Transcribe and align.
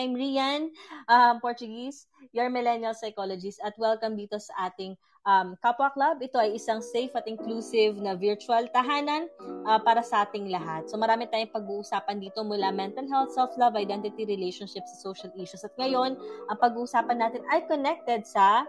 I'm 0.00 0.16
Rian, 0.16 0.72
um, 1.12 1.44
Portuguese, 1.44 2.08
your 2.32 2.48
millennial 2.48 2.96
psychologist, 2.96 3.60
at 3.60 3.76
welcome 3.76 4.16
dito 4.16 4.40
sa 4.40 4.72
ating 4.72 4.96
um, 5.28 5.52
Kapwa 5.60 5.92
Club. 5.92 6.24
Ito 6.24 6.40
ay 6.40 6.56
isang 6.56 6.80
safe 6.80 7.12
at 7.12 7.28
inclusive 7.28 8.00
na 8.00 8.16
virtual 8.16 8.64
tahanan 8.72 9.28
uh, 9.68 9.76
para 9.76 10.00
sa 10.00 10.24
ating 10.24 10.48
lahat. 10.48 10.88
So 10.88 10.96
marami 10.96 11.28
tayong 11.28 11.52
pag-uusapan 11.52 12.16
dito 12.16 12.40
mula 12.40 12.72
mental 12.72 13.04
health, 13.12 13.36
self-love, 13.36 13.76
identity, 13.76 14.24
relationships, 14.24 14.88
social 15.04 15.28
issues. 15.36 15.68
At 15.68 15.76
ngayon, 15.76 16.16
ang 16.48 16.58
pag-uusapan 16.64 17.20
natin 17.20 17.44
ay 17.52 17.68
connected 17.68 18.24
sa 18.24 18.64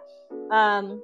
um, 0.52 1.00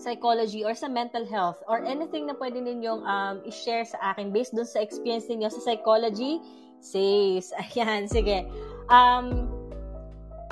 psychology 0.00 0.64
or 0.64 0.72
sa 0.72 0.88
mental 0.88 1.28
health 1.28 1.60
or 1.68 1.84
anything 1.84 2.24
na 2.24 2.32
pwede 2.40 2.56
ninyong 2.56 3.04
um, 3.04 3.44
i-share 3.44 3.84
sa 3.84 4.16
akin 4.16 4.32
based 4.32 4.56
dun 4.56 4.64
sa 4.64 4.80
experience 4.80 5.28
niyo 5.28 5.52
sa 5.52 5.60
psychology, 5.60 6.40
says. 6.82 7.52
Ayan, 7.62 8.08
sige. 8.08 8.48
Um, 8.90 9.50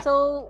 so, 0.03 0.47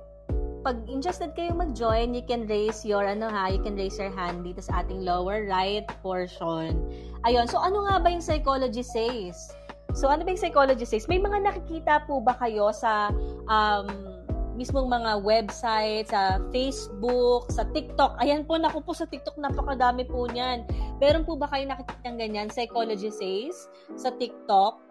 pag 0.61 0.76
interested 0.88 1.32
kayo 1.32 1.57
mag-join, 1.57 2.12
you 2.12 2.25
can 2.25 2.44
raise 2.44 2.84
your, 2.84 3.08
ano 3.08 3.32
ha, 3.32 3.48
you 3.48 3.61
can 3.64 3.76
raise 3.76 3.96
your 3.96 4.12
hand 4.12 4.44
dito 4.44 4.61
sa 4.61 4.84
ating 4.84 5.00
lower 5.00 5.48
right 5.48 5.88
portion. 6.04 6.76
Ayun, 7.24 7.48
so 7.48 7.57
ano 7.57 7.88
nga 7.88 7.96
ba 8.00 8.08
yung 8.12 8.24
psychology 8.24 8.85
says? 8.85 9.52
So, 9.96 10.12
ano 10.12 10.22
ba 10.22 10.36
yung 10.36 10.43
psychology 10.43 10.85
says? 10.85 11.08
May 11.08 11.18
mga 11.18 11.48
nakikita 11.48 12.04
po 12.04 12.21
ba 12.21 12.36
kayo 12.36 12.71
sa 12.76 13.08
um, 13.48 13.88
mismong 14.60 14.93
mga 14.93 15.24
website, 15.24 16.12
sa 16.12 16.36
Facebook, 16.52 17.49
sa 17.49 17.64
TikTok. 17.72 18.21
Ayan 18.21 18.44
po, 18.44 18.60
naku 18.60 18.85
po 18.85 18.93
sa 18.93 19.08
TikTok, 19.08 19.40
napakadami 19.40 20.04
po 20.04 20.29
niyan. 20.29 20.68
Meron 21.00 21.24
po 21.24 21.40
ba 21.40 21.49
kayo 21.49 21.64
nakikita 21.64 22.12
ganyan? 22.12 22.52
Psychology 22.52 23.08
says 23.08 23.72
sa 23.96 24.12
TikTok 24.12 24.89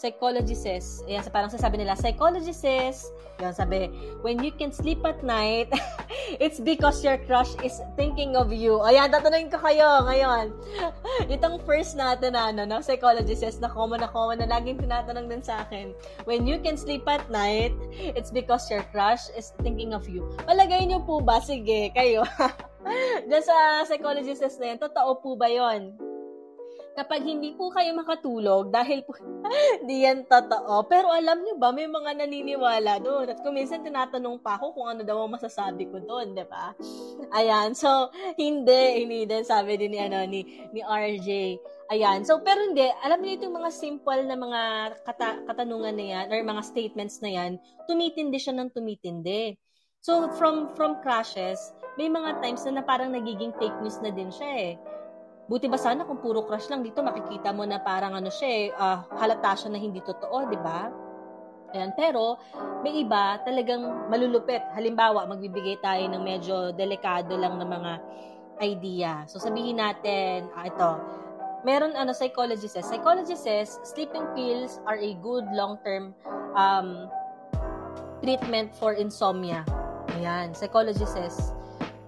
psychology 0.00 0.56
says, 0.56 1.04
ayan, 1.04 1.20
parang 1.28 1.52
sasabi 1.52 1.84
nila, 1.84 1.92
psychology 1.92 2.56
says, 2.56 3.12
yun, 3.36 3.52
sabi, 3.52 3.92
when 4.24 4.40
you 4.40 4.48
can 4.48 4.72
sleep 4.72 5.04
at 5.04 5.20
night, 5.20 5.68
it's 6.42 6.56
because 6.56 7.04
your 7.04 7.20
crush 7.28 7.52
is 7.60 7.84
thinking 8.00 8.32
of 8.32 8.48
you. 8.48 8.80
Ayan, 8.80 9.12
tatanungin 9.12 9.52
ko 9.52 9.60
kayo 9.60 10.08
ngayon. 10.08 10.56
Itong 11.36 11.60
first 11.68 12.00
natin 12.00 12.32
na, 12.32 12.48
ano, 12.48 12.64
no, 12.64 12.80
psychology 12.80 13.36
says, 13.36 13.60
na 13.60 13.68
common 13.68 14.00
na 14.00 14.08
common 14.08 14.40
na 14.40 14.48
laging 14.48 14.80
tinatanong 14.80 15.28
din 15.28 15.44
sa 15.44 15.68
akin, 15.68 15.92
when 16.24 16.48
you 16.48 16.56
can 16.64 16.80
sleep 16.80 17.04
at 17.04 17.28
night, 17.28 17.76
it's 17.92 18.32
because 18.32 18.64
your 18.72 18.82
crush 18.88 19.28
is 19.36 19.52
thinking 19.60 19.92
of 19.92 20.08
you. 20.08 20.24
Palagay 20.48 20.88
niyo 20.88 21.04
po 21.04 21.20
ba? 21.20 21.44
Sige, 21.44 21.92
kayo. 21.92 22.24
Diyan 23.28 23.44
sa 23.44 23.84
psychology 23.84 24.32
says 24.32 24.56
na 24.56 24.72
yun, 24.72 24.80
totoo 24.80 25.20
po 25.20 25.36
ba 25.36 25.52
yon? 25.52 26.09
Kapag 26.94 27.22
hindi 27.22 27.54
po 27.54 27.70
kayo 27.70 27.94
makatulog, 27.94 28.74
dahil 28.74 29.06
po, 29.06 29.14
di 29.88 30.02
yan 30.02 30.26
totoo. 30.26 30.84
Pero 30.90 31.10
alam 31.10 31.42
nyo 31.42 31.54
ba, 31.56 31.70
may 31.70 31.86
mga 31.86 32.18
naniniwala 32.18 32.98
doon. 32.98 33.30
At 33.30 33.38
kung 33.40 33.54
minsan 33.54 33.86
tinatanong 33.86 34.42
pa 34.42 34.58
ako 34.58 34.74
kung 34.74 34.86
ano 34.90 35.02
daw 35.06 35.22
ang 35.22 35.34
masasabi 35.34 35.86
ko 35.86 36.02
doon, 36.02 36.34
di 36.34 36.44
ba? 36.46 36.74
Ayan, 37.34 37.74
so, 37.78 38.10
hindi, 38.34 39.06
hindi 39.06 39.24
din, 39.26 39.42
sabi 39.46 39.78
din 39.78 39.94
ni, 39.94 40.00
ano, 40.02 40.18
ni, 40.26 40.42
ni 40.74 40.80
RJ. 40.82 41.28
Ayan, 41.90 42.22
so, 42.22 42.38
pero 42.42 42.62
hindi, 42.62 42.86
alam 43.02 43.18
niyo 43.22 43.42
itong 43.42 43.54
mga 43.54 43.70
simple 43.74 44.20
na 44.26 44.36
mga 44.38 44.60
kata- 45.06 45.42
katanungan 45.46 45.94
na 45.94 46.06
yan, 46.06 46.26
or 46.30 46.38
mga 46.42 46.62
statements 46.62 47.18
na 47.22 47.30
yan, 47.30 47.52
tumitindi 47.86 48.38
siya 48.38 48.54
ng 48.54 48.70
tumitindi. 48.70 49.58
So, 50.00 50.32
from 50.32 50.72
from 50.80 51.04
crashes, 51.04 51.60
may 52.00 52.08
mga 52.08 52.40
times 52.40 52.64
na, 52.64 52.80
na 52.80 52.84
parang 52.86 53.12
nagiging 53.12 53.52
fake 53.60 53.84
news 53.84 54.00
na 54.00 54.08
din 54.08 54.32
siya 54.32 54.50
eh 54.56 54.74
Buti 55.50 55.66
ba 55.66 55.74
sana 55.74 56.06
kung 56.06 56.22
puro 56.22 56.46
crush 56.46 56.70
lang 56.70 56.86
dito 56.86 57.02
makikita 57.02 57.50
mo 57.50 57.66
na 57.66 57.82
parang 57.82 58.14
ano 58.14 58.30
siya 58.30 58.46
eh, 58.46 58.66
uh, 58.70 59.02
halata 59.18 59.58
siya 59.58 59.74
na 59.74 59.82
hindi 59.82 59.98
totoo, 59.98 60.46
di 60.46 60.54
ba? 60.54 60.86
Ayan, 61.74 61.90
pero 61.98 62.38
may 62.86 63.02
iba 63.02 63.42
talagang 63.42 64.06
malulupit. 64.06 64.62
Halimbawa, 64.78 65.26
magbibigay 65.26 65.82
tayo 65.82 66.06
ng 66.06 66.22
medyo 66.22 66.70
delikado 66.70 67.34
lang 67.34 67.58
na 67.58 67.66
mga 67.66 67.92
idea. 68.62 69.12
So 69.26 69.42
sabihin 69.42 69.82
natin, 69.82 70.46
ah, 70.54 70.70
ito, 70.70 70.90
meron 71.66 71.98
ano 71.98 72.14
psychologist 72.14 72.78
says, 72.78 72.86
psychologist 72.86 73.42
says 73.42 73.82
sleeping 73.82 74.30
pills 74.38 74.78
are 74.86 75.02
a 75.02 75.18
good 75.18 75.50
long-term 75.50 76.14
um, 76.54 77.10
treatment 78.22 78.70
for 78.78 78.94
insomnia. 78.94 79.66
Ayan, 80.14 80.54
psychologist 80.54 81.10
says 81.10 81.58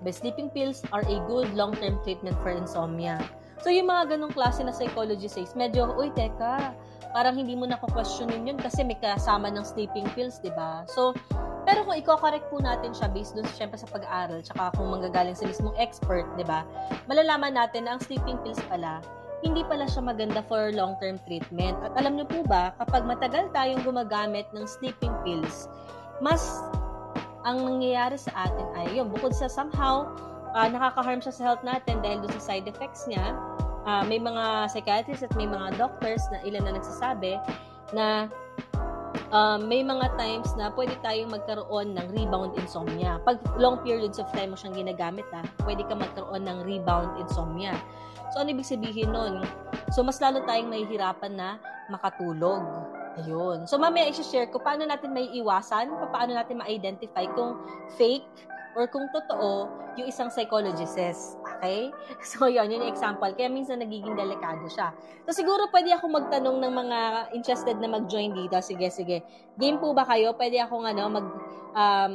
by 0.03 0.13
sleeping 0.13 0.51
pills 0.51 0.83
are 0.91 1.07
a 1.07 1.19
good 1.31 1.55
long-term 1.55 2.03
treatment 2.03 2.37
for 2.43 2.51
insomnia. 2.51 3.19
So, 3.63 3.71
yung 3.71 3.87
mga 3.87 4.19
ganong 4.19 4.35
klase 4.35 4.59
na 4.67 4.75
psychology 4.75 5.31
says, 5.31 5.55
medyo, 5.55 5.95
uy, 5.95 6.11
teka, 6.13 6.75
parang 7.15 7.39
hindi 7.39 7.55
mo 7.55 7.69
na 7.69 7.79
questionin 7.79 8.49
yun 8.49 8.59
kasi 8.59 8.83
may 8.83 8.99
kasama 8.99 9.53
ng 9.53 9.63
sleeping 9.63 10.09
pills, 10.19 10.43
di 10.43 10.51
ba? 10.51 10.83
So, 10.91 11.15
pero 11.63 11.87
kung 11.87 11.95
i-correct 11.95 12.51
po 12.51 12.59
natin 12.59 12.91
siya 12.91 13.07
based 13.13 13.39
dun 13.39 13.47
syempre 13.55 13.79
sa 13.79 13.87
pag-aaral, 13.87 14.43
tsaka 14.43 14.75
kung 14.75 14.91
manggagaling 14.91 15.39
sa 15.39 15.47
mismong 15.47 15.77
expert, 15.79 16.27
di 16.35 16.43
ba? 16.43 16.67
Malalaman 17.07 17.55
natin 17.55 17.87
na 17.87 17.95
ang 17.95 18.03
sleeping 18.03 18.41
pills 18.43 18.59
pala, 18.67 18.99
hindi 19.47 19.63
pala 19.67 19.87
siya 19.87 20.03
maganda 20.03 20.43
for 20.47 20.75
long-term 20.75 21.23
treatment. 21.27 21.79
At 21.87 21.95
alam 21.99 22.19
niyo 22.19 22.27
po 22.27 22.43
ba, 22.47 22.75
kapag 22.83 23.07
matagal 23.07 23.51
tayong 23.55 23.87
gumagamit 23.87 24.47
ng 24.51 24.67
sleeping 24.67 25.15
pills, 25.23 25.71
mas 26.19 26.63
ang 27.43 27.59
nangyayari 27.67 28.19
sa 28.19 28.49
atin 28.49 28.67
ay 28.79 28.99
yun, 28.99 29.11
bukod 29.11 29.35
sa 29.35 29.51
somehow 29.51 30.07
uh, 30.55 30.69
nakaka-harm 30.69 31.19
siya 31.19 31.35
sa 31.35 31.43
health 31.53 31.63
natin 31.67 31.99
dahil 32.01 32.23
doon 32.23 32.33
sa 32.39 32.55
side 32.55 32.67
effects 32.69 33.09
niya, 33.11 33.35
uh, 33.89 34.03
may 34.07 34.21
mga 34.21 34.71
psychiatrists 34.71 35.27
at 35.27 35.33
may 35.35 35.49
mga 35.49 35.75
doctors 35.81 36.23
na 36.31 36.39
ilan 36.47 36.63
na 36.65 36.73
nagsasabi 36.79 37.41
na 37.93 38.31
um, 39.33 39.67
may 39.67 39.83
mga 39.83 40.13
times 40.17 40.53
na 40.55 40.71
pwede 40.73 40.95
tayong 41.01 41.33
magkaroon 41.33 41.97
ng 41.97 42.07
rebound 42.15 42.55
insomnia. 42.61 43.19
Pag 43.25 43.41
long 43.59 43.81
periods 43.83 44.21
of 44.21 44.29
time 44.37 44.55
mo 44.55 44.57
siyang 44.57 44.77
ginagamit, 44.77 45.27
ha, 45.33 45.43
pwede 45.67 45.83
ka 45.89 45.97
magkaroon 45.97 46.45
ng 46.47 46.59
rebound 46.63 47.19
insomnia. 47.19 47.75
So, 48.33 48.41
ano 48.41 48.57
ibig 48.57 48.69
sabihin 48.69 49.13
nun? 49.13 49.45
So, 49.93 50.01
mas 50.01 50.17
lalo 50.23 50.41
tayong 50.49 50.73
mahihirapan 50.73 51.37
na 51.37 51.61
makatulog. 51.93 52.65
Ayun. 53.21 53.69
So, 53.69 53.77
mamaya 53.77 54.09
i-share 54.09 54.49
ko 54.49 54.57
paano 54.57 54.89
natin 54.89 55.13
may 55.13 55.29
iwasan, 55.37 55.93
paano 56.09 56.33
natin 56.33 56.65
ma-identify 56.65 57.29
kung 57.37 57.61
fake 58.01 58.49
or 58.73 58.89
kung 58.89 59.05
totoo 59.13 59.69
yung 60.01 60.09
isang 60.09 60.33
psychologist. 60.33 61.37
Okay? 61.45 61.93
So, 62.29 62.49
yun, 62.49 62.73
yun 62.73 62.81
yung 62.85 62.93
example. 62.93 63.29
Kaya 63.37 63.53
minsan 63.53 63.85
nagiging 63.85 64.17
delikado 64.17 64.65
siya. 64.73 64.97
So, 65.29 65.37
siguro 65.37 65.69
pwede 65.69 65.93
ako 65.93 66.09
magtanong 66.09 66.57
ng 66.65 66.73
mga 66.73 66.99
interested 67.37 67.77
na 67.79 67.93
mag-join 67.93 68.33
dito. 68.33 68.57
Sige, 68.65 68.89
sige. 68.89 69.21
Game 69.61 69.77
po 69.77 69.93
ba 69.93 70.09
kayo? 70.09 70.33
Pwede 70.33 70.57
akong 70.65 70.89
ano, 70.89 71.05
mag, 71.13 71.27
um, 71.77 72.15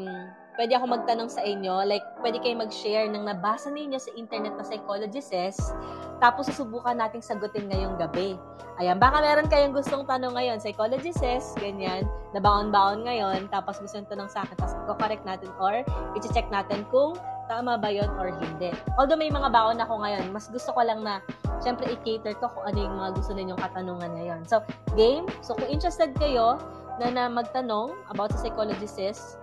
pwede 0.57 0.73
ako 0.75 0.89
magtanong 0.89 1.29
sa 1.29 1.45
inyo. 1.45 1.85
Like, 1.85 2.03
pwede 2.19 2.41
kayo 2.41 2.57
mag-share 2.57 3.07
ng 3.07 3.23
nabasa 3.23 3.69
ninyo 3.69 4.01
sa 4.01 4.11
internet 4.17 4.57
na 4.57 4.65
psychologist 4.65 5.29
says 5.29 5.55
tapos 6.17 6.49
susubukan 6.49 6.97
nating 6.97 7.21
sagutin 7.21 7.69
ngayong 7.69 7.97
gabi. 7.97 8.37
Ayan, 8.77 9.01
baka 9.01 9.21
meron 9.21 9.49
kayong 9.49 9.73
gustong 9.73 10.05
tanong 10.05 10.37
ngayon, 10.37 10.61
psychology 10.61 11.09
says, 11.09 11.53
ganyan, 11.57 12.05
na 12.33 12.37
baon-baon 12.41 13.05
ngayon, 13.05 13.49
tapos 13.49 13.81
gusto 13.81 13.97
nyo 13.97 14.05
tanong 14.09 14.29
sa 14.29 14.45
akin, 14.45 14.53
tapos 14.57 14.77
ko-correct 14.85 15.25
natin 15.25 15.49
or 15.57 15.81
i-check 16.13 16.45
natin 16.53 16.85
kung 16.93 17.17
tama 17.49 17.79
ba 17.79 17.89
yon 17.89 18.11
or 18.21 18.29
hindi. 18.29 18.69
Although 19.01 19.17
may 19.17 19.33
mga 19.33 19.49
baon 19.49 19.81
ako 19.81 20.05
ngayon, 20.05 20.29
mas 20.29 20.45
gusto 20.53 20.69
ko 20.77 20.85
lang 20.85 21.01
na, 21.01 21.25
syempre, 21.61 21.89
i-cater 21.89 22.37
ko 22.37 22.53
kung 22.53 22.65
ano 22.69 22.77
yung 22.77 22.95
mga 23.01 23.09
gusto 23.17 23.31
ninyong 23.33 23.61
katanungan 23.61 24.11
ngayon. 24.13 24.41
So, 24.45 24.61
game. 24.93 25.25
So, 25.41 25.57
kung 25.57 25.69
interested 25.73 26.13
kayo 26.21 26.61
na, 27.01 27.09
na 27.09 27.23
magtanong 27.33 27.97
about 28.13 28.29
sa 28.35 28.45
psychology 28.45 28.85
says, 28.85 29.41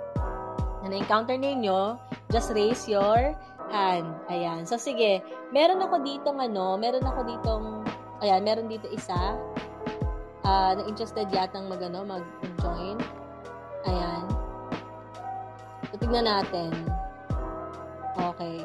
na 0.85 0.93
na-encounter 0.93 1.41
ninyo, 1.41 1.97
just 2.29 2.53
raise 2.53 2.85
your 2.85 3.33
hand. 3.73 4.07
Ayan. 4.29 4.69
So, 4.69 4.77
sige. 4.77 5.25
Meron 5.49 5.81
ako 5.81 6.05
dito 6.05 6.29
ano, 6.37 6.77
meron 6.77 7.09
ako 7.09 7.21
ditong, 7.25 7.67
ayan, 8.21 8.45
meron 8.45 8.69
dito 8.69 8.85
isa, 8.93 9.41
uh, 10.45 10.73
na 10.77 10.83
interested 10.85 11.27
yatang 11.33 11.73
mag, 11.73 11.81
ano, 11.81 12.05
mag-join. 12.05 13.01
Ayan. 13.89 14.25
So, 15.89 15.97
tignan 15.97 16.29
natin. 16.29 16.71
Okay. 18.15 18.63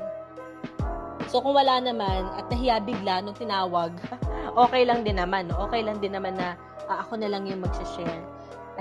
So, 1.29 1.39
kung 1.39 1.55
wala 1.55 1.79
naman, 1.79 2.25
at 2.35 2.49
nahiya 2.51 2.83
bigla 2.83 3.21
nung 3.23 3.37
tinawag, 3.37 3.95
okay 4.67 4.83
lang 4.83 5.07
din 5.07 5.21
naman. 5.21 5.47
Okay 5.69 5.85
lang 5.85 6.01
din 6.03 6.17
naman 6.17 6.35
na 6.35 6.57
uh, 6.89 6.99
ako 7.05 7.15
na 7.21 7.29
lang 7.31 7.45
yung 7.47 7.63
mag-share. 7.63 8.25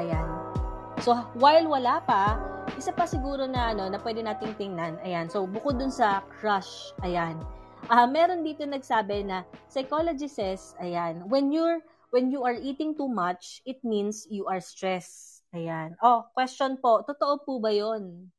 Ayan. 0.00 0.57
So, 0.98 1.14
while 1.38 1.66
wala 1.70 2.02
pa, 2.02 2.38
isa 2.78 2.94
pa 2.94 3.10
siguro 3.10 3.48
na 3.50 3.74
ano 3.74 3.90
na 3.90 3.98
pwede 3.98 4.22
nating 4.22 4.54
tingnan. 4.54 5.02
Ayan. 5.02 5.26
So 5.26 5.46
bukod 5.50 5.82
dun 5.82 5.90
sa 5.90 6.22
crush, 6.38 6.94
ayan. 7.02 7.42
Ah, 7.90 8.04
uh, 8.04 8.06
meron 8.10 8.46
dito 8.46 8.62
nagsabi 8.66 9.26
na 9.26 9.42
psychology 9.66 10.30
says, 10.30 10.78
ayan, 10.78 11.26
when 11.26 11.50
you're 11.50 11.82
when 12.14 12.30
you 12.30 12.46
are 12.46 12.54
eating 12.54 12.94
too 12.94 13.10
much, 13.10 13.62
it 13.66 13.82
means 13.82 14.26
you 14.30 14.46
are 14.46 14.62
stressed. 14.62 15.42
Ayan. 15.56 15.98
Oh, 16.04 16.28
question 16.36 16.76
po, 16.78 17.02
totoo 17.02 17.42
po 17.42 17.58
ba 17.58 17.74
'yon? 17.74 18.30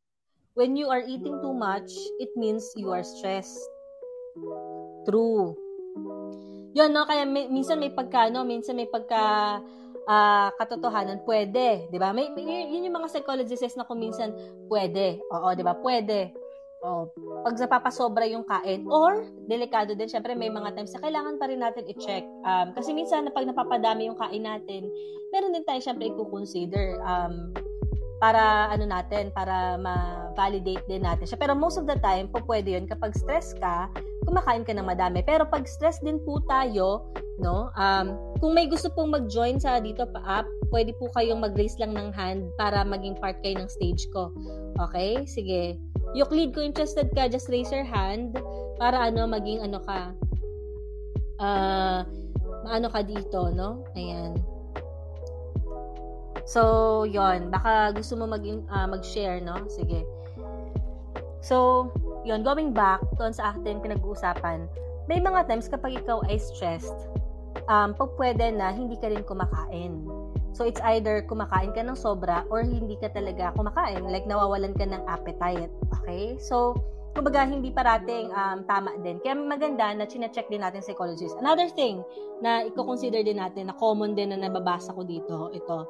When 0.54 0.76
you 0.76 0.92
are 0.92 1.02
eating 1.02 1.40
too 1.40 1.56
much, 1.56 1.90
it 2.20 2.30
means 2.36 2.68
you 2.76 2.92
are 2.92 3.06
stressed. 3.06 3.64
True. 5.08 5.56
Yun, 6.76 6.92
no? 6.92 7.08
Kaya 7.08 7.24
may, 7.24 7.48
minsan 7.48 7.80
may 7.80 7.90
pagka, 7.90 8.28
no? 8.28 8.44
Minsan 8.44 8.76
may 8.76 8.86
pagka 8.86 9.58
uh, 10.10 10.50
katotohanan, 10.58 11.22
pwede. 11.24 11.88
Di 11.94 11.98
ba? 12.02 12.10
May, 12.10 12.34
may, 12.34 12.66
yun 12.74 12.90
yung 12.90 12.98
mga 12.98 13.14
psychologists 13.14 13.78
na 13.78 13.86
kung 13.86 14.02
minsan, 14.02 14.34
pwede. 14.68 15.22
Oo, 15.30 15.54
di 15.54 15.62
ba? 15.62 15.78
Pwede. 15.78 16.34
Oh, 16.80 17.12
pag 17.44 17.60
napapasobra 17.60 18.24
yung 18.32 18.48
kain 18.48 18.88
or 18.88 19.28
delikado 19.52 19.92
din 20.00 20.08
syempre 20.08 20.32
may 20.32 20.48
mga 20.48 20.80
times 20.80 20.96
na 20.96 21.04
kailangan 21.04 21.36
pa 21.36 21.52
rin 21.52 21.60
natin 21.60 21.84
i-check 21.92 22.24
um, 22.48 22.72
kasi 22.72 22.96
minsan 22.96 23.28
pag 23.36 23.44
napapadami 23.44 24.08
yung 24.08 24.16
kain 24.16 24.48
natin 24.48 24.88
meron 25.36 25.52
din 25.52 25.68
tayo 25.68 25.84
syempre 25.84 26.08
i-consider 26.08 26.96
um, 27.04 27.52
para 28.24 28.72
ano 28.72 28.88
natin 28.88 29.28
para 29.36 29.76
ma-validate 29.76 30.88
din 30.88 31.04
natin 31.04 31.28
siya 31.28 31.36
pero 31.36 31.52
most 31.52 31.76
of 31.76 31.84
the 31.84 32.00
time 32.00 32.32
po 32.32 32.40
pwede 32.48 32.80
yun 32.80 32.88
kapag 32.88 33.12
stress 33.12 33.52
ka 33.60 33.92
kumakain 34.30 34.62
ka 34.62 34.78
ng 34.78 34.86
madami 34.86 35.26
pero 35.26 35.50
pag 35.50 35.66
stress 35.66 35.98
din 36.06 36.22
po 36.22 36.38
tayo 36.46 37.10
no 37.42 37.74
um, 37.74 38.14
kung 38.38 38.54
may 38.54 38.70
gusto 38.70 38.94
pong 38.94 39.10
mag-join 39.10 39.58
sa 39.58 39.82
dito 39.82 40.06
pa 40.14 40.46
up 40.46 40.48
pwede 40.70 40.94
po 41.02 41.10
kayong 41.18 41.42
mag-raise 41.42 41.76
lang 41.82 41.98
ng 41.98 42.14
hand 42.14 42.46
para 42.62 42.86
maging 42.86 43.18
part 43.18 43.42
kayo 43.42 43.58
ng 43.58 43.70
stage 43.72 44.06
ko 44.14 44.30
okay 44.78 45.26
sige 45.26 45.82
Euclid, 46.18 46.58
kung 46.58 46.74
interested 46.74 47.14
ka, 47.14 47.30
just 47.30 47.50
raise 47.54 47.70
your 47.70 47.86
hand 47.86 48.34
para 48.82 48.98
ano, 48.98 49.30
maging 49.30 49.62
ano 49.62 49.78
ka, 49.86 50.10
uh, 51.38 52.02
maano 52.66 52.88
ka 52.90 53.06
dito, 53.06 53.54
no? 53.54 53.86
Ayan. 53.94 54.34
So, 56.50 57.06
yon 57.06 57.54
Baka 57.54 57.94
gusto 57.94 58.18
mo 58.18 58.26
mag, 58.26 58.42
uh, 58.42 58.88
mag-share, 58.90 59.38
no? 59.38 59.70
Sige. 59.70 60.02
So, 61.46 61.88
yon 62.28 62.44
going 62.44 62.72
back 62.76 63.00
doon 63.16 63.32
sa 63.32 63.56
ating 63.56 63.80
pinag-uusapan, 63.84 64.68
may 65.10 65.18
mga 65.18 65.50
times 65.50 65.66
kapag 65.66 65.98
ikaw 66.00 66.22
ay 66.30 66.38
stressed, 66.38 67.10
um, 67.72 67.98
pag 67.98 68.10
pwede 68.18 68.54
na 68.54 68.70
hindi 68.70 68.98
ka 68.98 69.10
rin 69.10 69.26
kumakain. 69.26 70.06
So, 70.54 70.66
it's 70.66 70.82
either 70.92 71.24
kumakain 71.24 71.72
ka 71.72 71.86
ng 71.86 71.96
sobra 71.96 72.44
or 72.50 72.66
hindi 72.66 72.98
ka 73.00 73.14
talaga 73.14 73.54
kumakain. 73.56 74.04
Like, 74.06 74.26
nawawalan 74.26 74.76
ka 74.76 74.84
ng 74.84 75.06
appetite. 75.08 75.72
Okay? 76.02 76.36
So, 76.42 76.76
kumbaga, 77.14 77.46
hindi 77.46 77.70
parating 77.72 78.34
um, 78.34 78.66
tama 78.66 78.98
din. 79.00 79.22
Kaya 79.24 79.38
maganda 79.38 79.94
na 79.94 80.10
chine-check 80.10 80.50
din 80.50 80.66
natin 80.66 80.84
psychologist. 80.84 81.38
Another 81.40 81.70
thing 81.72 82.02
na 82.42 82.66
i-consider 82.66 83.22
din 83.24 83.40
natin, 83.40 83.72
na 83.72 83.76
common 83.78 84.18
din 84.18 84.34
na 84.34 84.42
nababasa 84.42 84.92
ko 84.92 85.06
dito, 85.06 85.54
ito. 85.54 85.90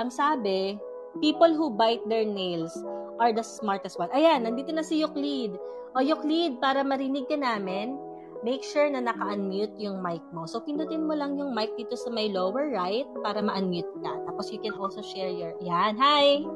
Ang 0.00 0.10
sabi, 0.10 0.80
people 1.20 1.50
who 1.52 1.74
bite 1.74 2.04
their 2.06 2.24
nails 2.24 2.72
are 3.18 3.32
the 3.34 3.42
smartest 3.42 3.98
one. 3.98 4.10
Ayan, 4.14 4.46
nandito 4.46 4.70
na 4.70 4.84
si 4.86 5.02
Euclid. 5.02 5.56
O, 5.96 6.04
Euclid, 6.04 6.60
para 6.62 6.86
marinig 6.86 7.26
ka 7.26 7.34
namin, 7.34 7.98
make 8.46 8.62
sure 8.62 8.86
na 8.86 9.02
naka-unmute 9.02 9.74
yung 9.82 9.98
mic 9.98 10.22
mo. 10.30 10.46
So, 10.46 10.62
pindutin 10.62 11.08
mo 11.08 11.18
lang 11.18 11.34
yung 11.34 11.56
mic 11.56 11.74
dito 11.74 11.98
sa 11.98 12.12
may 12.12 12.30
lower 12.30 12.70
right 12.70 13.08
para 13.26 13.42
ma-unmute 13.42 13.90
ka. 14.04 14.12
Tapos, 14.30 14.52
you 14.54 14.62
can 14.62 14.76
also 14.78 15.02
share 15.02 15.30
your... 15.30 15.58
Yan, 15.64 15.98
hi! 15.98 16.46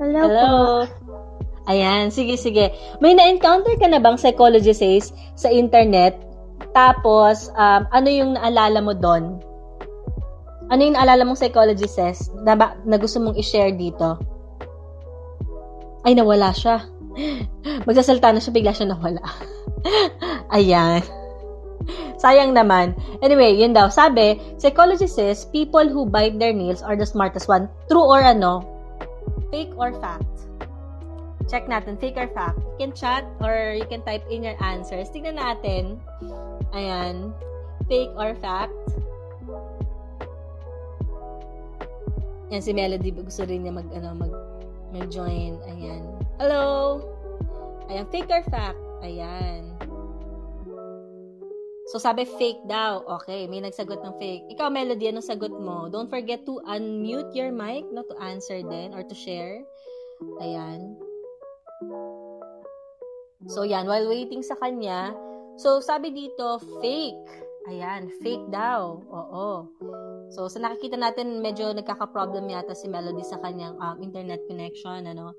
Hello, 0.00 0.20
Hello. 0.26 0.48
Po. 0.88 1.14
Ayan, 1.64 2.12
sige, 2.12 2.36
sige. 2.36 2.72
May 3.00 3.16
na-encounter 3.16 3.76
ka 3.80 3.88
na 3.88 4.00
bang 4.00 4.20
psychology 4.20 4.72
says 4.76 5.12
sa 5.36 5.48
internet? 5.48 6.16
Tapos, 6.76 7.48
um, 7.56 7.88
ano 7.88 8.08
yung 8.08 8.36
naalala 8.36 8.80
mo 8.84 8.92
doon? 8.92 9.40
Ano 10.72 10.80
yung 10.80 10.96
naalala 10.96 11.28
mong 11.28 11.40
psychology 11.40 11.84
says 11.84 12.32
na, 12.40 12.56
ba, 12.56 12.76
na 12.88 12.96
gusto 12.96 13.20
mong 13.20 13.36
i-share 13.36 13.76
dito? 13.76 14.16
Ay, 16.04 16.16
nawala 16.16 16.52
siya. 16.52 16.84
Magsasalta 17.88 18.32
na 18.32 18.40
siya, 18.40 18.52
bigla 18.52 18.72
siya 18.72 18.92
nawala. 18.92 19.24
Ayan. 20.56 21.04
Sayang 22.16 22.56
naman. 22.56 22.96
Anyway, 23.20 23.56
yun 23.60 23.76
daw. 23.76 23.92
Sabi, 23.92 24.40
psychology 24.56 25.08
says, 25.08 25.44
people 25.52 25.84
who 25.84 26.08
bite 26.08 26.40
their 26.40 26.56
nails 26.56 26.80
are 26.80 26.96
the 26.96 27.04
smartest 27.04 27.48
one. 27.48 27.68
True 27.92 28.04
or 28.04 28.24
ano? 28.24 28.64
Fake 29.52 29.76
or 29.76 29.92
fact? 30.00 30.24
Check 31.44 31.68
natin, 31.68 32.00
fake 32.00 32.16
or 32.16 32.28
fact. 32.32 32.56
You 32.80 32.88
can 32.88 32.92
chat 32.96 33.28
or 33.44 33.76
you 33.76 33.84
can 33.84 34.00
type 34.08 34.24
in 34.32 34.40
your 34.40 34.56
answers. 34.64 35.12
Tingnan 35.12 35.36
natin. 35.36 36.00
Ayan. 36.72 37.36
Fake 37.84 38.16
or 38.16 38.32
fact? 38.40 38.72
Yan, 42.52 42.60
si 42.60 42.76
Melody, 42.76 43.08
gusto 43.14 43.48
rin 43.48 43.64
niya 43.64 43.72
mag, 43.72 43.88
ano, 43.96 44.12
mag, 44.12 44.32
mag-join. 44.92 45.56
Ayan. 45.64 46.02
Hello! 46.36 47.00
Ayan, 47.88 48.04
fake 48.12 48.28
or 48.28 48.44
fact? 48.52 48.80
Ayan. 49.00 49.72
So, 51.92 52.00
sabi 52.00 52.24
fake 52.24 52.64
daw. 52.64 53.04
Okay, 53.20 53.44
may 53.48 53.60
nagsagot 53.60 54.00
ng 54.00 54.16
fake. 54.16 54.44
Ikaw, 54.56 54.68
Melody, 54.72 55.08
anong 55.12 55.24
sagot 55.24 55.52
mo? 55.52 55.88
Don't 55.88 56.08
forget 56.08 56.44
to 56.48 56.60
unmute 56.68 57.32
your 57.36 57.52
mic, 57.52 57.84
not 57.92 58.08
to 58.08 58.16
answer 58.20 58.60
then, 58.64 58.96
or 58.96 59.04
to 59.04 59.16
share. 59.16 59.60
Ayan. 60.40 60.96
So, 63.48 63.68
yan. 63.68 63.84
While 63.84 64.08
waiting 64.08 64.40
sa 64.40 64.56
kanya, 64.56 65.12
so, 65.60 65.80
sabi 65.80 66.12
dito, 66.12 66.60
fake. 66.80 67.28
Ayan, 67.68 68.12
fake 68.20 68.48
daw. 68.52 69.00
Oo. 69.00 69.68
So, 70.34 70.50
sa 70.50 70.58
nakikita 70.58 70.98
natin, 70.98 71.38
medyo 71.38 71.70
nagkaka-problem 71.70 72.50
yata 72.50 72.74
si 72.74 72.90
Melody 72.90 73.22
sa 73.22 73.38
kanyang 73.38 73.78
um, 73.78 74.02
internet 74.02 74.42
connection, 74.50 75.06
ano. 75.06 75.30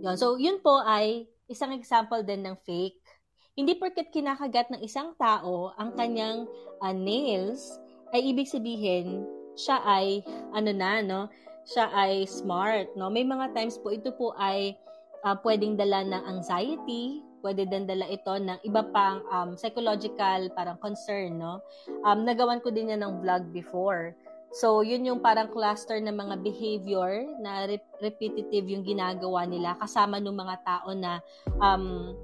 Yun. 0.00 0.16
So, 0.16 0.40
yun 0.40 0.64
po 0.64 0.80
ay 0.80 1.28
isang 1.44 1.76
example 1.76 2.24
din 2.24 2.48
ng 2.48 2.56
fake. 2.64 3.04
Hindi 3.52 3.76
porket 3.76 4.08
kinakagat 4.08 4.72
ng 4.72 4.80
isang 4.80 5.12
tao 5.20 5.76
ang 5.76 5.92
kanyang 5.92 6.48
uh, 6.80 6.94
nails, 6.96 7.76
ay 8.16 8.32
ibig 8.32 8.48
sabihin, 8.48 9.28
siya 9.60 9.84
ay, 9.84 10.24
ano 10.56 10.72
na, 10.72 11.04
no? 11.04 11.20
Siya 11.68 11.92
ay 11.92 12.24
smart, 12.24 12.96
no? 12.96 13.12
May 13.12 13.28
mga 13.28 13.52
times 13.52 13.76
po, 13.76 13.92
ito 13.92 14.08
po 14.16 14.32
ay 14.40 14.72
uh, 15.20 15.36
pwedeng 15.44 15.76
dala 15.76 16.00
ng 16.00 16.22
anxiety, 16.24 17.20
pwede 17.44 17.68
din 17.68 17.88
dala 17.88 18.08
ito 18.08 18.32
ng 18.36 18.60
iba 18.64 18.84
pang 18.92 19.24
um, 19.32 19.56
psychological 19.56 20.48
parang 20.56 20.80
concern, 20.80 21.36
no? 21.36 21.60
Um, 22.04 22.24
nagawan 22.24 22.60
ko 22.64 22.72
din 22.72 22.92
yan 22.92 23.04
ng 23.04 23.20
vlog 23.20 23.52
before. 23.52 24.16
So, 24.50 24.82
yun 24.82 25.06
yung 25.06 25.22
parang 25.22 25.46
cluster 25.46 26.02
ng 26.02 26.10
mga 26.10 26.34
behavior 26.42 27.22
na 27.38 27.70
rep- 27.70 27.94
repetitive 28.02 28.66
yung 28.66 28.82
ginagawa 28.82 29.46
nila 29.46 29.78
kasama 29.78 30.18
ng 30.18 30.34
mga 30.34 30.56
tao 30.66 30.90
na 30.90 31.22
um, 31.62 32.18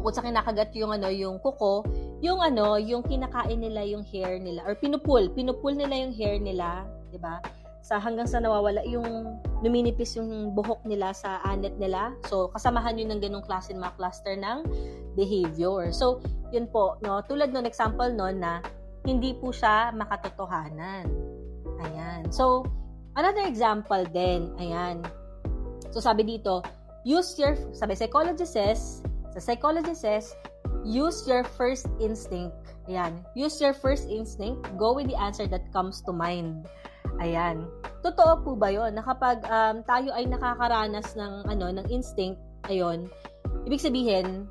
bukod 0.00 0.14
sa 0.16 0.24
kinakagat 0.24 0.72
yung 0.80 0.96
ano, 0.96 1.12
yung 1.12 1.36
kuko, 1.44 1.84
yung 2.24 2.40
ano, 2.40 2.80
yung 2.80 3.04
kinakain 3.04 3.60
nila 3.60 3.84
yung 3.84 4.00
hair 4.00 4.40
nila 4.40 4.64
or 4.64 4.72
pinupul, 4.80 5.28
pinupul 5.28 5.76
nila 5.76 5.92
yung 5.92 6.14
hair 6.16 6.40
nila, 6.40 6.88
'di 7.12 7.20
ba? 7.20 7.42
Sa 7.84 8.00
hanggang 8.00 8.24
sa 8.24 8.40
nawawala 8.40 8.80
yung 8.88 9.36
numinipis 9.60 10.16
yung 10.16 10.56
buhok 10.56 10.82
nila 10.88 11.12
sa 11.12 11.44
anet 11.44 11.76
nila. 11.76 12.16
So, 12.32 12.48
kasamahan 12.54 12.96
yun 12.96 13.12
ng 13.12 13.20
ganung 13.20 13.44
klase 13.44 13.76
ng 13.76 13.84
mga 13.84 13.96
cluster 14.00 14.34
ng 14.40 14.64
behavior. 15.18 15.92
So, 15.92 16.24
yun 16.48 16.70
po, 16.70 16.96
no, 17.04 17.20
tulad 17.28 17.52
ng 17.52 17.68
example 17.68 18.08
no 18.08 18.32
na 18.32 18.64
hindi 19.04 19.36
po 19.36 19.52
siya 19.52 19.92
makatotohanan. 19.92 21.08
Ayan. 21.82 22.32
So, 22.32 22.66
another 23.16 23.44
example 23.46 24.04
din, 24.10 24.52
ayan. 24.56 25.04
So, 25.92 26.00
sabi 26.00 26.24
dito, 26.24 26.64
use 27.04 27.36
your, 27.38 27.56
sabi, 27.72 27.94
psychology 27.94 28.44
says, 28.44 29.00
sa 29.32 29.40
psychology 29.40 29.94
says, 29.94 30.32
use 30.84 31.28
your 31.28 31.44
first 31.44 31.86
instinct. 32.00 32.56
Ayan. 32.88 33.20
Use 33.36 33.60
your 33.60 33.76
first 33.76 34.08
instinct. 34.08 34.64
Go 34.80 34.96
with 34.96 35.12
the 35.12 35.18
answer 35.20 35.44
that 35.46 35.68
comes 35.76 36.00
to 36.08 36.12
mind. 36.12 36.64
Ayan. 37.20 37.68
Totoo 38.00 38.46
po 38.46 38.54
ba 38.54 38.70
'yon? 38.70 38.94
Na 38.94 39.02
kapag 39.02 39.42
um, 39.44 39.82
tayo 39.84 40.14
ay 40.14 40.24
nakakaranas 40.30 41.18
ng 41.18 41.50
ano 41.50 41.66
ng 41.74 41.86
instinct, 41.90 42.38
ayon, 42.70 43.10
ibig 43.66 43.82
sabihin 43.82 44.46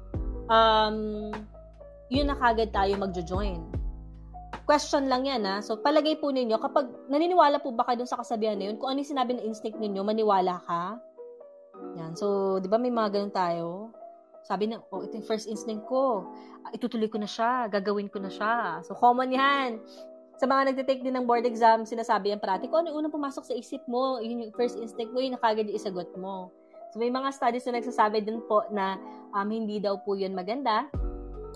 um 0.52 1.32
yun 2.08 2.28
na 2.28 2.36
kagad 2.40 2.72
tayo 2.72 2.96
magjo-join 3.00 3.60
question 4.68 5.08
lang 5.08 5.24
yan 5.24 5.48
ha. 5.48 5.64
So, 5.64 5.80
palagay 5.80 6.20
po 6.20 6.28
ninyo, 6.30 6.60
kapag 6.60 6.92
naniniwala 7.08 7.64
po 7.64 7.72
ba 7.72 7.88
kayo 7.88 8.04
sa 8.04 8.20
kasabihan 8.20 8.60
na 8.60 8.70
yun, 8.70 8.76
kung 8.76 8.92
ano 8.92 9.00
yung 9.00 9.12
sinabi 9.16 9.40
ng 9.40 9.48
instinct 9.48 9.80
ninyo, 9.80 10.04
maniwala 10.04 10.60
ka. 10.68 11.00
Yan. 11.96 12.14
So, 12.20 12.60
di 12.60 12.68
ba 12.68 12.76
may 12.76 12.92
mga 12.92 13.16
ganun 13.16 13.34
tayo? 13.34 13.68
Sabi 14.44 14.68
na, 14.68 14.84
oh, 14.92 15.08
ito 15.08 15.16
yung 15.16 15.24
first 15.24 15.48
instinct 15.48 15.88
ko. 15.88 16.28
Ah, 16.68 16.76
itutuloy 16.76 17.08
ko 17.08 17.16
na 17.16 17.28
siya. 17.32 17.72
Gagawin 17.72 18.12
ko 18.12 18.20
na 18.20 18.28
siya. 18.28 18.84
So, 18.84 18.92
common 18.92 19.32
yan. 19.32 19.80
Sa 20.38 20.46
mga 20.46 20.76
nagtitake 20.76 21.02
din 21.02 21.16
ng 21.16 21.26
board 21.26 21.48
exam, 21.48 21.88
sinasabi 21.88 22.36
yan 22.36 22.44
parati, 22.44 22.68
kung 22.68 22.86
ano 22.86 22.92
yung 22.92 23.08
unang 23.08 23.16
pumasok 23.16 23.48
sa 23.48 23.56
isip 23.56 23.82
mo, 23.88 24.20
yun 24.20 24.46
yung 24.46 24.54
first 24.54 24.78
instinct 24.78 25.16
mo, 25.16 25.24
yun 25.24 25.34
na 25.34 25.42
kagad 25.42 25.66
yung 25.66 25.80
isagot 25.80 26.12
mo. 26.20 26.52
So, 26.92 27.00
may 27.00 27.10
mga 27.10 27.32
studies 27.32 27.64
na 27.72 27.80
nagsasabi 27.80 28.20
din 28.20 28.44
po 28.46 28.68
na 28.68 29.00
um, 29.32 29.48
hindi 29.48 29.80
daw 29.80 29.96
po 30.04 30.20
yun 30.20 30.36
maganda 30.36 30.92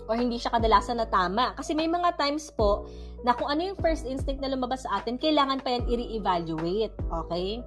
or 0.06 0.14
hindi 0.18 0.38
siya 0.38 0.54
kadalasan 0.54 0.98
na 0.98 1.06
tama. 1.06 1.54
Kasi 1.58 1.74
may 1.76 1.86
mga 1.86 2.16
times 2.18 2.50
po 2.54 2.86
na 3.22 3.34
kung 3.34 3.50
ano 3.50 3.72
yung 3.72 3.78
first 3.78 4.06
instinct 4.06 4.42
na 4.42 4.50
lumabas 4.50 4.82
sa 4.82 5.02
atin, 5.02 5.18
kailangan 5.18 5.62
pa 5.62 5.78
yan 5.78 5.84
i-re-evaluate. 5.86 6.94
Okay? 7.26 7.62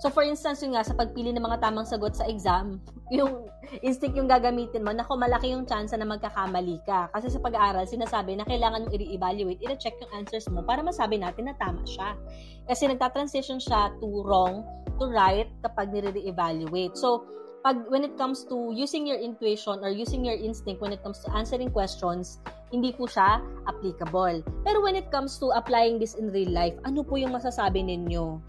So 0.00 0.08
for 0.08 0.24
instance, 0.24 0.64
yun 0.64 0.72
nga, 0.72 0.80
sa 0.80 0.96
pagpili 0.96 1.28
ng 1.28 1.44
mga 1.44 1.60
tamang 1.60 1.84
sagot 1.84 2.16
sa 2.16 2.24
exam, 2.24 2.80
yung 3.14 3.44
instinct 3.84 4.16
yung 4.16 4.32
gagamitin 4.32 4.80
mo, 4.80 4.96
nako 4.96 5.20
malaki 5.20 5.52
yung 5.52 5.68
chance 5.68 5.92
na 5.92 6.08
magkakamali 6.08 6.80
ka. 6.88 7.12
Kasi 7.12 7.28
sa 7.28 7.36
pag-aaral, 7.36 7.84
sinasabi 7.84 8.40
na 8.40 8.48
kailangan 8.48 8.88
mo 8.88 8.96
i-evaluate, 8.96 9.60
i-check 9.60 10.00
yung 10.00 10.24
answers 10.24 10.48
mo 10.48 10.64
para 10.64 10.80
masabi 10.80 11.20
natin 11.20 11.52
na 11.52 11.54
tama 11.60 11.84
siya. 11.84 12.16
Kasi 12.64 12.88
nagta-transition 12.88 13.60
siya 13.60 13.92
to 14.00 14.24
wrong, 14.24 14.64
to 14.96 15.04
right 15.12 15.52
kapag 15.60 15.92
nire-evaluate. 15.92 16.96
So, 16.96 17.28
pag 17.60 17.84
when 17.92 18.04
it 18.04 18.16
comes 18.16 18.44
to 18.48 18.72
using 18.72 19.04
your 19.04 19.20
intuition 19.20 19.80
or 19.84 19.92
using 19.92 20.24
your 20.24 20.36
instinct 20.36 20.80
when 20.80 20.92
it 20.92 21.02
comes 21.04 21.20
to 21.24 21.28
answering 21.36 21.68
questions, 21.68 22.40
hindi 22.72 22.92
po 22.92 23.04
siya 23.04 23.44
applicable. 23.68 24.40
Pero 24.64 24.78
when 24.80 24.96
it 24.96 25.12
comes 25.12 25.36
to 25.36 25.52
applying 25.52 26.00
this 26.00 26.16
in 26.16 26.32
real 26.32 26.50
life, 26.50 26.74
ano 26.88 27.04
po 27.04 27.20
yung 27.20 27.36
masasabi 27.36 27.84
ninyo? 27.84 28.40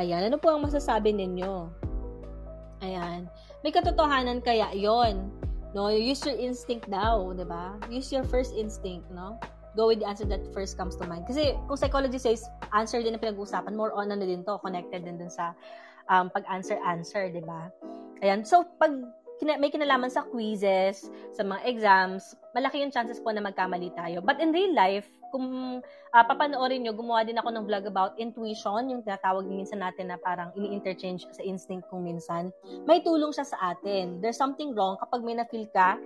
Ayan, 0.00 0.28
ano 0.28 0.36
po 0.40 0.52
ang 0.52 0.64
masasabi 0.64 1.12
ninyo? 1.12 1.68
Ayan. 2.84 3.28
May 3.64 3.72
katotohanan 3.72 4.44
kaya 4.44 4.72
yon 4.76 5.32
No, 5.76 5.92
use 5.92 6.24
your 6.24 6.40
instinct 6.40 6.88
daw, 6.88 7.36
'di 7.36 7.44
ba? 7.44 7.76
Use 7.92 8.08
your 8.08 8.24
first 8.24 8.56
instinct, 8.56 9.04
no? 9.12 9.36
Go 9.76 9.92
with 9.92 10.00
the 10.00 10.08
answer 10.08 10.24
that 10.24 10.40
first 10.56 10.80
comes 10.80 10.96
to 10.96 11.04
mind. 11.04 11.28
Kasi 11.28 11.52
kung 11.68 11.76
psychology 11.76 12.16
says 12.16 12.48
answer 12.72 13.04
din 13.04 13.12
ang 13.12 13.20
pinag-uusapan, 13.20 13.76
more 13.76 13.92
on 13.92 14.08
ano 14.08 14.24
din 14.24 14.40
to, 14.40 14.56
connected 14.64 15.04
din 15.04 15.20
dun 15.20 15.28
sa 15.28 15.52
um, 16.10 16.30
pag-answer 16.30 16.78
answer, 16.82 17.28
'di 17.30 17.42
ba? 17.44 17.70
Ayan. 18.24 18.42
So 18.46 18.64
pag 18.80 18.92
kina- 19.38 19.60
may 19.60 19.68
kinalaman 19.68 20.08
sa 20.08 20.24
quizzes, 20.24 21.12
sa 21.32 21.42
mga 21.44 21.60
exams, 21.68 22.36
malaki 22.56 22.80
yung 22.80 22.92
chances 22.92 23.20
po 23.20 23.32
na 23.32 23.44
magkamali 23.44 23.92
tayo. 23.92 24.24
But 24.24 24.40
in 24.40 24.52
real 24.52 24.72
life, 24.72 25.08
kung 25.28 25.80
uh, 25.84 26.24
papanoorin 26.24 26.86
nyo, 26.86 26.96
gumawa 26.96 27.26
din 27.26 27.36
ako 27.36 27.52
ng 27.52 27.64
vlog 27.68 27.84
about 27.84 28.16
intuition, 28.16 28.88
yung 28.88 29.04
tinatawag 29.04 29.44
minsan 29.44 29.84
natin 29.84 30.08
na 30.08 30.16
parang 30.16 30.54
ini-interchange 30.56 31.28
sa 31.34 31.42
instinct 31.44 31.90
kung 31.92 32.06
minsan. 32.06 32.48
May 32.88 33.04
tulong 33.04 33.36
siya 33.36 33.44
sa 33.44 33.76
atin. 33.76 34.24
There's 34.24 34.40
something 34.40 34.72
wrong 34.72 34.96
kapag 34.96 35.20
may 35.20 35.36
na-feel 35.36 35.68
ka 35.74 36.00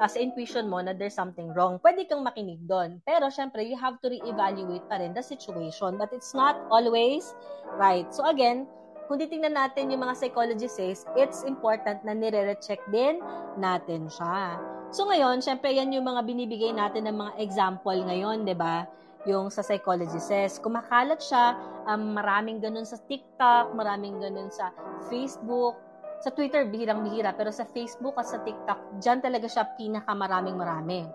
uh, 0.00 0.08
sa 0.08 0.18
intuition 0.18 0.66
mo 0.66 0.80
na 0.82 0.96
there's 0.96 1.14
something 1.14 1.54
wrong. 1.54 1.78
Pwede 1.78 2.08
kang 2.10 2.24
makinig 2.24 2.58
doon. 2.66 2.98
Pero 3.06 3.30
syempre, 3.30 3.62
you 3.62 3.78
have 3.78 4.00
to 4.02 4.10
re-evaluate 4.10 4.82
pa 4.90 4.98
rin 4.98 5.14
the 5.14 5.22
situation. 5.22 6.00
But 6.00 6.10
it's 6.10 6.34
not 6.34 6.58
always 6.72 7.30
right. 7.78 8.08
So 8.10 8.26
again, 8.26 8.66
kung 9.06 9.18
titingnan 9.18 9.54
natin 9.54 9.90
yung 9.90 10.02
mga 10.02 10.14
psychology 10.18 10.70
says, 10.70 11.04
it's 11.18 11.42
important 11.42 12.02
na 12.06 12.14
nire-recheck 12.14 12.80
din 12.90 13.18
natin 13.58 14.06
siya. 14.06 14.56
So 14.92 15.08
ngayon, 15.08 15.40
syempre 15.40 15.72
yan 15.72 15.90
yung 15.90 16.04
mga 16.04 16.20
binibigay 16.22 16.72
natin 16.76 17.08
ng 17.08 17.16
mga 17.16 17.32
example 17.40 17.96
ngayon, 17.96 18.44
'di 18.44 18.56
ba? 18.56 18.84
Yung 19.24 19.48
sa 19.48 19.62
psychology 19.62 20.18
says, 20.18 20.58
kumakalat 20.58 21.22
siya, 21.22 21.54
um, 21.86 22.18
maraming 22.18 22.58
ganun 22.58 22.84
sa 22.84 22.98
TikTok, 23.06 23.72
maraming 23.72 24.18
ganun 24.18 24.50
sa 24.50 24.74
Facebook, 25.06 25.78
sa 26.22 26.30
Twitter 26.34 26.66
bihirang-bihira, 26.66 27.34
pero 27.34 27.54
sa 27.54 27.62
Facebook 27.66 28.18
at 28.18 28.26
sa 28.26 28.42
TikTok, 28.42 28.98
diyan 28.98 29.22
talaga 29.22 29.46
siya 29.46 29.64
pinakamaraming 29.78 30.58
marami. 30.58 31.06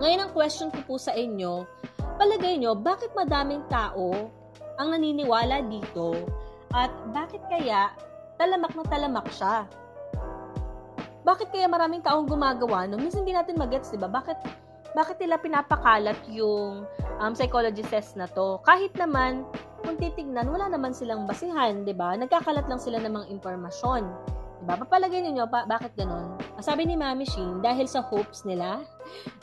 Ngayon 0.00 0.20
ang 0.24 0.32
question 0.32 0.72
ko 0.72 0.80
po 0.88 0.94
sa 0.96 1.12
inyo, 1.12 1.68
palagay 2.16 2.56
nyo, 2.56 2.72
bakit 2.74 3.12
madaming 3.12 3.62
tao 3.68 4.32
ang 4.80 4.88
naniniwala 4.90 5.62
dito 5.68 6.16
at 6.74 6.90
bakit 7.14 7.40
kaya 7.46 7.94
talamak 8.34 8.74
na 8.74 8.84
talamak 8.90 9.30
siya? 9.30 9.64
bakit 11.24 11.48
kaya 11.50 11.66
maraming 11.66 12.04
taong 12.04 12.28
gumagawa 12.28 12.84
no? 12.84 13.00
Minsan 13.00 13.24
hindi 13.24 13.32
natin 13.32 13.56
magets, 13.56 13.90
'di 13.90 13.98
ba? 13.98 14.12
Bakit 14.12 14.38
bakit 14.94 15.16
nila 15.18 15.40
pinapakalat 15.40 16.20
yung 16.30 16.86
um, 17.18 17.32
psychology 17.34 17.82
test 17.82 18.14
na 18.14 18.28
to? 18.30 18.60
Kahit 18.62 18.94
naman 18.94 19.48
kung 19.82 19.98
titignan, 19.98 20.46
wala 20.52 20.70
naman 20.70 20.92
silang 20.92 21.24
basihan, 21.24 21.82
'di 21.82 21.96
ba? 21.96 22.14
Nagkakalat 22.14 22.68
lang 22.68 22.78
sila 22.78 23.00
ng 23.00 23.10
mga 23.10 23.26
impormasyon. 23.40 24.04
Diba? 24.64 24.80
Papalagay 24.80 25.20
ninyo, 25.20 25.44
pa, 25.52 25.68
bakit 25.68 25.92
ganon? 25.92 26.40
Sabi 26.64 26.88
ni 26.88 26.96
Mami 26.96 27.28
Sheen, 27.28 27.60
dahil 27.60 27.84
sa 27.84 28.00
hopes 28.00 28.48
nila, 28.48 28.80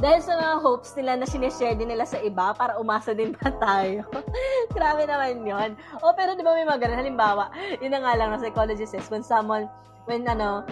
dahil 0.01 0.17
sa 0.25 0.33
mga 0.33 0.55
hopes 0.65 0.97
nila 0.97 1.21
na 1.21 1.29
sinishare 1.29 1.77
din 1.77 1.93
nila 1.93 2.09
sa 2.09 2.17
iba 2.25 2.57
para 2.57 2.81
umasa 2.81 3.13
din 3.13 3.37
pa 3.37 3.53
tayo. 3.61 4.01
Grabe 4.75 5.05
naman 5.05 5.45
yon. 5.45 5.77
O, 6.01 6.17
pero 6.17 6.33
di 6.33 6.41
ba 6.41 6.57
may 6.57 6.65
mga 6.65 6.89
ganun? 6.89 7.05
Halimbawa, 7.05 7.53
yun 7.77 7.93
na 7.93 8.01
nga 8.01 8.17
lang 8.17 8.33
na 8.33 8.41
psychology 8.41 8.89
says, 8.89 9.05
when 9.13 9.21
someone, 9.21 9.69
when 10.09 10.25
ano, 10.25 10.65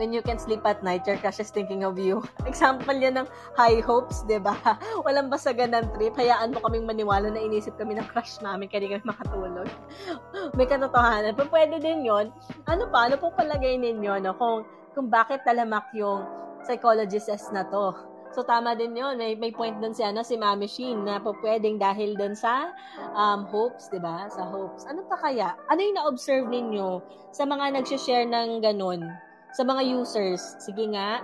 when 0.00 0.16
you 0.16 0.24
can 0.24 0.40
sleep 0.40 0.64
at 0.64 0.80
night, 0.80 1.04
your 1.04 1.20
crush 1.20 1.44
is 1.44 1.52
thinking 1.52 1.84
of 1.84 2.00
you. 2.00 2.24
Example 2.48 2.96
yan 2.96 3.20
ng 3.20 3.28
high 3.52 3.84
hopes, 3.84 4.24
di 4.24 4.40
ba? 4.40 4.56
Walang 5.04 5.28
basagan 5.28 5.76
ng 5.76 5.92
trip. 5.92 6.16
Hayaan 6.16 6.56
mo 6.56 6.64
kaming 6.64 6.88
maniwala 6.88 7.28
na 7.28 7.36
inisip 7.36 7.76
kami 7.76 8.00
ng 8.00 8.08
crush 8.08 8.40
namin 8.40 8.72
kaya 8.72 8.88
kami 8.88 9.04
makatulog. 9.04 9.68
May 10.56 10.64
katotohanan. 10.64 11.36
Pero 11.36 11.52
pwede 11.52 11.76
din 11.84 12.08
yon 12.08 12.32
Ano 12.64 12.88
pa? 12.88 13.12
Ano 13.12 13.20
po 13.20 13.28
palagay 13.36 13.76
ninyo 13.76 14.24
no? 14.24 14.32
kung, 14.40 14.64
kung 14.96 15.12
bakit 15.12 15.44
talamak 15.44 15.92
yung 15.92 16.24
psychologist 16.64 17.28
na 17.52 17.68
to? 17.68 17.92
So, 18.30 18.46
tama 18.46 18.78
din 18.78 18.94
yun. 18.94 19.18
May, 19.18 19.34
may 19.34 19.50
point 19.50 19.82
dun 19.82 19.90
si, 19.90 20.06
ano, 20.06 20.22
si 20.22 20.38
Mami 20.38 20.70
Sheen 20.70 21.02
na 21.02 21.18
po 21.18 21.34
pwedeng 21.42 21.82
dahil 21.82 22.14
dun 22.14 22.38
sa 22.38 22.70
um, 23.10 23.42
hopes, 23.50 23.90
di 23.90 23.98
ba? 23.98 24.30
Sa 24.30 24.46
hopes. 24.46 24.86
Ano 24.86 25.02
pa 25.10 25.18
kaya? 25.18 25.58
Ano 25.66 25.82
yung 25.82 25.98
na-observe 25.98 26.46
ninyo 26.46 27.02
sa 27.34 27.42
mga 27.42 27.74
nag-share 27.74 28.30
ng 28.30 28.62
ganun? 28.62 29.10
Sa 29.50 29.66
mga 29.66 29.82
users, 29.82 30.58
sige 30.62 30.86
nga, 30.94 31.18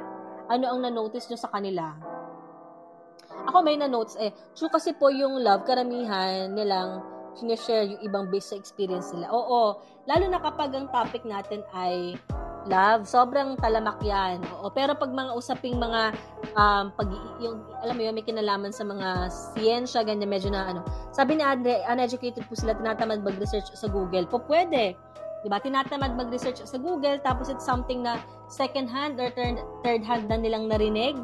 ano 0.51 0.65
ang 0.67 0.83
na-notice 0.83 1.31
nyo 1.31 1.39
sa 1.39 1.51
kanila? 1.51 1.95
Ako 3.47 3.63
may 3.63 3.79
na-notes 3.79 4.19
eh. 4.19 4.35
True 4.59 4.71
kasi 4.71 4.91
po 4.99 5.15
yung 5.15 5.39
love, 5.39 5.63
karamihan 5.63 6.51
nilang 6.51 7.07
sinishare 7.39 7.87
yung 7.87 8.03
ibang 8.03 8.27
based 8.27 8.51
sa 8.51 8.59
experience 8.59 9.15
nila. 9.15 9.31
Oo, 9.31 9.79
lalo 10.11 10.25
na 10.27 10.43
kapag 10.43 10.75
ang 10.75 10.91
topic 10.91 11.23
natin 11.23 11.63
ay 11.71 12.19
love, 12.67 13.07
sobrang 13.07 13.55
talamak 13.63 14.03
yan. 14.03 14.43
Oo, 14.59 14.75
pero 14.75 14.99
pag 14.99 15.15
mga 15.15 15.31
usaping 15.39 15.79
mga 15.79 16.11
um, 16.59 16.91
pag 16.99 17.09
yung 17.39 17.63
alam 17.79 17.95
mo 17.95 18.03
yun, 18.03 18.15
may 18.19 18.27
kinalaman 18.27 18.75
sa 18.75 18.83
mga 18.83 19.31
siyensya, 19.55 20.03
ganyan 20.03 20.27
medyo 20.27 20.51
na 20.51 20.75
ano. 20.75 20.81
Sabi 21.15 21.39
ni 21.39 21.47
Andre, 21.47 21.87
uneducated 21.87 22.43
po 22.51 22.59
sila 22.59 22.75
tinatamad 22.75 23.23
mag-research 23.23 23.71
sa 23.71 23.87
Google. 23.87 24.27
Po 24.27 24.43
pwede. 24.51 24.99
Diba? 25.47 25.63
Tinatamad 25.63 26.19
mag-research 26.19 26.67
sa 26.67 26.75
Google, 26.75 27.23
tapos 27.23 27.47
it's 27.47 27.63
something 27.63 28.03
na 28.03 28.19
second 28.51 28.91
hand 28.91 29.15
or 29.23 29.31
third, 29.31 29.63
third 29.87 30.03
hand 30.03 30.27
na 30.27 30.35
nilang 30.35 30.67
narinig. 30.67 31.15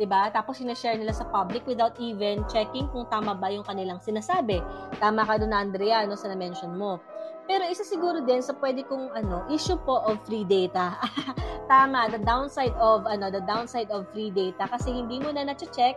Diba? 0.00 0.32
Tapos 0.32 0.56
sinashare 0.56 0.96
nila 0.96 1.12
sa 1.12 1.28
public 1.28 1.68
without 1.68 1.92
even 2.00 2.48
checking 2.48 2.88
kung 2.88 3.04
tama 3.12 3.36
ba 3.36 3.52
yung 3.52 3.68
kanilang 3.68 4.00
sinasabi. 4.00 4.64
Tama 4.96 5.28
ka 5.28 5.36
doon, 5.36 5.52
Andrea, 5.52 6.08
no, 6.08 6.16
sa 6.16 6.32
na-mention 6.32 6.72
mo. 6.80 6.96
Pero 7.44 7.68
isa 7.68 7.84
siguro 7.84 8.24
din 8.24 8.40
sa 8.40 8.56
pwede 8.56 8.88
kong 8.88 9.12
ano, 9.12 9.44
issue 9.52 9.76
po 9.84 10.00
of 10.04 10.16
free 10.24 10.48
data. 10.48 10.96
Tama, 11.72 12.08
the 12.08 12.20
downside 12.24 12.76
of 12.80 13.04
ano, 13.04 13.28
the 13.28 13.44
downside 13.44 13.92
of 13.92 14.08
free 14.16 14.32
data 14.32 14.64
kasi 14.64 14.96
hindi 14.96 15.20
mo 15.20 15.28
na 15.28 15.44
na-check 15.44 15.96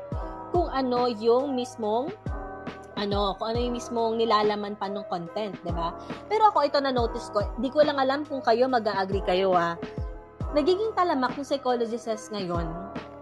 kung 0.52 0.68
ano 0.72 1.08
yung 1.08 1.56
mismong 1.56 2.12
ano, 3.02 3.34
kung 3.42 3.52
ano 3.52 3.60
yung 3.60 3.76
mismong 3.76 4.22
nilalaman 4.22 4.78
pa 4.78 4.86
ng 4.86 5.06
content, 5.10 5.58
'di 5.66 5.74
ba? 5.74 5.98
Pero 6.30 6.54
ako 6.54 6.62
ito 6.62 6.78
na 6.78 6.94
notice 6.94 7.34
ko, 7.34 7.42
di 7.58 7.74
ko 7.74 7.82
lang 7.82 7.98
alam 7.98 8.22
kung 8.30 8.46
kayo 8.46 8.70
mag-agree 8.70 9.26
kayo 9.26 9.58
ah. 9.58 9.74
Nagiging 10.54 10.94
talamak 10.94 11.34
yung 11.40 11.48
psychologist 11.48 12.08
ngayon. 12.30 12.68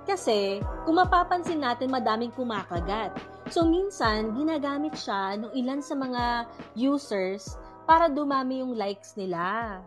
Kasi, 0.09 0.57
kung 0.89 0.97
mapapansin 0.97 1.61
natin, 1.61 1.93
madaming 1.93 2.33
kumakagat. 2.33 3.13
So, 3.53 3.61
minsan, 3.61 4.33
ginagamit 4.33 4.97
siya 4.97 5.37
ng 5.37 5.53
ilan 5.53 5.85
sa 5.85 5.93
mga 5.93 6.49
users 6.73 7.53
para 7.85 8.09
dumami 8.09 8.65
yung 8.65 8.73
likes 8.73 9.13
nila. 9.13 9.77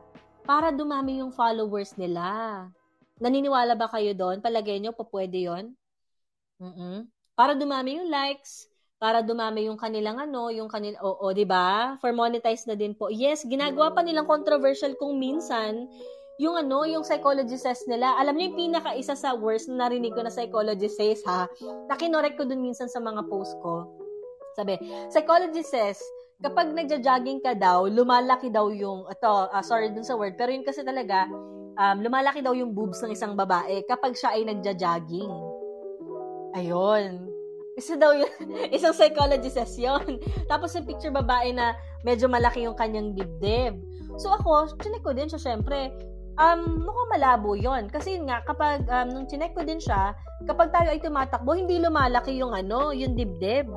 Para 0.47 0.71
dumami 0.71 1.19
yung 1.19 1.35
followers 1.35 1.99
nila. 1.99 2.71
Naniniwala 3.19 3.75
ba 3.75 3.91
kayo 3.91 4.15
doon? 4.15 4.39
Palagay 4.39 4.79
nyo, 4.79 4.95
pa 4.95 5.03
pwede 5.11 5.51
yun? 5.51 5.75
Mm-mm. 6.63 7.11
Para 7.35 7.59
dumami 7.59 7.99
yung 7.99 8.07
likes, 8.07 8.71
para 9.03 9.19
dumami 9.19 9.67
yung 9.67 9.75
kanilang 9.75 10.23
ano, 10.23 10.47
yung 10.55 10.71
kanil 10.71 10.95
oo, 11.03 11.19
oh, 11.19 11.35
'di 11.35 11.43
ba? 11.43 11.99
For 11.99 12.15
monetize 12.15 12.71
na 12.71 12.79
din 12.79 12.95
po. 12.95 13.11
Yes, 13.11 13.43
ginagawa 13.43 13.91
pa 13.91 14.07
nilang 14.07 14.31
controversial 14.31 14.95
kung 14.95 15.19
minsan 15.19 15.91
yung 16.39 16.55
ano, 16.55 16.87
yung 16.87 17.03
psychology 17.03 17.59
says 17.59 17.83
nila. 17.91 18.15
Alam 18.23 18.39
niyo 18.39 18.55
yung 18.55 18.59
pinaka 18.71 18.95
isa 18.95 19.19
sa 19.19 19.35
worst 19.35 19.67
na 19.67 19.91
narinig 19.91 20.15
ko 20.15 20.23
na 20.23 20.31
psychology 20.31 20.87
says 20.87 21.19
ha. 21.27 21.51
Nakinorek 21.91 22.39
ko 22.39 22.47
dun 22.47 22.63
minsan 22.63 22.87
sa 22.87 23.03
mga 23.03 23.27
post 23.27 23.59
ko. 23.59 23.91
Sabi, 24.55 24.79
psychology 25.09 25.65
says, 25.65 25.99
kapag 26.45 26.77
nagja-jogging 26.77 27.41
ka 27.41 27.57
daw, 27.57 27.89
lumalaki 27.89 28.53
daw 28.53 28.69
yung, 28.69 29.09
ito, 29.09 29.33
uh, 29.49 29.65
sorry 29.65 29.89
dun 29.97 30.05
sa 30.05 30.13
word, 30.13 30.37
pero 30.37 30.53
yun 30.53 30.61
kasi 30.61 30.85
talaga, 30.85 31.25
um, 31.81 31.97
lumalaki 32.05 32.45
daw 32.45 32.53
yung 32.53 32.77
boobs 32.77 33.01
ng 33.01 33.17
isang 33.17 33.33
babae 33.33 33.81
kapag 33.89 34.13
siya 34.13 34.37
ay 34.37 34.45
nagja-jogging. 34.45 35.33
Ayun. 36.53 37.32
Isa 37.73 37.97
daw 37.97 38.13
yun, 38.13 38.29
isang 38.77 38.93
psychology 38.93 39.49
session. 39.49 40.21
Tapos 40.51 40.77
yung 40.77 40.85
picture 40.85 41.13
babae 41.13 41.57
na 41.57 41.73
medyo 42.05 42.29
malaki 42.29 42.69
yung 42.69 42.77
kanyang 42.77 43.17
dibdib. 43.17 43.81
So 44.21 44.29
ako, 44.37 44.77
chinek 44.85 45.01
ko 45.01 45.17
din 45.17 45.33
siya 45.33 45.41
syempre. 45.41 45.89
Um, 46.41 46.85
mukhang 46.85 47.13
malabo 47.13 47.57
yon 47.57 47.89
Kasi 47.93 48.17
yun 48.17 48.29
nga, 48.29 48.45
kapag, 48.45 48.85
um, 48.89 49.09
nung 49.09 49.29
chinek 49.29 49.57
ko 49.57 49.65
din 49.65 49.81
siya, 49.81 50.17
kapag 50.45 50.73
tayo 50.73 50.93
ay 50.93 51.01
tumatakbo, 51.01 51.57
hindi 51.57 51.81
lumalaki 51.81 52.37
yung 52.37 52.53
ano, 52.53 52.93
yung 52.93 53.17
dibdib. 53.17 53.69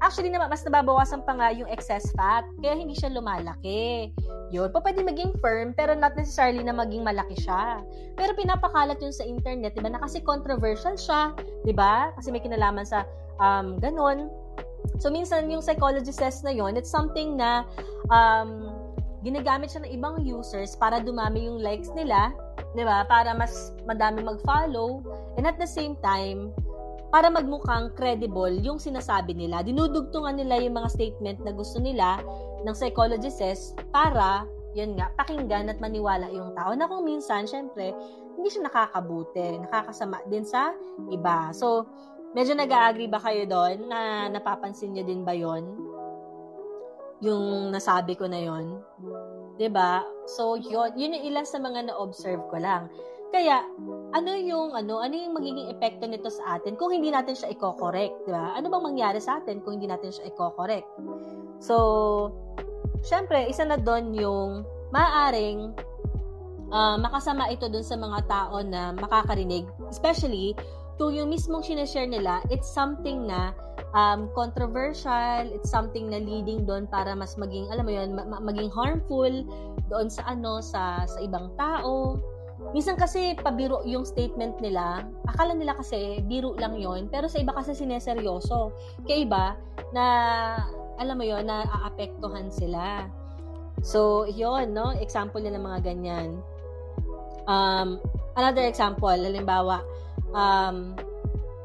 Actually, 0.00 0.32
naman, 0.32 0.48
mas 0.48 0.64
nababawasan 0.64 1.28
pa 1.28 1.36
nga 1.36 1.52
yung 1.52 1.68
excess 1.68 2.08
fat. 2.16 2.48
Kaya 2.64 2.72
hindi 2.72 2.96
siya 2.96 3.12
lumalaki. 3.12 4.08
Yun. 4.48 4.72
Pa 4.72 4.80
pwede 4.80 5.04
maging 5.04 5.36
firm, 5.44 5.76
pero 5.76 5.92
not 5.92 6.16
necessarily 6.16 6.64
na 6.64 6.72
maging 6.72 7.04
malaki 7.04 7.36
siya. 7.36 7.84
Pero 8.16 8.32
pinapakalat 8.32 8.96
yun 9.04 9.12
sa 9.12 9.28
internet, 9.28 9.76
di 9.76 9.84
ba? 9.84 9.92
Na 9.92 10.00
kasi 10.00 10.24
controversial 10.24 10.96
siya, 10.96 11.36
di 11.68 11.76
ba? 11.76 12.16
Kasi 12.16 12.32
may 12.32 12.40
kinalaman 12.40 12.88
sa 12.88 13.04
um, 13.40 13.80
ganon. 13.80 14.28
So, 15.00 15.08
minsan 15.08 15.48
yung 15.48 15.64
psychology 15.64 16.12
says 16.12 16.44
na 16.44 16.52
yon 16.52 16.76
it's 16.76 16.92
something 16.92 17.36
na 17.36 17.64
um, 18.12 18.68
ginagamit 19.24 19.72
siya 19.72 19.84
ng 19.84 19.92
ibang 19.96 20.16
users 20.24 20.76
para 20.76 21.00
dumami 21.00 21.48
yung 21.48 21.60
likes 21.60 21.92
nila, 21.92 22.32
di 22.72 22.84
ba? 22.84 23.04
Para 23.04 23.36
mas 23.36 23.72
madami 23.84 24.24
mag-follow. 24.24 25.04
And 25.36 25.44
at 25.44 25.60
the 25.60 25.68
same 25.68 25.96
time, 26.00 26.52
para 27.10 27.26
magmukhang 27.26 27.92
credible 27.98 28.54
yung 28.62 28.78
sinasabi 28.78 29.34
nila. 29.34 29.66
Dinudugtungan 29.66 30.38
nila 30.38 30.62
yung 30.62 30.78
mga 30.78 30.88
statement 30.94 31.38
na 31.42 31.52
gusto 31.52 31.82
nila 31.82 32.22
ng 32.62 32.74
psychologists 32.74 33.74
para, 33.90 34.46
yun 34.78 34.94
nga, 34.94 35.10
pakinggan 35.18 35.68
at 35.68 35.82
maniwala 35.82 36.30
yung 36.30 36.54
tao 36.54 36.70
na 36.72 36.86
kung 36.86 37.02
minsan, 37.02 37.44
syempre, 37.50 37.92
hindi 38.38 38.48
siya 38.48 38.70
nakakabuti, 38.70 39.58
nakakasama 39.58 40.22
din 40.30 40.46
sa 40.46 40.70
iba. 41.10 41.50
So, 41.50 41.84
medyo 42.36 42.54
nag-agree 42.54 43.10
ba 43.10 43.18
kayo 43.18 43.46
doon 43.46 43.90
na 43.90 44.30
napapansin 44.30 44.94
niyo 44.94 45.02
din 45.06 45.26
ba 45.26 45.34
yon 45.34 45.66
yung 47.20 47.68
nasabi 47.68 48.16
ko 48.16 48.24
na 48.24 48.40
yon 48.40 48.80
'Di 49.60 49.68
ba? 49.68 50.00
So, 50.24 50.56
yun, 50.56 50.96
yun 50.96 51.12
yung 51.20 51.24
ilan 51.28 51.44
sa 51.44 51.60
mga 51.60 51.92
na-observe 51.92 52.40
ko 52.48 52.56
lang. 52.56 52.88
Kaya, 53.28 53.60
ano 54.16 54.30
yung, 54.40 54.72
ano, 54.72 55.04
ano 55.04 55.14
yung 55.14 55.36
magiging 55.36 55.68
epekto 55.68 56.08
nito 56.08 56.32
sa 56.32 56.56
atin 56.56 56.80
kung 56.80 56.90
hindi 56.90 57.12
natin 57.12 57.36
siya 57.36 57.52
i-correct, 57.52 58.26
di 58.26 58.32
ba? 58.32 58.56
Ano 58.56 58.72
bang 58.72 58.88
mangyari 58.88 59.20
sa 59.20 59.38
atin 59.38 59.60
kung 59.60 59.78
hindi 59.78 59.86
natin 59.86 60.10
siya 60.10 60.32
i-correct? 60.32 60.88
So, 61.60 61.76
syempre, 63.04 63.46
isa 63.46 63.68
na 63.68 63.76
doon 63.76 64.16
yung 64.16 64.64
maaring 64.90 65.76
uh, 66.72 66.96
makasama 66.98 67.52
ito 67.52 67.68
doon 67.68 67.84
sa 67.84 68.00
mga 68.00 68.18
tao 68.26 68.64
na 68.64 68.96
makakarinig, 68.96 69.68
especially 69.92 70.56
kung 71.00 71.16
yung 71.16 71.32
mismong 71.32 71.64
sinashare 71.64 72.04
nila, 72.04 72.44
it's 72.52 72.68
something 72.68 73.24
na 73.24 73.56
um, 73.96 74.28
controversial, 74.36 75.48
it's 75.48 75.72
something 75.72 76.12
na 76.12 76.20
leading 76.20 76.68
doon 76.68 76.84
para 76.84 77.16
mas 77.16 77.40
maging, 77.40 77.64
alam 77.72 77.88
mo 77.88 77.92
yun, 77.96 78.12
ma- 78.12 78.44
maging 78.44 78.68
harmful 78.68 79.32
doon 79.88 80.12
sa 80.12 80.28
ano, 80.28 80.60
sa, 80.60 81.08
sa 81.08 81.16
ibang 81.24 81.48
tao, 81.56 82.20
Minsan 82.76 83.00
kasi 83.00 83.34
pabiro 83.40 83.80
yung 83.88 84.04
statement 84.04 84.60
nila, 84.60 85.08
akala 85.24 85.56
nila 85.56 85.74
kasi 85.80 86.20
biro 86.28 86.52
lang 86.60 86.76
yon 86.76 87.08
pero 87.08 87.24
sa 87.26 87.40
iba 87.40 87.56
kasi 87.56 87.72
sineseryoso. 87.72 88.76
Kaya 89.08 89.16
iba 89.24 89.44
na 89.96 90.04
alam 91.00 91.16
mo 91.16 91.24
yon 91.24 91.48
na 91.48 91.64
aapektuhan 91.64 92.52
sila. 92.52 93.08
So, 93.80 94.28
yon 94.28 94.76
no? 94.76 94.92
Example 94.92 95.40
na 95.40 95.56
ng 95.56 95.64
mga 95.64 95.80
ganyan. 95.88 96.44
Um, 97.48 97.96
another 98.36 98.68
example, 98.68 99.08
halimbawa, 99.08 99.80
um, 100.34 100.94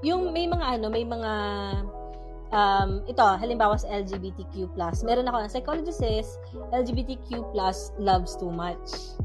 yung 0.05 0.29
may 0.31 0.45
mga 0.45 0.79
ano, 0.79 0.87
may 0.91 1.05
mga 1.05 1.33
um, 2.53 2.89
ito, 3.09 3.23
halimbawa 3.23 3.75
sa 3.79 3.89
LGBTQ+, 3.89 4.69
meron 5.03 5.27
ako, 5.27 5.49
psychology 5.49 5.93
says, 5.93 6.37
LGBTQ+, 6.71 7.53
loves 7.99 8.33
too 8.37 8.51
much 8.51 9.15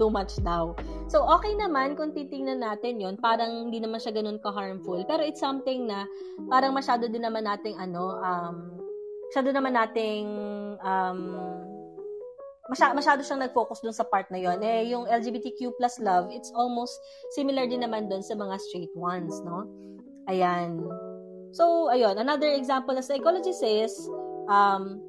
too 0.00 0.08
much 0.08 0.40
daw. 0.40 0.72
So, 1.12 1.28
okay 1.28 1.52
naman 1.60 1.92
kung 1.92 2.16
titingnan 2.16 2.64
natin 2.64 3.04
yon 3.04 3.20
parang 3.20 3.68
hindi 3.68 3.84
naman 3.84 4.00
siya 4.00 4.16
ganun 4.16 4.40
ka-harmful. 4.40 5.04
Pero 5.04 5.20
it's 5.20 5.44
something 5.44 5.84
na 5.84 6.08
parang 6.48 6.72
masyado 6.72 7.04
din 7.04 7.20
naman 7.20 7.44
nating 7.44 7.76
ano, 7.76 8.16
um, 8.16 8.80
masyado 9.28 9.52
naman 9.52 9.76
nating 9.76 10.26
um, 10.80 11.20
masyado, 12.70 12.94
masyado 12.94 13.20
siyang 13.26 13.42
nag-focus 13.42 13.82
dun 13.82 13.92
sa 13.92 14.06
part 14.06 14.30
na 14.30 14.38
yon 14.38 14.62
Eh, 14.62 14.94
yung 14.94 15.10
LGBTQ 15.10 15.74
plus 15.74 15.98
love, 15.98 16.30
it's 16.30 16.54
almost 16.54 16.94
similar 17.34 17.66
din 17.66 17.82
naman 17.82 18.06
dun 18.06 18.22
sa 18.22 18.38
mga 18.38 18.54
straight 18.70 18.94
ones, 18.94 19.34
no? 19.42 19.66
Ayan. 20.30 20.78
So, 21.50 21.90
ayun, 21.90 22.14
another 22.22 22.54
example 22.54 22.94
na 22.94 23.02
psychology 23.02 23.50
says, 23.50 23.90
um, 24.46 25.02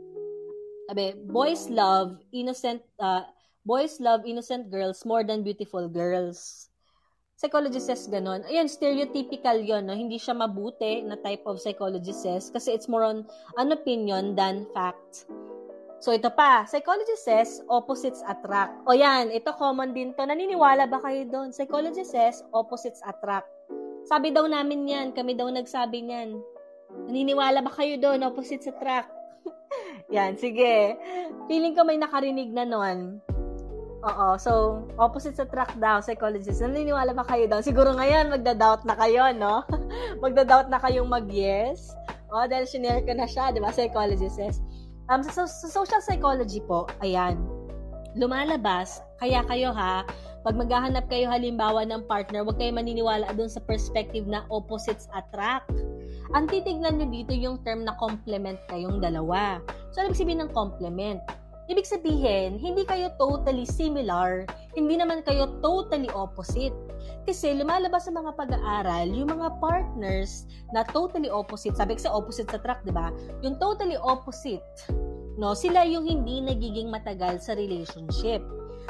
sabi, 0.89 1.13
boys 1.29 1.69
love 1.69 2.17
innocent, 2.33 2.81
uh, 2.97 3.29
boys 3.61 4.01
love 4.01 4.25
innocent 4.25 4.73
girls 4.73 5.05
more 5.05 5.21
than 5.21 5.45
beautiful 5.45 5.85
girls. 5.85 6.67
Psychology 7.37 7.81
says 7.81 8.05
ganon. 8.09 8.45
Ayan, 8.49 8.69
stereotypical 8.69 9.61
yon 9.61 9.89
no? 9.89 9.97
Hindi 9.97 10.17
siya 10.17 10.37
mabuti 10.37 11.01
na 11.05 11.17
type 11.17 11.41
of 11.49 11.57
psychology 11.61 12.13
says 12.13 12.53
kasi 12.53 12.73
it's 12.73 12.85
more 12.89 13.01
on 13.01 13.25
an 13.57 13.73
opinion 13.73 14.37
than 14.37 14.69
fact. 14.77 15.25
So, 16.01 16.09
ito 16.09 16.33
pa. 16.33 16.65
Psychology 16.65 17.13
says 17.13 17.61
opposites 17.69 18.25
attract. 18.25 18.73
O 18.89 18.97
yan, 18.97 19.29
ito 19.29 19.53
common 19.53 19.93
din 19.93 20.17
to. 20.17 20.25
Naniniwala 20.25 20.89
ba 20.89 20.97
kayo 20.97 21.29
doon? 21.29 21.53
Psychology 21.53 22.01
says 22.01 22.41
opposites 22.49 23.05
attract. 23.05 23.45
Sabi 24.09 24.33
daw 24.33 24.49
namin 24.49 24.89
yan. 24.89 25.07
Kami 25.13 25.37
daw 25.37 25.45
nagsabi 25.53 26.01
niyan. 26.01 26.41
Naniniwala 27.05 27.61
ba 27.61 27.69
kayo 27.69 28.01
doon? 28.01 28.25
Opposites 28.25 28.65
attract. 28.65 29.13
yan, 30.15 30.33
sige. 30.41 30.97
Feeling 31.45 31.77
ko 31.77 31.85
may 31.85 32.01
nakarinig 32.01 32.49
na 32.49 32.65
noon. 32.65 33.21
Oo. 34.01 34.41
So, 34.41 34.81
opposite 34.97 35.37
sa 35.37 35.45
track 35.45 35.77
daw, 35.77 36.01
psychologist. 36.01 36.65
Naniniwala 36.65 37.13
ba 37.13 37.21
kayo 37.29 37.45
daw? 37.45 37.61
Siguro 37.61 37.93
ngayon, 37.93 38.33
magda-doubt 38.33 38.89
na 38.89 38.97
kayo, 38.97 39.29
no? 39.37 39.61
magda-doubt 40.25 40.73
na 40.73 40.81
kayong 40.81 41.05
mag-yes. 41.05 41.93
O, 42.33 42.41
dahil 42.49 42.65
sinare 42.65 43.05
ko 43.05 43.13
na 43.13 43.29
siya, 43.29 43.53
di 43.53 43.61
ba? 43.61 43.69
Psychologist 43.69 44.41
says. 44.41 44.57
Um, 45.11 45.27
sa, 45.27 45.43
sa 45.43 45.67
social 45.67 45.99
psychology 45.99 46.63
po, 46.63 46.87
ayan, 47.03 47.35
lumalabas, 48.15 49.03
kaya 49.19 49.43
kayo 49.43 49.75
ha, 49.75 50.07
pag 50.47 50.55
maghahanap 50.55 51.03
kayo 51.11 51.27
halimbawa 51.27 51.83
ng 51.83 52.07
partner, 52.07 52.47
huwag 52.47 52.55
kayo 52.55 52.71
maniniwala 52.71 53.27
doon 53.35 53.51
sa 53.51 53.59
perspective 53.59 54.23
na 54.23 54.47
opposites 54.47 55.11
attract. 55.11 55.67
Ang 56.31 56.47
titignan 56.47 56.95
nyo 56.95 57.11
dito 57.11 57.35
yung 57.35 57.59
term 57.67 57.83
na 57.83 57.91
complement 57.99 58.55
kayong 58.71 59.03
dalawa. 59.03 59.59
So, 59.91 59.99
ano 59.99 60.15
sabihin 60.15 60.47
ng 60.47 60.55
complement? 60.55 61.19
Ibig 61.71 61.87
sabihin, 61.87 62.59
hindi 62.59 62.83
kayo 62.83 63.15
totally 63.15 63.63
similar, 63.63 64.43
hindi 64.75 64.99
naman 64.99 65.23
kayo 65.23 65.55
totally 65.63 66.11
opposite. 66.11 66.75
Kasi 67.23 67.55
lumalabas 67.55 68.11
sa 68.11 68.11
mga 68.11 68.35
pag-aaral, 68.35 69.07
yung 69.07 69.31
mga 69.31 69.55
partners 69.63 70.51
na 70.75 70.83
totally 70.83 71.31
opposite, 71.31 71.79
sabi 71.79 71.95
ko 71.95 72.03
sa 72.03 72.11
opposite 72.11 72.51
sa 72.51 72.59
track, 72.59 72.83
di 72.83 72.91
ba? 72.91 73.15
Yung 73.39 73.55
totally 73.55 73.95
opposite, 73.95 74.67
no? 75.39 75.55
Sila 75.55 75.87
yung 75.87 76.03
hindi 76.03 76.43
nagiging 76.43 76.91
matagal 76.91 77.39
sa 77.39 77.55
relationship. 77.55 78.43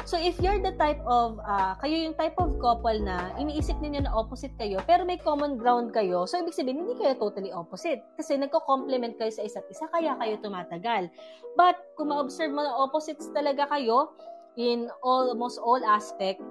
So, 0.06 0.18
if 0.18 0.42
you're 0.42 0.60
the 0.60 0.74
type 0.76 1.00
of, 1.06 1.38
uh, 1.46 1.78
kayo 1.80 2.10
yung 2.10 2.18
type 2.18 2.36
of 2.42 2.58
couple 2.58 2.98
na 3.00 3.32
iniisip 3.38 3.78
ninyo 3.80 4.04
na 4.08 4.12
opposite 4.12 4.52
kayo, 4.58 4.82
pero 4.84 5.06
may 5.06 5.22
common 5.22 5.56
ground 5.56 5.94
kayo, 5.94 6.26
so 6.26 6.42
ibig 6.42 6.58
sabihin, 6.58 6.84
hindi 6.84 6.98
kayo 6.98 7.14
totally 7.16 7.54
opposite. 7.54 8.02
Kasi 8.18 8.36
nagko-complement 8.36 9.16
kayo 9.22 9.30
sa 9.30 9.46
isa't 9.46 9.68
isa, 9.70 9.86
kaya 9.94 10.18
kayo 10.18 10.36
tumatagal. 10.42 11.08
But, 11.54 11.78
kung 11.96 12.10
ma-observe 12.10 12.50
mo 12.50 12.66
na 12.66 12.74
opposites 12.74 13.30
talaga 13.32 13.70
kayo, 13.70 14.16
in 14.60 14.92
almost 15.06 15.62
all 15.64 15.80
aspect, 15.86 16.42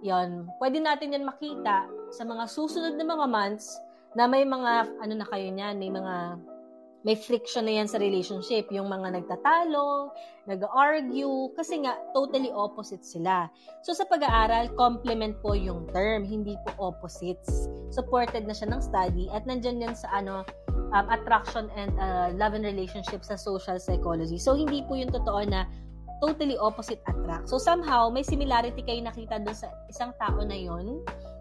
yan, 0.00 0.48
pwede 0.56 0.80
natin 0.80 1.12
yan 1.12 1.28
makita 1.28 1.84
sa 2.08 2.22
mga 2.24 2.48
susunod 2.48 2.96
na 2.96 3.04
mga 3.04 3.26
months 3.28 3.76
na 4.16 4.24
may 4.24 4.42
mga, 4.48 4.86
ano 5.02 5.12
na 5.12 5.26
kayo 5.28 5.48
niyan, 5.52 5.76
may 5.76 5.92
mga 5.92 6.40
may 7.00 7.16
friction 7.16 7.64
na 7.64 7.80
yan 7.80 7.88
sa 7.88 7.96
relationship. 7.96 8.68
Yung 8.68 8.92
mga 8.92 9.16
nagtatalo, 9.16 10.12
nag-argue, 10.44 11.48
kasi 11.56 11.80
nga, 11.80 11.96
totally 12.12 12.52
opposite 12.52 13.00
sila. 13.00 13.48
So, 13.80 13.96
sa 13.96 14.04
pag-aaral, 14.04 14.76
complement 14.76 15.40
po 15.40 15.56
yung 15.56 15.88
term, 15.96 16.28
hindi 16.28 16.60
po 16.68 16.92
opposites. 16.92 17.72
Supported 17.88 18.44
na 18.44 18.52
siya 18.52 18.68
ng 18.68 18.80
study 18.84 19.32
at 19.32 19.48
nandyan 19.48 19.80
yan 19.80 19.96
sa 19.96 20.12
ano, 20.12 20.44
um, 20.92 21.06
attraction 21.08 21.72
and 21.72 21.96
uh, 21.96 22.28
love 22.36 22.52
and 22.52 22.68
relationship 22.68 23.24
sa 23.24 23.40
social 23.40 23.80
psychology. 23.80 24.36
So, 24.36 24.52
hindi 24.52 24.84
po 24.84 24.92
yung 24.92 25.08
totoo 25.08 25.40
na 25.48 25.64
totally 26.20 26.60
opposite 26.60 27.00
attract. 27.08 27.48
So, 27.48 27.56
somehow, 27.56 28.12
may 28.12 28.20
similarity 28.20 28.84
kayo 28.84 29.00
nakita 29.00 29.40
doon 29.40 29.56
sa 29.56 29.72
isang 29.88 30.12
tao 30.20 30.36
na 30.44 30.56
yun. 30.56 31.00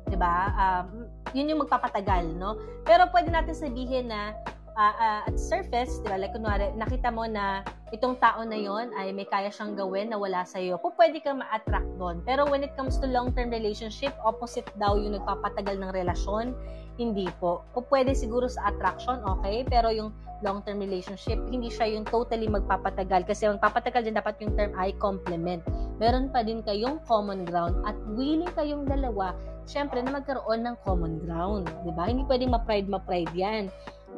'di 0.09 0.17
ba? 0.17 0.49
Um, 0.57 1.05
yun 1.37 1.53
yung 1.53 1.61
magpapatagal, 1.61 2.33
no? 2.33 2.57
Pero 2.83 3.05
pwede 3.13 3.29
natin 3.29 3.53
sabihin 3.53 4.09
na 4.09 4.33
uh, 4.79 4.95
uh, 4.95 5.21
at 5.27 5.35
surface, 5.35 5.99
di 5.99 6.07
ba, 6.07 6.15
like 6.15 6.31
kunwari, 6.31 6.71
nakita 6.79 7.11
mo 7.11 7.27
na 7.27 7.67
itong 7.91 8.15
tao 8.23 8.39
na 8.47 8.55
yon 8.55 8.95
ay 8.95 9.11
may 9.11 9.27
kaya 9.27 9.51
siyang 9.51 9.75
gawin 9.75 10.07
na 10.07 10.17
wala 10.17 10.47
sa 10.47 10.63
iyo, 10.63 10.79
po 10.79 10.95
pwede 10.95 11.19
kang 11.19 11.43
ma-attract 11.43 11.89
doon. 11.99 12.23
Pero 12.23 12.47
when 12.47 12.63
it 12.63 12.71
comes 12.79 12.95
to 13.03 13.05
long-term 13.05 13.51
relationship, 13.51 14.15
opposite 14.23 14.69
daw 14.79 14.95
yung 14.95 15.19
nagpapatagal 15.19 15.75
ng 15.75 15.91
relasyon, 15.91 16.55
hindi 16.95 17.27
po. 17.43 17.67
Po 17.75 17.83
pwede 17.91 18.15
siguro 18.15 18.47
sa 18.47 18.71
attraction, 18.71 19.19
okay, 19.27 19.67
pero 19.67 19.91
yung 19.91 20.15
long-term 20.39 20.79
relationship, 20.79 21.35
hindi 21.51 21.67
siya 21.67 21.99
yung 21.99 22.07
totally 22.07 22.47
magpapatagal 22.47 23.27
kasi 23.27 23.51
magpapatagal 23.51 24.07
din 24.07 24.15
dapat 24.15 24.39
yung 24.39 24.55
term 24.55 24.71
ay 24.79 24.95
complement. 24.95 25.59
Meron 25.99 26.31
pa 26.31 26.47
din 26.47 26.63
kayong 26.63 27.03
common 27.03 27.43
ground 27.43 27.75
at 27.83 27.95
willing 28.15 28.51
kayong 28.55 28.87
dalawa, 28.87 29.35
syempre 29.67 29.99
na 29.99 30.15
magkaroon 30.15 30.63
ng 30.63 30.75
common 30.87 31.19
ground, 31.27 31.67
'di 31.83 31.91
ba? 31.91 32.07
Hindi 32.07 32.23
pwedeng 32.23 32.55
ma-pride 32.55 32.87
ma-pride 32.87 33.33
'yan. 33.35 33.67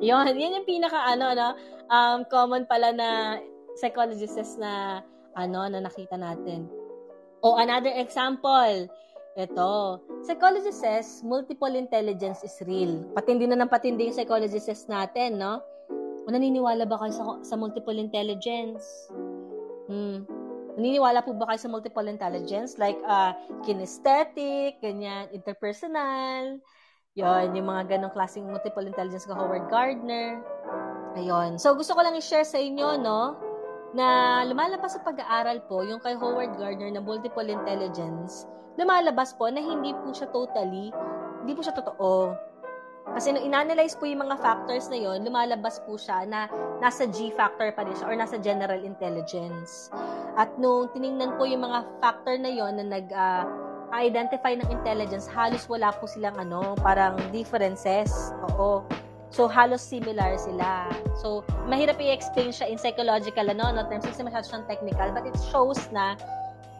Yun, 0.02 0.34
yan 0.34 0.58
yung 0.58 0.68
pinaka 0.68 0.98
ano, 1.14 1.38
no, 1.38 1.50
um, 1.94 2.26
common 2.26 2.66
pala 2.66 2.90
na 2.90 3.38
psychologists 3.78 4.58
na 4.58 5.06
ano 5.38 5.70
na 5.70 5.86
nakita 5.86 6.18
natin. 6.18 6.66
O 7.46 7.58
another 7.58 7.94
example, 8.02 8.90
ito, 9.38 9.74
psychology 10.28 10.74
says 10.76 11.24
multiple 11.24 11.72
intelligence 11.72 12.44
is 12.44 12.58
real. 12.68 13.06
Patindi 13.16 13.48
na 13.48 13.62
ng 13.62 13.72
patindi 13.72 14.12
yung 14.12 14.18
psychology 14.18 14.60
says 14.60 14.90
natin, 14.92 15.40
no? 15.40 15.64
O 16.26 16.30
naniniwala 16.30 16.84
ba 16.86 17.00
kayo 17.00 17.14
sa, 17.16 17.24
sa 17.42 17.56
multiple 17.56 17.96
intelligence? 17.96 18.84
Hmm. 19.88 20.28
Naniniwala 20.76 21.24
po 21.24 21.34
ba 21.34 21.50
kayo 21.50 21.60
sa 21.64 21.72
multiple 21.72 22.06
intelligence? 22.12 22.76
Like, 22.76 23.00
uh, 23.08 23.34
kinesthetic, 23.64 24.84
ganyan, 24.84 25.32
interpersonal, 25.34 26.60
yon 27.16 27.52
yung 27.52 27.68
mga 27.68 27.98
ganong 27.98 28.14
klaseng 28.16 28.48
multiple 28.48 28.88
intelligence 28.88 29.28
ka 29.28 29.36
Howard 29.36 29.68
Gardner. 29.68 30.40
Ayun. 31.20 31.60
So, 31.60 31.76
gusto 31.76 31.92
ko 31.92 32.02
lang 32.08 32.16
i-share 32.16 32.48
sa 32.48 32.56
inyo, 32.56 32.96
no, 33.04 33.36
na 33.92 34.40
lumalabas 34.48 34.96
sa 34.96 35.04
pag-aaral 35.04 35.60
po, 35.68 35.84
yung 35.84 36.00
kay 36.00 36.16
Howard 36.16 36.56
Gardner 36.56 36.88
na 36.88 37.04
multiple 37.04 37.44
intelligence, 37.44 38.48
lumalabas 38.80 39.36
po 39.36 39.52
na 39.52 39.60
hindi 39.60 39.92
po 39.92 40.16
siya 40.16 40.32
totally, 40.32 40.96
hindi 41.44 41.52
po 41.52 41.60
siya 41.60 41.76
totoo. 41.76 42.32
Kasi 43.12 43.36
nung 43.36 43.44
inanalyze 43.44 44.00
po 44.00 44.08
yung 44.08 44.24
mga 44.24 44.40
factors 44.40 44.88
na 44.88 44.96
yon, 44.96 45.28
lumalabas 45.28 45.84
po 45.84 46.00
siya 46.00 46.24
na 46.24 46.48
nasa 46.80 47.04
G 47.12 47.36
factor 47.36 47.68
pa 47.76 47.84
rin 47.84 47.92
siya 47.92 48.08
or 48.08 48.16
nasa 48.16 48.40
general 48.40 48.80
intelligence. 48.80 49.92
At 50.40 50.56
nung 50.56 50.88
tiningnan 50.96 51.36
po 51.36 51.44
yung 51.44 51.68
mga 51.68 51.84
factor 52.00 52.40
na 52.40 52.48
yon 52.48 52.80
na 52.80 52.86
nag 52.88 53.12
uh, 53.12 53.44
identify 53.92 54.56
ng 54.56 54.68
intelligence, 54.72 55.28
halos 55.28 55.68
wala 55.68 55.92
po 55.92 56.08
silang 56.08 56.40
ano, 56.40 56.80
parang 56.80 57.20
differences. 57.36 58.32
Oo. 58.56 58.84
So, 59.32 59.48
halos 59.48 59.80
similar 59.80 60.36
sila. 60.36 60.92
So, 61.24 61.48
mahirap 61.68 62.00
i-explain 62.04 62.52
siya 62.52 62.68
in 62.68 62.76
psychological, 62.76 63.48
ano, 63.48 63.72
no, 63.72 63.88
terms 63.88 64.04
kasi 64.04 64.28
masyado 64.28 64.44
siyang 64.44 64.68
technical, 64.68 65.08
but 65.16 65.24
it 65.24 65.36
shows 65.52 65.80
na 65.96 66.20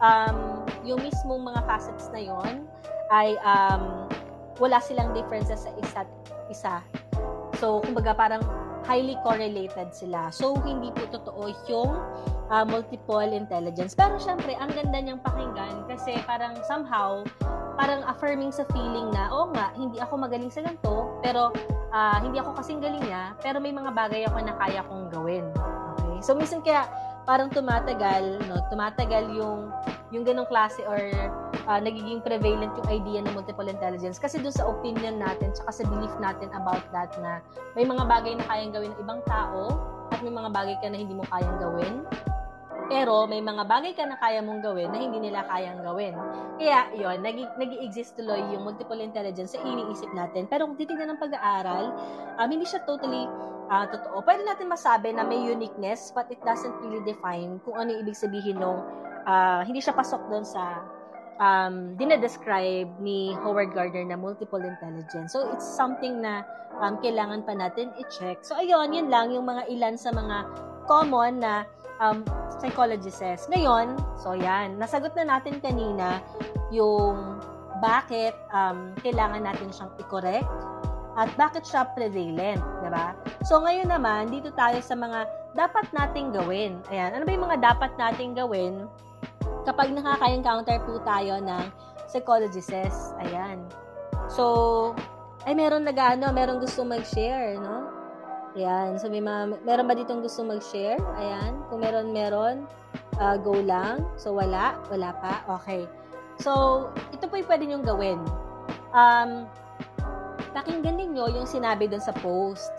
um, 0.04 0.60
yung 0.84 1.00
mismong 1.00 1.48
mga 1.48 1.64
facets 1.64 2.12
na 2.12 2.20
yon 2.20 2.68
ay 3.08 3.40
um, 3.40 4.04
wala 4.60 4.80
silang 4.84 5.16
differences 5.16 5.64
sa 5.64 5.72
isa't 5.80 6.08
isa. 6.52 6.84
So, 7.56 7.80
kumbaga 7.80 8.12
parang 8.12 8.44
highly 8.84 9.16
correlated 9.22 9.94
sila. 9.94 10.28
So, 10.34 10.58
hindi 10.62 10.90
po 10.94 11.06
totoo 11.10 11.50
yung 11.70 11.90
uh, 12.52 12.64
multiple 12.66 13.30
intelligence. 13.32 13.96
Pero 13.96 14.18
syempre, 14.20 14.52
ang 14.58 14.70
ganda 14.74 14.98
niyang 15.00 15.22
pakinggan 15.22 15.86
kasi 15.88 16.18
parang 16.28 16.58
somehow, 16.68 17.22
parang 17.78 18.04
affirming 18.04 18.50
sa 18.50 18.66
feeling 18.74 19.08
na, 19.14 19.32
oo 19.32 19.48
nga, 19.54 19.72
hindi 19.78 19.96
ako 20.02 20.20
magaling 20.20 20.52
sa 20.52 20.60
ganito, 20.60 21.08
pero 21.24 21.54
uh, 21.94 22.18
hindi 22.20 22.36
ako 22.42 22.58
kasing 22.60 22.82
galing 22.82 23.02
niya, 23.02 23.32
pero 23.40 23.62
may 23.62 23.72
mga 23.72 23.90
bagay 23.94 24.22
ako 24.26 24.38
na 24.42 24.54
kaya 24.58 24.84
kong 24.84 25.08
gawin. 25.08 25.46
Okay? 25.96 26.18
So, 26.20 26.34
minsan 26.36 26.60
kaya 26.60 26.86
parang 27.22 27.48
tumatagal, 27.50 28.42
no, 28.50 28.58
tumatagal 28.68 29.30
yung 29.34 29.70
yung 30.12 30.28
ganong 30.28 30.44
klase 30.44 30.84
or 30.84 31.00
uh, 31.64 31.80
nagiging 31.80 32.20
prevalent 32.20 32.68
yung 32.76 32.88
idea 32.92 33.18
ng 33.24 33.32
multiple 33.32 33.64
intelligence. 33.64 34.20
Kasi 34.20 34.42
doon 34.42 34.52
sa 34.52 34.68
opinion 34.68 35.16
natin 35.16 35.56
tsaka 35.56 35.82
sa 35.82 35.84
belief 35.88 36.12
natin 36.20 36.52
about 36.52 36.84
that 36.92 37.08
na 37.22 37.40
may 37.72 37.88
mga 37.88 38.04
bagay 38.04 38.36
na 38.36 38.44
kayang 38.44 38.72
gawin 38.76 38.92
ng 38.92 39.00
ibang 39.00 39.20
tao 39.24 39.72
at 40.12 40.20
may 40.20 40.34
mga 40.34 40.50
bagay 40.52 40.76
ka 40.84 40.86
na 40.92 40.98
hindi 41.00 41.16
mo 41.16 41.24
kayang 41.32 41.56
gawin 41.56 42.04
pero 42.92 43.24
may 43.24 43.40
mga 43.40 43.64
bagay 43.64 43.96
ka 43.96 44.04
na 44.04 44.20
kaya 44.20 44.44
mong 44.44 44.60
gawin 44.60 44.92
na 44.92 45.00
hindi 45.00 45.16
nila 45.16 45.48
kayang 45.48 45.80
gawin. 45.80 46.12
Kaya 46.60 46.92
yon 46.92 47.24
nag 47.24 47.56
nag-exist 47.56 48.20
tuloy 48.20 48.44
yung 48.52 48.68
multiple 48.68 49.00
intelligence 49.00 49.56
sa 49.56 49.60
iniisip 49.64 50.12
natin. 50.12 50.44
Pero 50.44 50.68
kung 50.68 50.76
titignan 50.76 51.16
ng 51.16 51.20
pag-aaral, 51.20 51.96
um, 52.36 52.48
hindi 52.52 52.68
siya 52.68 52.84
totally 52.84 53.24
uh, 53.72 53.88
totoo. 53.88 54.20
Pwede 54.20 54.44
natin 54.44 54.68
masabi 54.68 55.16
na 55.16 55.24
may 55.24 55.40
uniqueness 55.40 56.12
but 56.12 56.28
it 56.28 56.38
doesn't 56.44 56.76
really 56.84 57.00
define 57.08 57.56
kung 57.64 57.80
ano 57.80 57.96
ibig 57.96 58.12
sabihin 58.12 58.60
nung 58.60 58.84
uh, 59.24 59.64
hindi 59.64 59.80
siya 59.80 59.96
pasok 59.96 60.28
doon 60.28 60.44
sa 60.44 60.84
um, 61.40 61.96
dinedescribe 61.96 62.92
ni 63.00 63.32
Howard 63.40 63.72
Gardner 63.72 64.04
na 64.04 64.20
multiple 64.20 64.60
intelligence. 64.60 65.32
So, 65.32 65.48
it's 65.48 65.64
something 65.64 66.20
na 66.20 66.44
um, 66.84 67.00
kailangan 67.00 67.48
pa 67.48 67.56
natin 67.56 67.88
i-check. 67.96 68.44
So, 68.44 68.58
ayun, 68.60 68.92
yun 68.92 69.08
lang 69.08 69.32
yung 69.32 69.48
mga 69.48 69.64
ilan 69.72 69.96
sa 69.96 70.12
mga 70.12 70.44
common 70.84 71.40
na 71.40 71.64
um, 72.02 72.26
psychology 72.58 73.08
says. 73.08 73.46
Ngayon, 73.46 73.94
so 74.18 74.34
yan, 74.34 74.76
nasagot 74.76 75.14
na 75.14 75.38
natin 75.38 75.62
kanina 75.62 76.18
yung 76.74 77.38
bakit 77.78 78.34
um, 78.50 78.90
kailangan 79.00 79.46
natin 79.46 79.70
siyang 79.70 79.92
i-correct 80.02 80.50
at 81.14 81.28
bakit 81.38 81.62
siya 81.62 81.86
prevalent, 81.94 82.62
di 82.82 82.90
ba? 82.90 83.14
So 83.46 83.62
ngayon 83.62 83.92
naman, 83.92 84.32
dito 84.34 84.50
tayo 84.54 84.82
sa 84.82 84.96
mga 84.98 85.28
dapat 85.52 85.86
nating 85.92 86.32
gawin. 86.32 86.80
Ayan, 86.88 87.12
ano 87.12 87.22
ba 87.28 87.30
yung 87.30 87.46
mga 87.46 87.60
dapat 87.60 87.92
nating 88.00 88.32
gawin 88.34 88.88
kapag 89.68 89.92
nakaka-encounter 89.92 90.80
po 90.82 90.98
tayo 91.04 91.38
ng 91.38 91.64
psychology 92.08 92.64
says? 92.64 93.12
Ayan. 93.20 93.60
So, 94.32 94.96
ay 95.44 95.52
meron 95.52 95.84
nag 95.84 95.98
ano, 95.98 96.32
meron 96.32 96.62
gusto 96.62 96.86
mag-share, 96.86 97.60
no? 97.60 97.91
Ayan. 98.52 99.00
So, 99.00 99.08
may 99.08 99.24
mga, 99.24 99.64
meron 99.64 99.88
ba 99.88 99.94
ditong 99.96 100.20
gusto 100.20 100.44
mag-share? 100.44 101.00
Ayan. 101.16 101.64
Kung 101.72 101.80
meron, 101.80 102.12
meron. 102.12 102.68
Uh, 103.16 103.36
go 103.40 103.56
lang. 103.56 104.04
So, 104.20 104.36
wala. 104.36 104.76
Wala 104.92 105.16
pa. 105.16 105.40
Okay. 105.60 105.88
So, 106.36 106.88
ito 107.12 107.28
po 107.28 107.40
yung 107.40 107.48
pwede 107.48 107.64
nyong 107.64 107.84
gawin. 107.86 108.20
Um, 108.92 109.48
pakinggan 110.52 111.00
ninyo 111.00 111.32
yung 111.32 111.48
sinabi 111.48 111.88
doon 111.88 112.04
sa 112.04 112.12
post. 112.20 112.72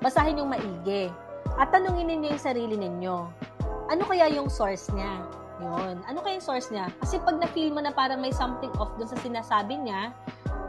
Basahin 0.00 0.40
yung 0.40 0.48
maigi. 0.48 1.12
At 1.60 1.72
tanungin 1.72 2.08
ninyo 2.08 2.32
yung 2.32 2.42
sarili 2.42 2.76
ninyo. 2.80 3.16
Ano 3.88 4.02
kaya 4.08 4.32
yung 4.32 4.48
source 4.48 4.88
niya? 4.92 5.24
Yun. 5.58 6.00
Ano 6.06 6.22
kaya 6.22 6.38
yung 6.38 6.46
source 6.46 6.70
niya? 6.70 6.88
Kasi 7.02 7.18
pag 7.20 7.36
na-feel 7.36 7.74
mo 7.74 7.82
na 7.82 7.92
parang 7.92 8.22
may 8.22 8.32
something 8.32 8.70
off 8.78 8.94
doon 8.96 9.10
sa 9.10 9.18
sinasabi 9.18 9.76
niya, 9.82 10.14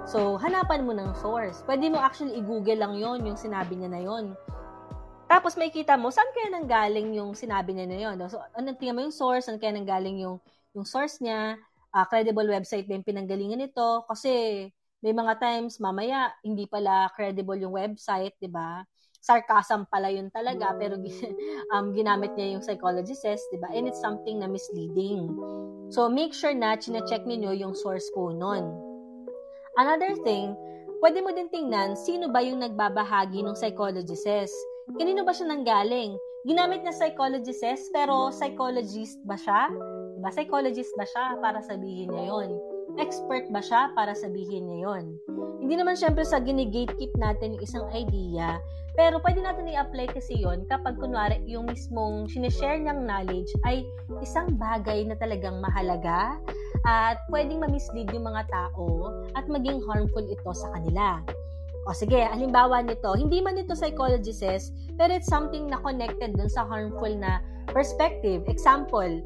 So, 0.09 0.41
hanapan 0.41 0.89
mo 0.89 0.93
ng 0.97 1.13
source. 1.21 1.61
Pwede 1.69 1.85
mo 1.85 2.01
actually 2.01 2.33
i-google 2.41 2.81
lang 2.81 2.97
yon 2.97 3.21
yung 3.29 3.37
sinabi 3.37 3.77
niya 3.77 3.93
na 3.93 4.01
yon. 4.01 4.33
Tapos 5.29 5.53
may 5.53 5.69
kita 5.69 5.93
mo, 6.01 6.09
saan 6.09 6.33
kaya 6.33 6.49
nanggaling 6.49 7.13
yung 7.13 7.37
sinabi 7.37 7.77
niya 7.77 7.85
na 7.85 7.99
yon? 8.01 8.17
So, 8.25 8.41
ano, 8.57 8.73
tingnan 8.73 8.97
mo 8.97 9.01
yung 9.05 9.13
source, 9.13 9.45
saan 9.45 9.61
kaya 9.61 9.77
nanggaling 9.77 10.17
yung, 10.25 10.41
yung 10.73 10.81
source 10.81 11.21
niya, 11.21 11.61
uh, 11.93 12.05
credible 12.09 12.49
website 12.49 12.89
ba 12.89 12.97
yung 12.97 13.05
pinanggalingan 13.05 13.61
nito? 13.61 14.01
Kasi 14.09 14.65
may 15.05 15.13
mga 15.13 15.37
times, 15.37 15.77
mamaya, 15.77 16.33
hindi 16.41 16.65
pala 16.65 17.13
credible 17.13 17.61
yung 17.61 17.77
website, 17.77 18.33
di 18.41 18.49
ba? 18.49 18.81
sarcasm 19.19 19.83
pala 19.91 20.07
yun 20.07 20.31
talaga, 20.31 20.71
pero 20.79 20.95
um, 21.75 21.91
ginamit 21.91 22.33
niya 22.39 22.55
yung 22.55 22.63
psychologist, 22.63 23.27
di 23.51 23.59
ba? 23.59 23.67
And 23.75 23.85
it's 23.85 23.99
something 23.99 24.39
na 24.39 24.47
misleading. 24.47 25.27
So, 25.91 26.07
make 26.07 26.31
sure 26.31 26.55
na 26.55 26.79
chine-check 26.79 27.27
niyo 27.27 27.51
yung 27.51 27.75
source 27.75 28.07
po 28.15 28.31
nun. 28.31 28.88
Another 29.79 30.11
thing, 30.27 30.59
pwede 30.99 31.23
mo 31.23 31.31
din 31.31 31.47
tingnan 31.47 31.95
sino 31.95 32.27
ba 32.27 32.43
yung 32.43 32.59
nagbabahagi 32.59 33.39
ng 33.47 33.55
psychologist. 33.55 34.51
Kanino 34.99 35.23
ba 35.23 35.31
siya 35.31 35.55
nanggaling? 35.55 36.19
Ginamit 36.43 36.83
na 36.83 36.91
psychologist 36.91 37.63
pero 37.95 38.27
psychologist 38.27 39.23
ba 39.23 39.39
siya? 39.39 39.71
Diba? 40.19 40.35
Psychologist 40.35 40.91
ba 40.99 41.07
siya 41.07 41.39
para 41.39 41.63
sabihin 41.63 42.11
niya 42.11 42.27
yon? 42.27 42.59
Expert 42.99 43.47
ba 43.55 43.63
siya 43.63 43.95
para 43.95 44.11
sabihin 44.11 44.67
niya 44.67 44.83
yon? 44.83 45.15
Hindi 45.63 45.79
naman 45.79 45.95
syempre 45.95 46.27
sa 46.27 46.43
ginigatekeep 46.43 47.15
natin 47.15 47.55
yung 47.55 47.63
isang 47.63 47.87
idea, 47.95 48.59
pero 48.99 49.23
pwede 49.23 49.39
natin 49.39 49.71
i-apply 49.71 50.11
kasi 50.11 50.43
yon 50.43 50.67
kapag 50.67 50.99
kunwari 50.99 51.39
yung 51.47 51.71
mismong 51.71 52.27
sinishare 52.27 52.83
niyang 52.83 53.07
knowledge 53.07 53.47
ay 53.63 53.87
isang 54.19 54.59
bagay 54.59 55.07
na 55.07 55.15
talagang 55.15 55.63
mahalaga 55.63 56.35
at 56.87 57.19
pwedeng 57.27 57.63
mamislead 57.63 58.11
yung 58.15 58.27
mga 58.27 58.47
tao 58.47 59.11
at 59.35 59.47
maging 59.51 59.83
harmful 59.83 60.23
ito 60.23 60.51
sa 60.53 60.67
kanila. 60.77 61.19
O 61.87 61.95
sige, 61.95 62.21
halimbawa 62.21 62.85
nito, 62.85 63.15
hindi 63.17 63.41
man 63.41 63.57
ito 63.57 63.73
psychology 63.73 64.35
says, 64.35 64.69
pero 64.99 65.15
it's 65.15 65.31
something 65.31 65.65
na 65.65 65.79
connected 65.81 66.37
dun 66.37 66.51
sa 66.51 66.67
harmful 66.67 67.09
na 67.09 67.41
perspective. 67.71 68.45
Example, 68.45 69.23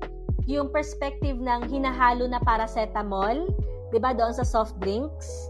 yung 0.47 0.71
perspective 0.71 1.39
ng 1.39 1.67
hinahalo 1.71 2.27
na 2.27 2.39
paracetamol, 2.43 3.47
'di 3.91 3.99
ba, 3.99 4.11
doon 4.11 4.35
sa 4.35 4.43
soft 4.43 4.75
drinks. 4.83 5.49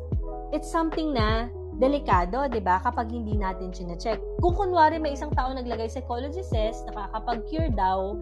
It's 0.54 0.70
something 0.70 1.14
na 1.14 1.50
delikado, 1.82 2.46
'di 2.50 2.62
ba, 2.62 2.78
kapag 2.82 3.10
hindi 3.10 3.34
natin 3.34 3.74
chine-check. 3.74 4.22
Kung 4.40 4.54
kunwari 4.54 5.02
may 5.02 5.18
isang 5.18 5.34
tao 5.34 5.50
naglagay 5.50 5.90
psychology 5.90 6.46
says 6.46 6.78
nakakapag-cure 6.90 7.74
daw 7.74 8.18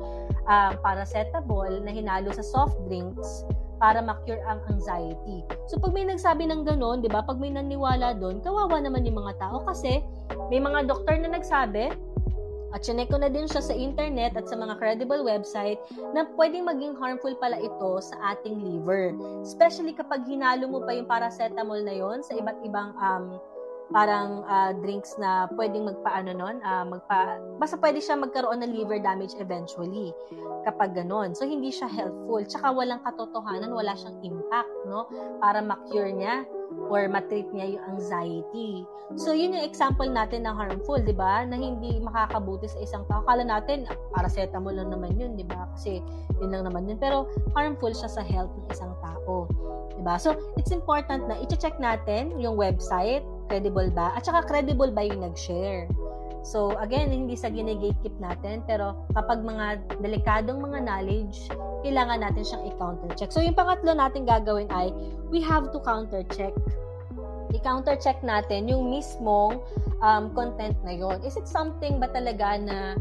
ang 0.48 0.76
uh, 0.76 0.82
paracetamol 0.82 1.70
na 1.84 1.91
hinalo 1.91 2.32
sa 2.32 2.44
soft 2.44 2.76
drinks, 2.88 3.44
para 3.82 3.98
ma-cure 4.00 4.39
ang 4.46 4.62
anxiety. 4.70 5.41
So, 5.65 5.82
pag 5.82 5.98
may 5.98 6.06
nagsabi 6.06 6.46
ng 6.46 6.70
ganun, 6.70 7.02
di 7.02 7.10
ba, 7.10 7.26
pag 7.26 7.41
may 7.41 7.50
naniwala 7.50 8.13
doon, 8.22 8.38
kawawa 8.46 8.78
naman 8.78 9.10
yung 9.10 9.17
mga 9.17 9.41
tao 9.41 9.65
kasi 9.65 10.06
may 10.54 10.62
mga 10.62 10.86
doktor 10.86 11.17
na 11.17 11.34
nagsabi, 11.34 11.89
at 12.72 12.88
chinek 12.88 13.12
ko 13.12 13.20
na 13.20 13.28
din 13.28 13.52
siya 13.52 13.60
sa 13.60 13.76
internet 13.76 14.39
at 14.39 14.48
sa 14.48 14.56
mga 14.56 14.80
credible 14.80 15.28
website 15.28 15.76
na 16.15 16.24
pwedeng 16.39 16.63
maging 16.63 16.96
harmful 16.96 17.36
pala 17.36 17.60
ito 17.60 17.91
sa 18.00 18.15
ating 18.36 18.63
liver. 18.63 19.12
Especially 19.44 19.91
kapag 19.91 20.24
hinalo 20.24 20.72
mo 20.72 20.80
pa 20.88 20.96
yung 20.96 21.08
paracetamol 21.08 21.84
na 21.84 21.91
yon 21.91 22.24
sa 22.24 22.32
iba't 22.32 22.63
ibang 22.63 22.96
um, 22.96 23.36
parang 23.91 24.47
uh, 24.47 24.71
drinks 24.80 25.15
na 25.19 25.51
pwedeng 25.60 25.88
magpaano 25.88 26.32
nun, 26.32 26.58
uh, 26.63 26.84
magpa, 26.88 27.39
basta 27.60 27.75
pwede 27.80 27.99
siya 27.99 28.15
magkaroon 28.15 28.63
ng 28.63 28.71
liver 28.71 29.04
damage 29.04 29.36
eventually 29.38 30.15
kapag 30.63 30.95
ganon. 30.95 31.36
So, 31.36 31.43
hindi 31.43 31.69
siya 31.69 31.91
helpful. 31.91 32.41
Tsaka 32.47 32.71
walang 32.71 33.04
katotohanan, 33.04 33.75
wala 33.75 33.93
siyang 33.95 34.17
impact, 34.23 34.71
no? 34.88 35.12
Para 35.43 35.60
ma-cure 35.60 36.15
niya 36.15 36.47
or 36.88 37.12
matreat 37.12 37.47
niya 37.51 37.75
yung 37.77 37.84
anxiety. 37.97 38.88
So, 39.19 39.36
yun 39.36 39.51
yung 39.51 39.67
example 39.67 40.08
natin 40.08 40.47
na 40.47 40.56
harmful, 40.56 41.04
di 41.04 41.12
ba? 41.12 41.43
Na 41.43 41.60
hindi 41.60 41.99
makakabuti 41.99 42.71
sa 42.71 42.80
isang 42.80 43.04
tao. 43.12 43.27
Kala 43.27 43.43
natin, 43.43 43.84
paracetamol 44.15 44.71
lang 44.71 44.88
naman 44.88 45.19
yun, 45.19 45.36
di 45.36 45.43
ba? 45.43 45.67
Kasi 45.75 45.99
yun 46.39 46.56
lang 46.56 46.63
naman 46.63 46.88
yun. 46.88 46.95
Pero 46.95 47.27
harmful 47.58 47.91
siya 47.91 48.08
sa 48.08 48.23
health 48.23 48.51
ng 48.56 48.67
isang 48.71 48.95
tao. 49.04 49.51
Di 49.91 50.01
ba? 50.04 50.15
So, 50.15 50.32
it's 50.56 50.71
important 50.71 51.27
na 51.27 51.36
i-check 51.43 51.75
natin 51.75 52.39
yung 52.39 52.56
website, 52.56 53.25
credible 53.52 53.92
ba? 53.92 54.16
At 54.16 54.24
saka 54.24 54.48
credible 54.48 54.96
ba 54.96 55.04
yung 55.04 55.28
nag-share? 55.28 55.92
So, 56.42 56.74
again, 56.80 57.12
hindi 57.12 57.36
sa 57.36 57.52
gine-gatekeep 57.52 58.18
natin, 58.18 58.64
pero 58.66 58.96
kapag 59.14 59.44
mga 59.44 59.84
delikadong 60.00 60.64
mga 60.64 60.88
knowledge, 60.88 61.52
kailangan 61.84 62.24
natin 62.24 62.42
siyang 62.48 62.64
i-counter-check. 62.72 63.30
So, 63.30 63.44
yung 63.44 63.54
pangatlo 63.54 63.94
natin 63.94 64.26
gagawin 64.26 64.72
ay, 64.74 64.90
we 65.30 65.44
have 65.44 65.70
to 65.70 65.84
counter-check. 65.84 66.56
I-counter-check 67.52 68.24
natin 68.24 68.72
yung 68.72 68.90
mismong 68.90 69.60
um, 70.02 70.34
content 70.34 70.80
na 70.82 70.96
yon. 70.96 71.22
Is 71.22 71.36
it 71.38 71.46
something 71.46 72.02
ba 72.02 72.10
talaga 72.10 72.58
na 72.58 72.98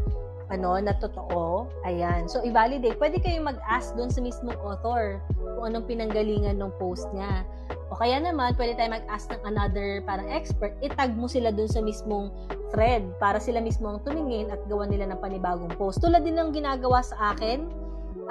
ano, 0.51 0.77
na 0.77 0.93
totoo. 0.99 1.71
Ayan. 1.87 2.27
So, 2.27 2.43
i-validate. 2.43 2.99
Pwede 2.99 3.23
kayo 3.23 3.39
mag-ask 3.39 3.95
doon 3.95 4.11
sa 4.11 4.19
mismong 4.19 4.59
author 4.59 5.23
kung 5.39 5.71
anong 5.71 5.87
pinanggalingan 5.87 6.59
ng 6.59 6.71
post 6.75 7.07
niya. 7.15 7.47
O 7.91 7.99
kaya 7.99 8.19
naman, 8.19 8.55
pwede 8.55 8.75
tayo 8.75 8.91
mag-ask 8.95 9.31
ng 9.31 9.43
another 9.47 10.03
parang 10.07 10.27
expert, 10.31 10.75
itag 10.79 11.11
mo 11.15 11.27
sila 11.27 11.51
doon 11.51 11.67
sa 11.67 11.83
mismong 11.83 12.31
thread 12.71 13.03
para 13.19 13.35
sila 13.39 13.59
mismo 13.59 13.91
ang 13.91 13.99
tumingin 14.07 14.47
at 14.47 14.63
gawa 14.71 14.87
nila 14.87 15.11
ng 15.11 15.19
panibagong 15.19 15.71
post. 15.75 15.99
Tulad 15.99 16.23
din 16.23 16.39
ng 16.39 16.55
ginagawa 16.55 17.03
sa 17.03 17.35
akin 17.35 17.67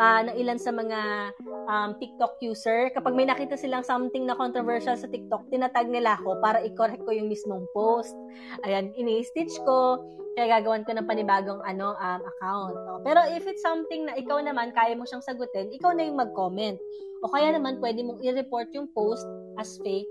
uh, 0.00 0.20
ng 0.24 0.36
ilan 0.40 0.56
sa 0.56 0.72
mga 0.72 1.00
um, 1.68 1.90
TikTok 2.00 2.40
user, 2.40 2.88
kapag 2.96 3.12
may 3.12 3.28
nakita 3.28 3.60
silang 3.60 3.84
something 3.84 4.24
na 4.24 4.32
controversial 4.32 4.96
sa 4.96 5.08
TikTok, 5.08 5.52
tinatag 5.52 5.92
nila 5.92 6.16
ako 6.16 6.40
para 6.40 6.64
i-correct 6.64 7.04
ko 7.04 7.12
yung 7.12 7.28
mismong 7.28 7.68
post. 7.76 8.16
Ayan, 8.64 8.96
ini-stitch 8.96 9.60
ko, 9.68 10.00
kaya 10.38 10.60
gagawan 10.60 10.86
ko 10.86 10.94
ng 10.94 11.06
panibagong 11.08 11.62
ano, 11.66 11.98
um, 11.98 12.20
account. 12.22 12.74
No? 12.74 13.02
Pero 13.02 13.20
if 13.34 13.44
it's 13.50 13.62
something 13.62 14.06
na 14.06 14.14
ikaw 14.14 14.38
naman, 14.38 14.70
kaya 14.70 14.94
mo 14.94 15.02
siyang 15.04 15.24
sagutin, 15.24 15.74
ikaw 15.74 15.90
na 15.90 16.06
yung 16.06 16.18
mag-comment. 16.18 16.78
O 17.20 17.30
kaya 17.30 17.52
naman, 17.52 17.82
pwede 17.82 18.00
mong 18.06 18.22
i-report 18.22 18.70
yung 18.72 18.88
post 18.94 19.26
as 19.58 19.76
fake 19.82 20.08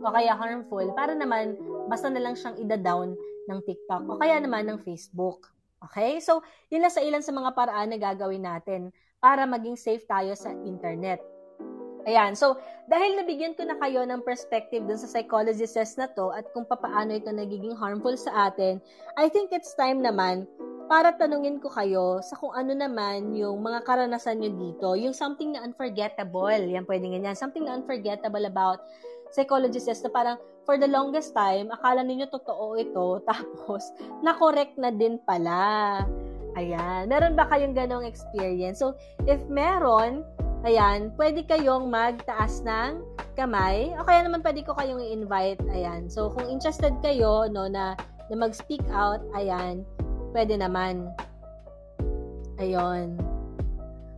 o 0.00 0.08
kaya 0.08 0.32
harmful 0.32 0.84
para 0.96 1.12
naman 1.12 1.56
basta 1.92 2.08
na 2.08 2.24
lang 2.24 2.32
siyang 2.32 2.56
ida-down 2.56 3.12
ng 3.48 3.60
TikTok 3.68 4.08
o 4.08 4.16
kaya 4.16 4.40
naman 4.40 4.68
ng 4.68 4.78
Facebook. 4.80 5.48
Okay? 5.90 6.20
So, 6.20 6.44
yun 6.68 6.84
lang 6.84 6.92
sa 6.92 7.04
ilan 7.04 7.24
sa 7.24 7.32
mga 7.32 7.52
paraan 7.56 7.88
na 7.92 7.98
gagawin 8.00 8.44
natin 8.44 8.92
para 9.20 9.44
maging 9.44 9.76
safe 9.76 10.04
tayo 10.08 10.32
sa 10.36 10.52
internet. 10.64 11.20
Ayan. 12.08 12.32
So, 12.32 12.56
dahil 12.88 13.20
nabigyan 13.20 13.52
ko 13.56 13.68
na 13.68 13.76
kayo 13.76 14.04
ng 14.08 14.24
perspective 14.24 14.84
dun 14.88 14.96
sa 14.96 15.08
psychology 15.08 15.68
na 16.00 16.08
to 16.16 16.32
at 16.32 16.48
kung 16.56 16.64
paano 16.64 17.12
ito 17.12 17.28
nagiging 17.28 17.76
harmful 17.76 18.16
sa 18.16 18.48
atin, 18.48 18.80
I 19.20 19.28
think 19.28 19.52
it's 19.52 19.76
time 19.76 20.00
naman 20.00 20.48
para 20.90 21.14
tanungin 21.14 21.62
ko 21.62 21.70
kayo 21.70 22.18
sa 22.18 22.34
kung 22.34 22.50
ano 22.50 22.74
naman 22.74 23.36
yung 23.38 23.62
mga 23.62 23.86
karanasan 23.86 24.42
nyo 24.42 24.50
dito, 24.58 24.88
yung 24.98 25.14
something 25.14 25.54
na 25.54 25.62
unforgettable, 25.62 26.66
yan 26.66 26.82
pwede 26.82 27.06
ganyan, 27.06 27.38
something 27.38 27.62
na 27.62 27.78
unforgettable 27.78 28.42
about 28.42 28.82
psychology 29.30 29.78
na 29.78 30.10
parang 30.10 30.36
for 30.66 30.74
the 30.74 30.90
longest 30.90 31.30
time, 31.30 31.70
akala 31.70 32.02
ninyo 32.02 32.26
totoo 32.26 32.74
ito, 32.74 33.18
tapos 33.30 33.94
na-correct 34.26 34.74
na 34.82 34.90
din 34.90 35.22
pala. 35.22 36.02
Ayan. 36.58 37.06
Meron 37.06 37.38
ba 37.38 37.46
kayong 37.46 37.78
ganong 37.78 38.02
experience? 38.02 38.82
So, 38.82 38.98
if 39.30 39.38
meron, 39.46 40.26
ayan, 40.66 41.14
pwede 41.16 41.44
kayong 41.46 41.88
magtaas 41.88 42.60
ng 42.64 43.00
kamay. 43.38 43.92
O 43.96 44.04
kaya 44.04 44.26
naman 44.26 44.44
pwede 44.44 44.64
ko 44.66 44.76
kayong 44.76 45.00
i-invite. 45.00 45.60
Ayan. 45.72 46.10
So, 46.12 46.32
kung 46.32 46.48
interested 46.48 46.92
kayo, 47.00 47.48
no, 47.48 47.66
na, 47.70 47.96
na 48.28 48.34
mag-speak 48.36 48.84
out, 48.92 49.24
ayan, 49.32 49.82
pwede 50.36 50.58
naman. 50.60 51.10
Ayun. 52.60 53.16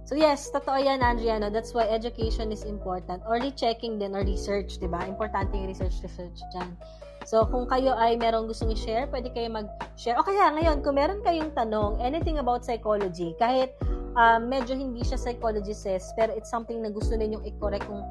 So 0.02 0.18
yes, 0.18 0.50
totoo 0.50 0.76
yan, 0.76 1.00
Andrea, 1.00 1.38
no? 1.38 1.48
That's 1.48 1.72
why 1.72 1.88
education 1.88 2.50
is 2.50 2.66
important. 2.66 3.22
Or 3.24 3.38
rechecking 3.38 4.02
din 4.02 4.12
or 4.12 4.26
research, 4.26 4.76
di 4.82 4.90
ba? 4.90 5.06
Importante 5.06 5.56
yung 5.56 5.70
research-research 5.70 6.36
dyan. 6.52 6.74
So, 7.22 7.46
kung 7.46 7.70
kayo 7.70 7.94
ay 7.94 8.18
merong 8.18 8.50
gustong 8.50 8.74
i-share, 8.74 9.06
pwede 9.08 9.30
kayo 9.30 9.46
mag-share. 9.48 10.18
O 10.18 10.26
kaya, 10.26 10.50
ngayon, 10.58 10.82
kung 10.82 10.98
meron 10.98 11.22
kayong 11.22 11.54
tanong, 11.54 12.02
anything 12.02 12.42
about 12.42 12.66
psychology, 12.66 13.32
kahit 13.38 13.72
um, 14.16 14.40
medyo 14.48 14.76
hindi 14.76 15.04
siya 15.04 15.18
psychology 15.20 15.72
says, 15.76 16.04
pero 16.16 16.32
it's 16.36 16.52
something 16.52 16.80
na 16.80 16.92
gusto 16.92 17.16
ninyong 17.16 17.44
i-correct 17.48 17.86
kung 17.88 18.02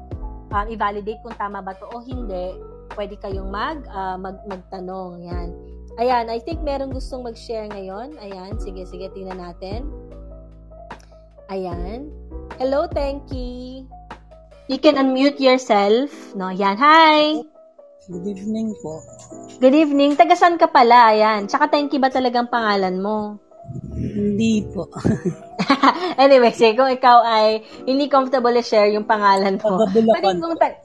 um, 0.50 0.66
i-validate 0.68 1.20
kung 1.22 1.34
tama 1.38 1.62
ba 1.62 1.74
to 1.78 1.86
o 1.90 2.02
hindi, 2.02 2.58
pwede 2.94 3.14
kayong 3.18 3.50
mag, 3.50 3.82
uh, 3.90 4.18
mag 4.18 4.38
magtanong. 4.46 5.22
Yan. 5.24 5.48
Ayan, 6.00 6.32
I 6.32 6.40
think 6.40 6.64
merong 6.64 6.96
gustong 6.96 7.24
mag-share 7.24 7.68
ngayon. 7.68 8.16
Ayan, 8.24 8.56
sige, 8.56 8.88
sige, 8.88 9.12
tingnan 9.12 9.38
natin. 9.40 9.84
Ayan. 11.52 12.08
Hello, 12.56 12.88
Tenki. 12.88 13.84
You 14.72 14.78
can 14.80 14.96
unmute 14.96 15.36
yourself. 15.36 16.08
No, 16.32 16.48
yan. 16.48 16.80
Hi! 16.80 17.44
Good 18.08 18.24
evening 18.24 18.72
po. 18.80 19.04
Good 19.60 19.76
evening. 19.76 20.16
Taga 20.16 20.32
saan 20.32 20.56
ka 20.56 20.66
pala? 20.66 21.12
Ayan. 21.12 21.44
Tsaka 21.44 21.68
thank 21.68 21.92
you 21.92 22.00
ba 22.00 22.08
talagang 22.08 22.48
pangalan 22.48 22.98
mo? 22.98 23.36
Hindi 23.92 24.66
po. 24.74 24.90
anyway, 26.22 26.50
sige, 26.52 26.74
kung 26.74 26.90
ikaw 26.90 27.22
ay 27.22 27.62
hindi 27.86 28.10
comfortable 28.10 28.52
i-share 28.58 28.90
yung 28.90 29.06
pangalan 29.06 29.56
mo. 29.62 29.86
Bulacan. 29.90 30.42
Kung 30.42 30.58
ta- 30.58 30.80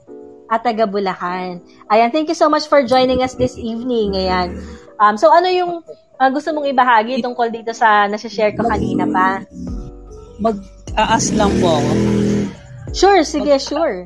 at 0.48 0.64
taga 0.64 0.88
Bulacan. 0.88 1.60
Ayan, 1.92 2.08
thank 2.08 2.28
you 2.32 2.38
so 2.38 2.48
much 2.48 2.64
for 2.66 2.80
joining 2.80 3.20
us 3.20 3.36
this 3.36 3.60
evening. 3.60 4.16
Ayan. 4.16 4.56
Um, 4.96 5.20
so 5.20 5.28
ano 5.28 5.46
yung 5.52 5.84
uh, 6.16 6.30
gusto 6.32 6.50
mong 6.56 6.72
ibahagi 6.72 7.20
tungkol 7.20 7.52
dito 7.52 7.76
sa 7.76 8.08
nasi-share 8.08 8.56
ko 8.56 8.64
kanina 8.64 9.04
pa? 9.04 9.44
Mag-aas 10.40 11.34
lang 11.36 11.52
po 11.60 11.76
ako. 11.76 11.92
Sure, 12.96 13.20
sige, 13.22 13.52
Mag- 13.52 13.62
sure. 13.62 13.96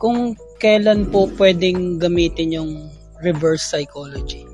Kung 0.00 0.36
kailan 0.56 1.12
po 1.12 1.28
pwedeng 1.36 2.00
gamitin 2.00 2.56
yung 2.56 2.70
reverse 3.20 3.64
psychology 3.64 4.44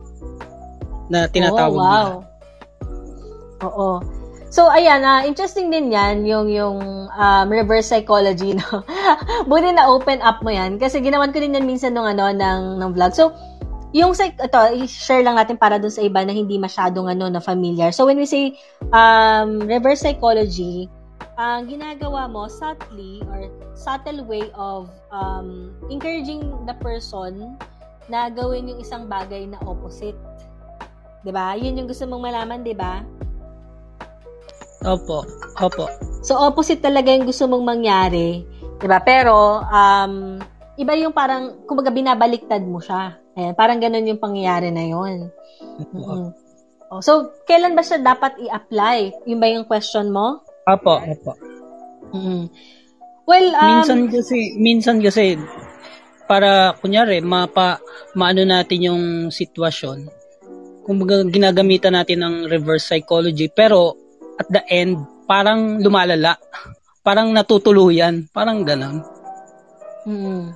na 1.11 1.31
tinatawag 1.31 1.79
oh, 1.79 1.83
wow. 1.83 2.07
nila. 2.19 2.32
Oo. 3.63 4.03
So 4.53 4.69
ayan, 4.69 5.01
uh, 5.01 5.25
interesting 5.25 5.73
din 5.73 5.89
'yan 5.89 6.29
yung 6.29 6.53
yung 6.53 7.09
um, 7.09 7.47
reverse 7.49 7.89
psychology 7.89 8.53
no. 8.53 8.85
Buti 9.49 9.73
na 9.73 9.89
open 9.89 10.21
up 10.21 10.45
mo 10.45 10.53
'yan 10.53 10.77
kasi 10.77 11.01
ginawan 11.01 11.33
ko 11.33 11.41
din 11.41 11.57
yan 11.57 11.65
minsan 11.65 11.97
nung 11.97 12.05
ano 12.05 12.29
ng 12.29 12.77
ng 12.77 12.91
vlog. 12.93 13.17
So 13.17 13.33
yung 13.93 14.13
ito, 14.17 14.61
i-share 14.77 15.21
lang 15.21 15.37
natin 15.37 15.61
para 15.61 15.77
dun 15.77 15.93
sa 15.93 16.01
iba 16.01 16.25
na 16.25 16.33
hindi 16.33 16.57
masyadong 16.57 17.13
ano 17.13 17.29
na 17.29 17.45
familiar. 17.45 17.93
So 17.93 18.09
when 18.09 18.17
we 18.17 18.25
say 18.25 18.57
um, 18.89 19.61
reverse 19.69 20.01
psychology, 20.01 20.89
ang 21.37 21.69
ginagawa 21.69 22.29
mo 22.29 22.49
subtly 22.49 23.25
or 23.29 23.49
subtle 23.73 24.25
way 24.25 24.49
of 24.57 24.89
um, 25.13 25.73
encouraging 25.89 26.45
the 26.69 26.77
person 26.81 27.57
na 28.09 28.29
gawin 28.29 28.69
yung 28.69 28.81
isang 28.81 29.09
bagay 29.09 29.49
na 29.49 29.61
opposite. 29.65 30.17
'Di 31.25 31.33
ba? 31.33 31.57
Yun 31.57 31.85
yung 31.85 31.89
gusto 31.89 32.05
mong 32.05 32.33
malaman, 32.33 32.61
'di 32.65 32.77
ba? 32.77 33.01
Opo. 34.83 35.27
Opo. 35.63 35.85
So 36.23 36.39
opposite 36.39 36.83
talaga 36.83 37.11
yung 37.11 37.27
gusto 37.27 37.47
mong 37.51 37.65
mangyari, 37.67 38.47
'di 38.79 38.87
ba? 38.87 39.03
Pero 39.03 39.63
um 39.63 40.39
iba 40.79 40.93
yung 40.99 41.15
parang 41.15 41.67
kumbaga 41.67 41.91
binabaliktad 41.95 42.63
mo 42.65 42.83
siya. 42.83 43.19
Ayan, 43.33 43.55
parang 43.57 43.81
ganun 43.81 44.09
yung 44.09 44.23
pangyayari 44.23 44.71
na 44.71 44.85
'yon. 44.87 45.31
Mm-hmm. 45.83 46.25
Oh, 46.93 47.01
so 47.01 47.33
kailan 47.49 47.73
ba 47.73 47.81
siya 47.81 48.05
dapat 48.05 48.37
i-apply? 48.37 49.25
Yun 49.25 49.41
ba 49.41 49.49
yung 49.49 49.65
question 49.65 50.13
mo? 50.13 50.45
Apo, 50.69 51.01
apo. 51.01 51.33
Mm-hmm. 52.13 52.43
Well, 53.25 53.49
um, 53.55 53.67
minsan 53.81 54.01
kasi 54.11 54.39
minsan 54.59 54.97
kasi 55.01 55.39
para 56.27 56.75
kunyari 56.83 57.23
mapa 57.23 57.81
maano 58.19 58.43
natin 58.45 58.93
yung 58.93 59.03
sitwasyon. 59.33 60.11
Kung 60.83 60.99
ginagamitan 61.31 61.95
natin 61.95 62.27
ng 62.27 62.35
reverse 62.51 62.91
psychology 62.91 63.47
pero 63.47 64.02
at 64.41 64.49
the 64.49 64.63
end 64.69 65.03
parang 65.29 65.81
lumalala. 65.81 66.37
Parang 67.03 67.35
natutuluyan, 67.35 68.31
parang 68.31 68.63
ganun. 68.63 69.03
Mm. 70.07 70.55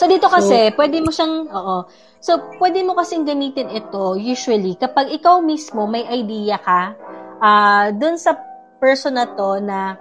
So 0.00 0.08
dito 0.08 0.32
kasi, 0.32 0.72
so, 0.72 0.76
pwede 0.80 0.96
mo 1.04 1.12
siyang 1.12 1.44
oo. 1.52 1.76
So 2.24 2.40
pwede 2.56 2.80
mo 2.84 2.96
kasing 2.96 3.28
gamitin 3.28 3.68
ito 3.72 4.16
usually 4.16 4.76
kapag 4.76 5.12
ikaw 5.12 5.40
mismo 5.44 5.84
may 5.88 6.04
idea 6.08 6.60
ka 6.60 6.96
uh, 7.40 7.92
dun 7.96 8.16
sa 8.16 8.36
person 8.80 9.16
na 9.16 9.28
to 9.28 9.60
na 9.60 9.96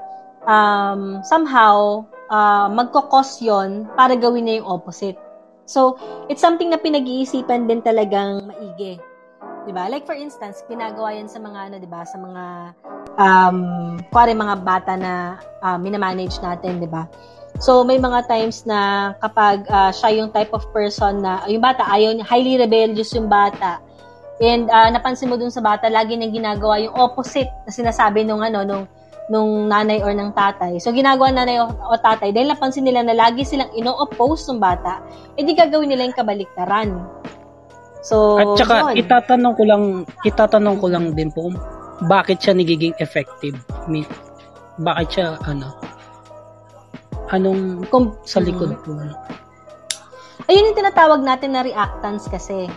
um, 0.48 1.20
somehow 1.24 2.04
uh, 2.32 2.68
magkokos 2.72 3.44
yon 3.44 3.88
para 3.96 4.16
gawin 4.16 4.48
niya 4.48 4.64
yung 4.64 4.70
opposite. 4.80 5.20
So, 5.70 6.02
it's 6.26 6.42
something 6.42 6.74
na 6.74 6.82
pinag-iisipan 6.82 7.70
din 7.70 7.86
talagang 7.86 8.50
maigi. 8.50 8.98
'Di 9.66 9.72
ba? 9.76 9.92
Like 9.92 10.06
for 10.08 10.16
instance, 10.16 10.64
ginagawa 10.68 11.16
'yan 11.16 11.28
sa 11.28 11.40
mga 11.42 11.60
ano, 11.72 11.76
'di 11.80 11.90
ba, 11.90 12.02
sa 12.08 12.18
mga 12.20 12.44
um 13.20 13.58
kuwari 14.12 14.32
mga 14.38 14.56
bata 14.64 14.94
na 14.96 15.40
uh, 15.64 15.78
minamanage 15.80 16.40
natin, 16.40 16.80
'di 16.80 16.90
ba? 16.90 17.10
So, 17.60 17.84
may 17.84 17.98
mga 17.98 18.30
times 18.30 18.64
na 18.64 19.12
kapag 19.20 19.66
uh, 19.68 19.90
siya 19.90 20.22
yung 20.22 20.30
type 20.30 20.54
of 20.54 20.64
person 20.72 21.26
na, 21.26 21.44
yung 21.50 21.60
bata, 21.60 21.84
ayaw 21.90 22.16
highly 22.22 22.56
rebellious 22.56 23.12
yung 23.18 23.28
bata. 23.28 23.82
And 24.40 24.72
uh, 24.72 24.88
napansin 24.94 25.28
mo 25.28 25.36
dun 25.36 25.52
sa 25.52 25.60
bata, 25.60 25.92
lagi 25.92 26.16
niyang 26.16 26.32
ginagawa 26.32 26.80
yung 26.80 26.96
opposite 26.96 27.52
na 27.68 27.72
sinasabi 27.74 28.24
nung 28.24 28.40
ano, 28.40 28.64
nung 28.64 28.86
nung 29.30 29.68
nanay 29.70 30.02
or 30.02 30.16
ng 30.16 30.32
tatay. 30.34 30.80
So, 30.80 30.96
ginagawa 30.96 31.36
nanay 31.36 31.60
o, 31.60 31.68
o 31.68 32.00
tatay, 32.00 32.32
dahil 32.32 32.50
napansin 32.50 32.88
nila 32.88 33.04
na 33.04 33.14
lagi 33.14 33.44
silang 33.44 33.70
ino-oppose 33.76 34.48
ng 34.50 34.58
bata, 34.64 35.04
edi 35.36 35.52
gagawin 35.54 35.92
nila 35.92 36.08
yung 36.10 36.18
kabaliktaran. 36.18 36.90
So, 38.00 38.40
At 38.40 38.56
saka, 38.56 38.96
yun. 38.96 39.04
itatanong 39.04 39.54
ko 39.60 39.64
lang, 39.68 39.84
itatanong 40.24 40.76
ko 40.80 40.88
lang 40.88 41.06
din 41.12 41.30
po, 41.36 41.52
bakit 42.08 42.40
siya 42.40 42.56
nagiging 42.56 42.96
effective? 43.04 43.60
Bakit 44.80 45.08
siya, 45.12 45.36
ano, 45.44 45.76
anong 47.36 47.84
Kung, 47.92 48.16
sa 48.24 48.40
likod 48.40 48.72
mm. 48.72 48.82
po? 48.88 48.96
Ayun 50.50 50.72
yung 50.72 50.80
tinatawag 50.80 51.22
natin 51.22 51.54
na 51.54 51.62
reactance 51.62 52.26
kasi. 52.32 52.72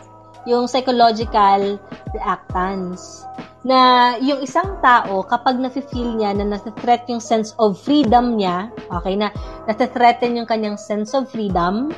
Yung 0.45 0.67
psychological 0.67 1.79
reactance. 2.13 3.23
Na 3.63 4.13
yung 4.19 4.43
isang 4.43 4.75
tao, 4.83 5.23
kapag 5.23 5.63
nafe-feel 5.63 6.19
niya 6.19 6.35
na 6.35 6.59
nasa-threat 6.59 7.07
yung 7.07 7.23
sense 7.23 7.55
of 7.63 7.79
freedom 7.79 8.35
niya, 8.35 8.75
okay, 8.91 9.15
na 9.15 9.31
nasa-threaten 9.71 10.35
yung 10.35 10.51
kanyang 10.51 10.75
sense 10.75 11.15
of 11.15 11.31
freedom, 11.31 11.95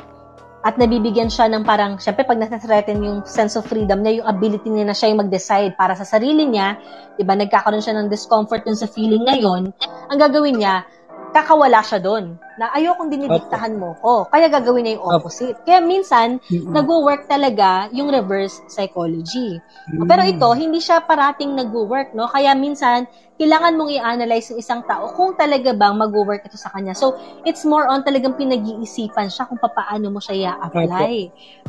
at 0.64 0.81
nabibigyan 0.81 1.29
siya 1.29 1.44
ng 1.53 1.61
parang, 1.61 2.00
syempre 2.00 2.24
pag 2.24 2.40
nasa-threaten 2.40 2.96
yung 3.05 3.20
sense 3.29 3.53
of 3.61 3.68
freedom 3.68 4.00
niya, 4.00 4.24
yung 4.24 4.29
ability 4.33 4.72
niya 4.72 4.88
na 4.88 4.96
siya 4.96 5.12
yung 5.12 5.29
mag-decide 5.29 5.77
para 5.77 5.92
sa 5.92 6.09
sarili 6.09 6.48
niya, 6.48 6.81
di 7.20 7.22
ba, 7.22 7.37
nagkakaroon 7.37 7.85
siya 7.85 8.00
ng 8.00 8.09
discomfort 8.09 8.64
dun 8.64 8.72
sa 8.72 8.88
feeling 8.88 9.29
na 9.29 9.37
yon 9.37 9.68
ang 10.09 10.18
gagawin 10.18 10.57
niya, 10.57 10.88
kakawala 11.37 11.85
siya 11.85 12.00
doon. 12.00 12.40
Na 12.55 12.71
ayokong 12.71 13.11
dinidiktahan 13.11 13.75
mo 13.75 13.99
ko. 13.99 14.31
Kaya 14.31 14.47
gagawin 14.47 14.87
niya 14.87 15.03
yung 15.03 15.07
opposite. 15.11 15.59
Kaya 15.67 15.83
minsan, 15.83 16.38
Mm-mm. 16.47 16.71
nagwo-work 16.71 17.27
talaga 17.27 17.90
yung 17.90 18.11
reverse 18.14 18.62
psychology. 18.71 19.59
Mm. 19.90 20.07
Pero 20.07 20.23
ito, 20.23 20.49
hindi 20.55 20.79
siya 20.79 21.03
parating 21.03 21.59
nagwo-work, 21.59 22.14
no? 22.14 22.31
Kaya 22.31 22.55
minsan, 22.55 23.11
kailangan 23.35 23.75
mong 23.75 23.90
i-analyze 23.90 24.55
yung 24.55 24.62
isang 24.62 24.87
tao 24.87 25.11
kung 25.11 25.35
talaga 25.35 25.75
bang 25.75 25.99
magwo-work 25.99 26.47
ito 26.47 26.55
sa 26.55 26.71
kanya. 26.71 26.95
So, 26.95 27.19
it's 27.43 27.67
more 27.67 27.90
on 27.90 28.07
talagang 28.07 28.38
pinag-iisipan 28.38 29.27
siya 29.27 29.51
kung 29.51 29.59
paano 29.59 30.07
mo 30.14 30.23
siya 30.23 30.55
i-apply. 30.55 31.14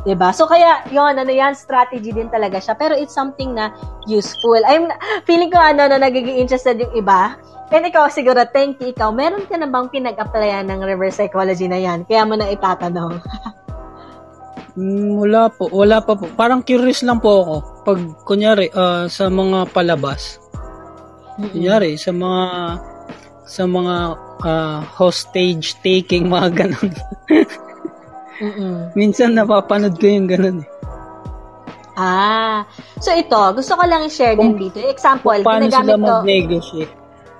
'Di 0.05 0.13
ba 0.13 0.29
So, 0.29 0.45
kaya, 0.45 0.85
yon 0.93 1.17
ano 1.17 1.31
yan, 1.33 1.57
strategy 1.57 2.13
din 2.13 2.29
talaga 2.29 2.61
siya. 2.61 2.77
Pero 2.77 2.93
it's 2.93 3.17
something 3.17 3.57
na 3.57 3.73
useful. 4.05 4.61
I'm, 4.61 4.93
feeling 5.25 5.49
ko 5.49 5.57
ano, 5.57 5.89
na 5.89 5.97
nagiging 5.97 6.37
interested 6.37 6.77
yung 6.77 6.93
iba. 6.93 7.33
And 7.73 7.81
ikaw 7.81 8.13
siguro, 8.13 8.45
thank 8.45 8.77
you, 8.77 8.93
ikaw, 8.93 9.09
meron 9.09 9.49
ka 9.49 9.57
na 9.57 9.65
bang 9.65 9.89
pinag-applyan 9.89 10.69
ng 10.75 10.83
reverse 10.83 11.23
psychology 11.23 11.71
na 11.71 11.79
yan? 11.79 12.03
Kaya 12.03 12.27
mo 12.27 12.35
na 12.35 12.51
itatanong. 12.51 13.19
Mm, 14.75 15.23
wala 15.23 15.47
po, 15.47 15.71
wala 15.71 16.03
pa 16.03 16.19
po. 16.19 16.27
Parang 16.35 16.59
curious 16.59 16.99
lang 17.07 17.23
po 17.23 17.31
ako. 17.47 17.55
Pag, 17.87 17.99
kunyari, 18.27 18.67
ah, 18.75 19.07
sa 19.07 19.31
mga 19.31 19.71
palabas, 19.71 20.35
kunyari, 21.39 21.95
sa 21.95 22.11
mga, 22.11 22.43
sa 23.47 23.63
mga 23.63 23.95
ah, 24.43 24.83
hostage 24.83 25.79
taking, 25.79 26.27
mga 26.35 26.49
ganun. 26.51 26.91
Minsan 28.99 29.39
napapanood 29.39 29.95
ko 29.95 30.11
yung 30.11 30.27
ganun 30.27 30.59
eh. 30.59 30.69
Ah. 31.95 32.67
So 32.99 33.15
ito, 33.15 33.39
gusto 33.55 33.79
ko 33.79 33.83
lang 33.87 34.03
i-share 34.03 34.35
din 34.35 34.59
dito. 34.59 34.83
Example, 34.83 35.39
Kung 35.39 35.47
paano 35.47 35.71
sila 35.71 35.95
mag-negotiate. 35.95 36.91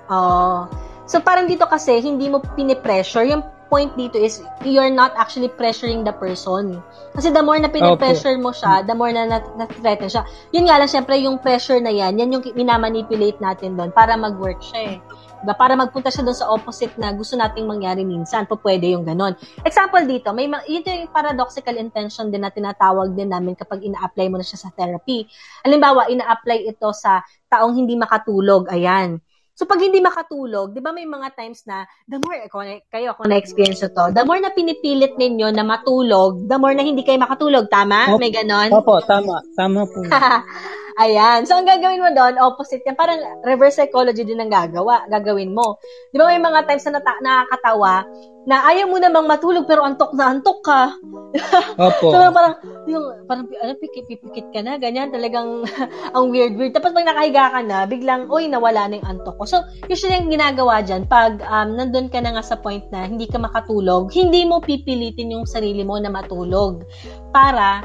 Oo. 0.08 0.85
So 1.06 1.22
parang 1.22 1.46
dito 1.46 1.64
kasi, 1.70 2.02
hindi 2.02 2.26
mo 2.26 2.42
pinipressure. 2.42 3.24
Yung 3.30 3.46
point 3.66 3.90
dito 3.98 4.18
is, 4.18 4.42
you're 4.62 4.90
not 4.90 5.14
actually 5.18 5.50
pressuring 5.50 6.06
the 6.06 6.14
person. 6.14 6.78
Kasi 7.14 7.34
the 7.34 7.42
more 7.42 7.58
na 7.58 7.70
pinipressure 7.70 8.38
mo 8.38 8.54
siya, 8.54 8.86
the 8.86 8.94
more 8.94 9.10
na 9.10 9.26
nat- 9.26 9.54
nat-threaten 9.58 10.06
siya. 10.10 10.22
Yun 10.54 10.70
nga 10.70 10.78
lang, 10.78 10.90
syempre, 10.90 11.18
yung 11.18 11.38
pressure 11.42 11.82
na 11.82 11.90
yan, 11.90 12.18
yan 12.18 12.30
yung 12.30 12.42
minamanipulate 12.54 13.38
natin 13.42 13.74
doon 13.74 13.90
para 13.90 14.14
mag-work 14.14 14.62
siya 14.62 14.94
eh. 14.94 14.98
Diba? 15.36 15.52
Para 15.52 15.76
magpunta 15.76 16.08
siya 16.08 16.24
doon 16.24 16.38
sa 16.38 16.48
opposite 16.48 16.96
na 16.96 17.12
gusto 17.12 17.36
nating 17.36 17.68
mangyari 17.68 18.02
minsan, 18.02 18.48
po 18.48 18.56
pwede 18.64 18.96
yung 18.96 19.04
ganon. 19.04 19.36
Example 19.62 20.02
dito, 20.08 20.32
may 20.32 20.48
ma- 20.48 20.64
ito 20.64 20.88
yung 20.88 21.12
paradoxical 21.12 21.76
intention 21.76 22.32
din 22.32 22.40
na 22.40 22.50
tinatawag 22.50 23.12
din 23.12 23.28
namin 23.28 23.52
kapag 23.52 23.84
ina-apply 23.84 24.26
mo 24.32 24.40
na 24.40 24.46
siya 24.46 24.58
sa 24.64 24.72
therapy. 24.72 25.28
Halimbawa, 25.60 26.08
ina-apply 26.08 26.70
ito 26.70 26.88
sa 26.96 27.20
taong 27.52 27.76
hindi 27.76 27.94
makatulog. 28.00 28.72
Ayan. 28.72 29.20
So, 29.56 29.64
pag 29.64 29.80
hindi 29.80 30.04
makatulog, 30.04 30.76
di 30.76 30.84
ba 30.84 30.92
may 30.92 31.08
mga 31.08 31.32
times 31.32 31.64
na, 31.64 31.88
the 32.04 32.20
more, 32.20 32.44
ako, 32.44 32.60
kayo, 32.92 33.16
ako 33.16 33.24
na-experience 33.24 33.80
nyo 33.80 33.88
to, 33.88 34.04
the 34.12 34.22
more 34.28 34.36
na 34.36 34.52
pinipilit 34.52 35.16
ninyo 35.16 35.48
na 35.48 35.64
matulog, 35.64 36.44
the 36.44 36.60
more 36.60 36.76
na 36.76 36.84
hindi 36.84 37.00
kayo 37.00 37.16
makatulog. 37.16 37.64
Tama? 37.72 38.12
Opo. 38.12 38.20
May 38.20 38.28
ganon? 38.28 38.68
Opo, 38.68 39.00
tama. 39.08 39.40
Tama 39.56 39.88
po. 39.88 40.04
Ayan. 40.96 41.44
So, 41.44 41.60
ang 41.60 41.68
gagawin 41.68 42.00
mo 42.00 42.08
doon, 42.08 42.40
opposite 42.40 42.80
yan. 42.88 42.96
Parang 42.96 43.20
reverse 43.44 43.76
psychology 43.76 44.24
din 44.24 44.40
ang 44.40 44.48
gagawa, 44.48 45.04
gagawin 45.12 45.52
mo. 45.52 45.76
Di 46.08 46.16
ba 46.16 46.24
may 46.24 46.40
mga 46.40 46.64
times 46.64 46.88
na 46.88 46.92
nata- 46.96 47.20
nakakatawa 47.20 48.08
na 48.48 48.64
ayaw 48.72 48.88
mo 48.88 48.96
namang 48.96 49.28
matulog 49.28 49.68
pero 49.68 49.84
antok 49.84 50.16
na 50.16 50.32
antok 50.32 50.64
ka. 50.64 50.96
Opo. 51.84 52.16
So, 52.16 52.32
parang, 52.32 52.54
yung, 52.88 53.04
parang, 53.28 53.44
ano, 53.44 53.76
pikit-pikit 53.76 54.56
ka 54.56 54.64
na, 54.64 54.80
ganyan, 54.80 55.12
talagang, 55.12 55.68
ang 56.16 56.32
weird-weird. 56.32 56.72
Tapos, 56.72 56.96
pag 56.96 57.04
nakahiga 57.04 57.52
ka 57.52 57.60
na, 57.60 57.84
biglang, 57.84 58.32
uy, 58.32 58.48
nawala 58.48 58.88
na 58.88 58.96
yung 58.96 59.20
antok 59.20 59.36
ko. 59.36 59.44
So, 59.44 59.58
usually, 59.92 60.16
ang 60.16 60.32
ginagawa 60.32 60.80
dyan, 60.80 61.04
pag 61.04 61.44
um, 61.44 61.76
nandun 61.76 62.08
ka 62.08 62.24
na 62.24 62.40
nga 62.40 62.44
sa 62.46 62.56
point 62.56 62.88
na 62.88 63.04
hindi 63.04 63.28
ka 63.28 63.36
makatulog, 63.36 64.08
hindi 64.16 64.48
mo 64.48 64.64
pipilitin 64.64 65.36
yung 65.36 65.44
sarili 65.44 65.84
mo 65.84 66.00
na 66.00 66.08
matulog 66.08 66.88
para 67.36 67.84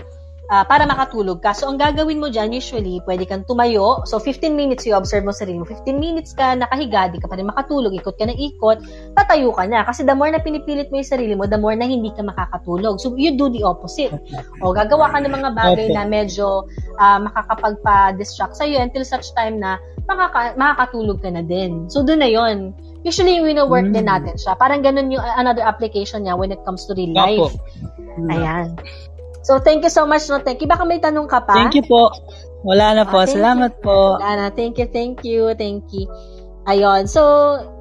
ah, 0.51 0.67
para 0.67 0.83
makatulog 0.83 1.39
ka. 1.39 1.55
So, 1.55 1.71
ang 1.71 1.79
gagawin 1.79 2.19
mo 2.19 2.27
dyan, 2.27 2.51
usually, 2.51 2.99
pwede 3.07 3.23
kang 3.23 3.47
tumayo. 3.47 4.03
So, 4.03 4.19
15 4.19 4.51
minutes, 4.51 4.83
you 4.83 4.91
observe 4.93 5.23
mo 5.23 5.31
sarili 5.31 5.63
mo. 5.63 5.65
15 5.65 5.95
minutes 5.95 6.35
ka 6.35 6.59
nakahiga, 6.59 7.07
di 7.07 7.23
ka 7.23 7.31
pa 7.31 7.39
rin 7.39 7.47
makatulog, 7.47 7.95
ikot 7.95 8.19
ka 8.19 8.27
ng 8.27 8.35
ikot, 8.35 8.83
tatayo 9.15 9.55
ka 9.55 9.63
na. 9.63 9.87
Kasi 9.87 10.03
the 10.03 10.11
more 10.11 10.27
na 10.27 10.43
pinipilit 10.43 10.91
mo 10.91 10.99
yung 10.99 11.07
sarili 11.07 11.33
mo, 11.33 11.47
the 11.47 11.55
more 11.55 11.73
na 11.73 11.87
hindi 11.87 12.11
ka 12.11 12.19
makakatulog. 12.21 12.99
So, 12.99 13.15
you 13.15 13.39
do 13.39 13.47
the 13.47 13.63
opposite. 13.63 14.11
O, 14.59 14.75
gagawa 14.75 15.07
ka 15.15 15.23
ng 15.23 15.31
mga 15.31 15.49
bagay 15.55 15.87
Okay. 15.87 15.95
na 15.95 16.03
medyo 16.03 16.67
ah, 16.99 17.17
makakapagpa-distract 17.17 18.59
sa'yo 18.59 18.83
until 18.83 19.07
such 19.07 19.31
time 19.33 19.57
na 19.57 19.79
makaka- 20.05 20.53
makakatulog 20.59 21.23
ka 21.23 21.31
na 21.31 21.41
din. 21.41 21.87
So, 21.87 22.03
doon 22.03 22.19
na 22.19 22.27
yon 22.27 22.75
Usually, 23.01 23.41
wino-work 23.41 23.89
Mm. 23.89 23.97
din 23.97 24.05
natin 24.05 24.35
siya. 24.37 24.53
Parang 24.61 24.85
ganun 24.85 25.09
yung 25.09 25.25
another 25.33 25.65
application 25.65 26.21
niya 26.21 26.37
when 26.37 26.53
it 26.53 26.61
comes 26.61 26.85
to 26.85 26.93
real 26.93 27.09
life. 27.17 27.57
Ayan. 28.29 28.77
So, 29.41 29.57
thank 29.57 29.81
you 29.81 29.89
so 29.89 30.05
much, 30.05 30.29
no? 30.29 30.37
Thank 30.39 30.61
you. 30.61 30.69
Baka 30.69 30.85
may 30.85 31.01
tanong 31.01 31.25
ka 31.25 31.41
pa? 31.41 31.53
Thank 31.53 31.73
you 31.73 31.85
po. 31.85 32.13
Wala 32.61 32.93
na 32.93 33.03
Ah, 33.03 33.09
po. 33.09 33.25
thank 33.25 33.41
Salamat 33.41 33.71
po. 33.81 34.21
Wala 34.21 34.31
na. 34.37 34.45
Thank 34.53 34.77
you, 34.77 34.87
thank 34.87 35.25
you, 35.25 35.49
thank 35.57 35.89
you. 35.89 36.05
Ayun. 36.69 37.09
So, 37.09 37.21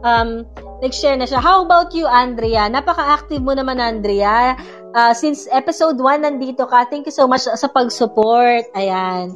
um, 0.00 0.48
nag-share 0.80 1.20
na 1.20 1.28
siya. 1.28 1.44
How 1.44 1.60
about 1.60 1.92
you, 1.92 2.08
Andrea? 2.08 2.64
Napaka-active 2.72 3.44
mo 3.44 3.52
naman, 3.52 3.76
Andrea. 3.76 4.56
Uh, 4.96 5.12
since 5.12 5.44
episode 5.52 6.00
1 6.00 6.24
nandito 6.24 6.64
ka, 6.64 6.88
thank 6.88 7.04
you 7.04 7.12
so 7.12 7.28
much 7.28 7.44
sa 7.44 7.68
pag-support. 7.68 8.64
Ayan. 8.72 9.28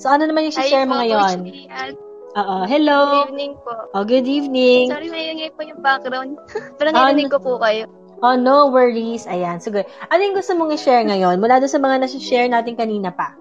So, 0.00 0.08
ano 0.08 0.24
naman 0.24 0.48
yung 0.48 0.56
share 0.56 0.88
mo 0.88 0.96
ngayon? 0.96 1.44
Oo. 2.30 2.56
Hello. 2.64 2.98
Good 3.04 3.36
evening 3.36 3.52
po. 3.60 3.72
Oh, 3.92 4.04
good 4.06 4.24
evening. 4.24 4.88
Sorry, 4.88 5.12
may 5.12 5.28
ingay 5.28 5.50
po 5.52 5.60
yung 5.60 5.82
background. 5.84 6.40
Pero 6.80 6.88
Ah, 6.96 7.12
narinig 7.12 7.28
ko 7.28 7.36
po 7.36 7.60
kayo. 7.60 7.84
Oh, 8.20 8.36
no 8.36 8.68
worries. 8.68 9.24
Ayan. 9.24 9.64
Good. 9.64 9.88
Ano 10.12 10.20
yung 10.20 10.36
gusto 10.36 10.52
mong 10.52 10.76
i-share 10.76 11.08
ngayon? 11.08 11.40
Mula 11.40 11.56
doon 11.56 11.72
sa 11.72 11.80
mga 11.80 12.04
nasi-share 12.04 12.52
natin 12.52 12.76
kanina 12.76 13.08
pa. 13.08 13.32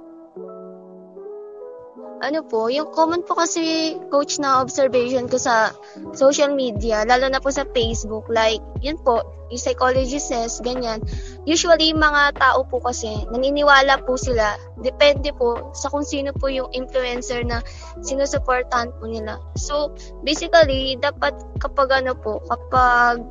Ano 2.19 2.43
po, 2.43 2.67
yung 2.67 2.91
common 2.91 3.23
po 3.23 3.31
kasi 3.31 3.95
coach 4.11 4.43
na 4.43 4.59
observation 4.59 5.31
ko 5.31 5.39
sa 5.39 5.71
social 6.11 6.51
media, 6.51 7.07
lalo 7.07 7.31
na 7.31 7.39
po 7.39 7.47
sa 7.47 7.63
Facebook, 7.71 8.27
like, 8.27 8.59
yun 8.83 8.99
po, 8.99 9.23
yung 9.47 9.63
psychology 9.63 10.19
says, 10.19 10.59
ganyan. 10.59 10.99
Usually, 11.47 11.95
mga 11.95 12.35
tao 12.35 12.67
po 12.67 12.83
kasi, 12.83 13.23
naniniwala 13.31 14.03
po 14.03 14.19
sila, 14.19 14.59
depende 14.83 15.31
po 15.31 15.71
sa 15.71 15.87
kung 15.87 16.03
sino 16.03 16.35
po 16.35 16.51
yung 16.51 16.67
influencer 16.75 17.47
na 17.47 17.63
sinusuportahan 18.03 18.91
po 18.99 19.07
nila. 19.07 19.39
So, 19.55 19.95
basically, 20.19 20.99
dapat 20.99 21.39
kapag 21.63 22.03
ano 22.03 22.19
po, 22.19 22.43
kapag 22.51 23.23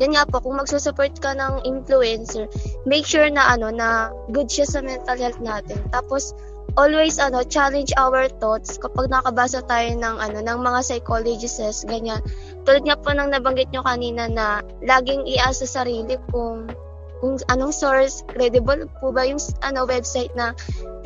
yan 0.00 0.16
nga 0.16 0.24
po, 0.24 0.40
kung 0.40 0.56
magsusupport 0.56 1.12
ka 1.20 1.36
ng 1.36 1.68
influencer, 1.68 2.48
make 2.88 3.04
sure 3.04 3.28
na 3.28 3.52
ano, 3.52 3.68
na 3.68 4.08
good 4.32 4.48
siya 4.48 4.64
sa 4.68 4.80
mental 4.80 5.18
health 5.18 5.40
natin. 5.42 5.80
Tapos, 5.92 6.32
always 6.80 7.20
ano 7.20 7.44
challenge 7.44 7.92
our 8.00 8.32
thoughts 8.40 8.80
kapag 8.80 9.12
nakabasa 9.12 9.60
tayo 9.68 9.92
ng 9.92 10.16
ano 10.16 10.40
ng 10.40 10.58
mga 10.64 10.80
psychologists 10.80 11.84
ganyan 11.84 12.16
tulad 12.64 12.80
nga 12.88 12.96
po 12.96 13.12
ng 13.12 13.28
nabanggit 13.28 13.68
nyo 13.76 13.84
kanina 13.84 14.24
na 14.24 14.64
laging 14.80 15.28
iasa 15.28 15.68
sarili 15.68 16.16
kung 16.32 16.72
kung 17.22 17.38
anong 17.54 17.70
source, 17.70 18.26
credible 18.34 18.90
po 18.98 19.14
ba 19.14 19.22
yung 19.22 19.38
ano 19.62 19.86
website 19.86 20.34
na 20.34 20.50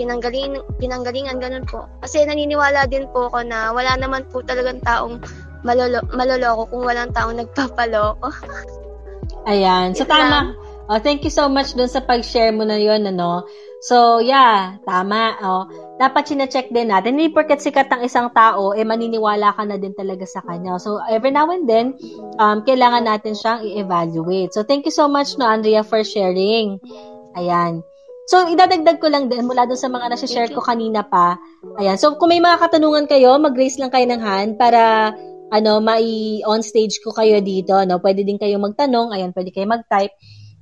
pinanggaling, 0.00 0.64
pinanggalingan, 0.80 1.36
ganun 1.36 1.68
po. 1.68 1.84
Kasi 2.00 2.24
naniniwala 2.24 2.88
din 2.88 3.04
po 3.12 3.28
ako 3.28 3.44
na 3.44 3.68
wala 3.76 4.00
naman 4.00 4.24
po 4.32 4.40
talagang 4.40 4.80
taong 4.80 5.20
malolo, 5.60 6.00
maloloko 6.16 6.72
kung 6.72 6.88
walang 6.88 7.12
taong 7.12 7.36
nagpapaloko. 7.36 8.32
Ayan. 9.46 9.94
So, 9.94 10.02
tama. 10.04 10.58
Oh, 10.86 11.02
thank 11.02 11.26
you 11.26 11.34
so 11.34 11.50
much 11.50 11.74
dun 11.74 11.90
sa 11.90 11.98
pag-share 12.02 12.54
mo 12.54 12.62
na 12.62 12.78
yon 12.78 13.02
ano. 13.10 13.42
So, 13.82 14.22
yeah, 14.22 14.78
tama. 14.86 15.34
Oh, 15.42 15.66
dapat 15.98 16.30
sina-check 16.30 16.70
din 16.70 16.90
natin. 16.94 17.18
Hindi 17.18 17.34
porket 17.34 17.58
sikat 17.58 17.90
ang 17.90 18.06
isang 18.06 18.30
tao, 18.30 18.70
eh 18.74 18.86
maniniwala 18.86 19.50
ka 19.54 19.66
na 19.66 19.78
din 19.78 19.94
talaga 19.94 20.22
sa 20.26 20.42
kanya. 20.46 20.78
So, 20.78 21.02
every 21.10 21.34
now 21.34 21.50
and 21.50 21.66
then, 21.66 21.98
um, 22.38 22.62
kailangan 22.62 23.06
natin 23.06 23.34
siyang 23.34 23.66
i-evaluate. 23.66 24.54
So, 24.54 24.62
thank 24.62 24.86
you 24.86 24.94
so 24.94 25.10
much, 25.10 25.34
no, 25.38 25.46
Andrea, 25.46 25.82
for 25.82 26.02
sharing. 26.06 26.78
Ayan. 27.34 27.82
So, 28.26 28.46
idadagdag 28.50 28.98
ko 28.98 29.06
lang 29.06 29.30
din 29.30 29.46
mula 29.46 29.70
dun 29.70 29.78
sa 29.78 29.86
mga 29.86 30.10
nasa-share 30.14 30.50
ko 30.50 30.62
kanina 30.62 31.06
pa. 31.06 31.38
Ayan. 31.78 31.94
So, 31.98 32.18
kung 32.18 32.34
may 32.34 32.42
mga 32.42 32.58
katanungan 32.58 33.06
kayo, 33.06 33.38
mag-raise 33.38 33.78
lang 33.78 33.90
kayo 33.94 34.06
ng 34.06 34.22
hand 34.22 34.50
para 34.58 35.14
ano, 35.50 35.78
mai-on 35.78 36.62
stage 36.62 36.98
ko 37.02 37.14
kayo 37.14 37.38
dito. 37.38 37.74
No? 37.86 38.02
Pwede 38.02 38.26
din 38.26 38.38
kayo 38.38 38.58
magtanong. 38.58 39.14
Ayan, 39.14 39.30
pwede 39.30 39.54
kayo 39.54 39.66
mag-type. 39.70 40.14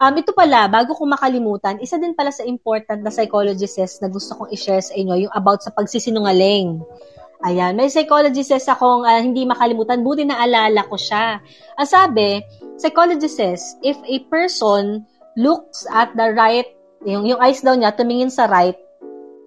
Um, 0.03 0.15
ito 0.19 0.35
pala, 0.35 0.67
bago 0.67 0.91
ko 0.93 1.07
makalimutan, 1.07 1.79
isa 1.79 1.97
din 2.03 2.19
pala 2.19 2.35
sa 2.35 2.43
important 2.43 3.01
na 3.01 3.15
psychology 3.15 3.71
says 3.71 4.03
na 4.03 4.11
gusto 4.11 4.35
kong 4.35 4.51
i-share 4.51 4.83
sa 4.83 4.91
inyo, 4.99 5.29
yung 5.29 5.35
about 5.39 5.63
sa 5.63 5.71
pagsisinungaling. 5.71 6.83
Ayan, 7.47 7.79
may 7.79 7.87
psychology 7.87 8.43
says 8.43 8.67
akong 8.67 9.07
uh, 9.07 9.21
hindi 9.23 9.47
makalimutan, 9.47 10.03
buti 10.03 10.27
na 10.27 10.43
alala 10.43 10.83
ko 10.91 10.99
siya. 10.99 11.39
Ang 11.79 11.89
sabi, 11.89 12.43
psychology 12.81 13.31
says, 13.31 13.79
if 13.87 13.95
a 14.03 14.19
person 14.27 15.07
looks 15.39 15.87
at 15.95 16.11
the 16.19 16.35
right, 16.35 16.67
yung, 17.07 17.23
yung 17.29 17.39
eyes 17.39 17.63
daw 17.63 17.79
niya, 17.79 17.95
tumingin 17.95 18.35
sa 18.35 18.51
right, 18.51 18.77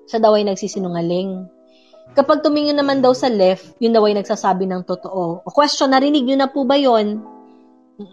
siya 0.07 0.23
daw 0.23 0.31
ay 0.39 0.47
nagsisinungaling. 0.47 1.56
Kapag 2.17 2.41
tumingin 2.41 2.73
naman 2.73 3.05
daw 3.05 3.13
sa 3.13 3.29
left, 3.29 3.77
yun 3.77 3.93
daw 3.93 4.01
ay 4.09 4.17
nagsasabi 4.17 4.65
ng 4.65 4.89
totoo. 4.89 5.45
O 5.45 5.53
question, 5.53 5.93
narinig 5.93 6.25
nyo 6.25 6.37
na 6.41 6.49
po 6.49 6.65
ba 6.65 6.73
yon? 6.73 7.21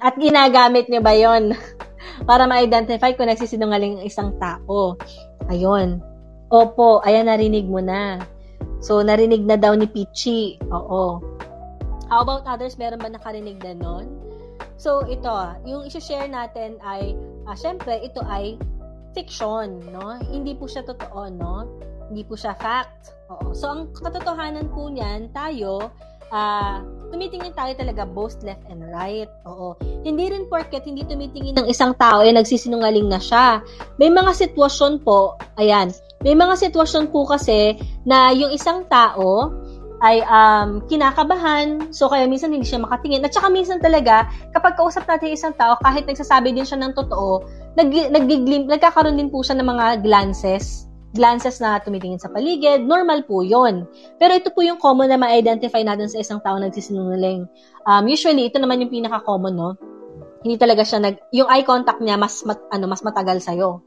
At 0.04 0.20
ginagamit 0.20 0.92
nyo 0.92 1.00
ba 1.00 1.16
yon? 1.16 1.56
para 2.28 2.46
ma-identify 2.46 3.16
kung 3.16 3.26
nagsisinungaling 3.26 3.98
ang 3.98 4.06
isang 4.06 4.30
tao. 4.38 4.94
Ayun. 5.50 5.98
Opo, 6.52 7.00
ayan 7.02 7.26
narinig 7.26 7.66
mo 7.66 7.80
na. 7.80 8.20
So, 8.84 9.00
narinig 9.00 9.42
na 9.42 9.56
daw 9.56 9.72
ni 9.74 9.88
Pichi. 9.88 10.60
Oo. 10.68 11.18
How 12.12 12.20
about 12.20 12.44
others? 12.44 12.76
Meron 12.76 13.00
ba 13.00 13.08
nakarinig 13.08 13.58
na 13.64 13.72
nun? 13.72 14.06
So, 14.76 15.08
ito, 15.08 15.32
yung 15.64 15.88
isi-share 15.88 16.28
natin 16.28 16.76
ay, 16.84 17.16
uh, 17.48 17.56
syempre, 17.56 18.04
ito 18.04 18.20
ay 18.28 18.60
fiction, 19.14 19.80
no? 19.94 20.18
Hindi 20.28 20.58
po 20.58 20.66
siya 20.66 20.82
totoo, 20.82 21.30
no? 21.32 21.70
Hindi 22.10 22.26
po 22.26 22.36
siya 22.36 22.52
fact. 22.58 23.14
Oo. 23.32 23.56
So, 23.56 23.70
ang 23.72 23.94
katotohanan 23.96 24.68
po 24.74 24.92
niyan, 24.92 25.32
tayo, 25.32 25.88
uh, 26.34 26.82
tumitingin 27.14 27.54
tayo 27.54 27.72
talaga 27.78 28.02
both 28.04 28.42
left 28.42 28.66
and 28.68 28.82
right. 28.90 29.30
Oo. 29.46 29.78
Hindi 30.02 30.34
rin 30.34 30.50
porket 30.50 30.84
hindi 30.84 31.06
tumitingin 31.06 31.56
ng 31.62 31.70
isang 31.70 31.94
tao 31.94 32.26
ay 32.26 32.34
nagsisinungaling 32.34 33.06
na 33.06 33.22
siya. 33.22 33.62
May 33.96 34.10
mga 34.10 34.34
sitwasyon 34.34 35.06
po, 35.06 35.38
ayan, 35.56 35.94
may 36.26 36.34
mga 36.34 36.68
sitwasyon 36.68 37.14
po 37.14 37.24
kasi 37.24 37.78
na 38.02 38.34
yung 38.34 38.50
isang 38.50 38.84
tao 38.90 39.54
ay 40.04 40.20
um, 40.26 40.84
kinakabahan, 40.84 41.88
so 41.88 42.12
kaya 42.12 42.28
minsan 42.28 42.52
hindi 42.52 42.68
siya 42.68 42.82
makatingin. 42.82 43.24
At 43.24 43.32
saka 43.32 43.48
minsan 43.48 43.80
talaga, 43.80 44.28
kapag 44.52 44.76
kausap 44.76 45.08
natin 45.08 45.32
isang 45.32 45.56
tao, 45.56 45.80
kahit 45.80 46.04
nagsasabi 46.04 46.52
din 46.52 46.66
siya 46.66 46.76
ng 46.82 46.92
totoo, 46.92 47.40
nag, 47.74 47.88
nag, 47.90 48.24
nagkakaroon 48.78 49.18
din 49.18 49.30
po 49.30 49.42
siya 49.42 49.58
ng 49.58 49.68
mga 49.68 49.86
glances 50.02 50.84
glances 51.14 51.62
na 51.62 51.78
tumitingin 51.78 52.18
sa 52.18 52.26
paligid, 52.26 52.82
normal 52.82 53.22
po 53.22 53.46
yon. 53.46 53.86
Pero 54.18 54.34
ito 54.34 54.50
po 54.50 54.66
yung 54.66 54.82
common 54.82 55.06
na 55.06 55.14
ma-identify 55.14 55.86
natin 55.86 56.10
sa 56.10 56.18
isang 56.18 56.42
tao 56.42 56.58
nagsisinungaling. 56.58 57.46
Um, 57.86 58.04
usually, 58.10 58.50
ito 58.50 58.58
naman 58.58 58.82
yung 58.82 58.90
pinaka-common, 58.90 59.54
no? 59.54 59.78
Hindi 60.42 60.58
talaga 60.58 60.82
siya 60.82 60.98
nag... 60.98 61.22
Yung 61.30 61.46
eye 61.46 61.62
contact 61.62 62.02
niya, 62.02 62.18
mas, 62.18 62.42
mat, 62.42 62.58
ano, 62.74 62.90
mas 62.90 63.06
matagal 63.06 63.38
sa'yo. 63.38 63.78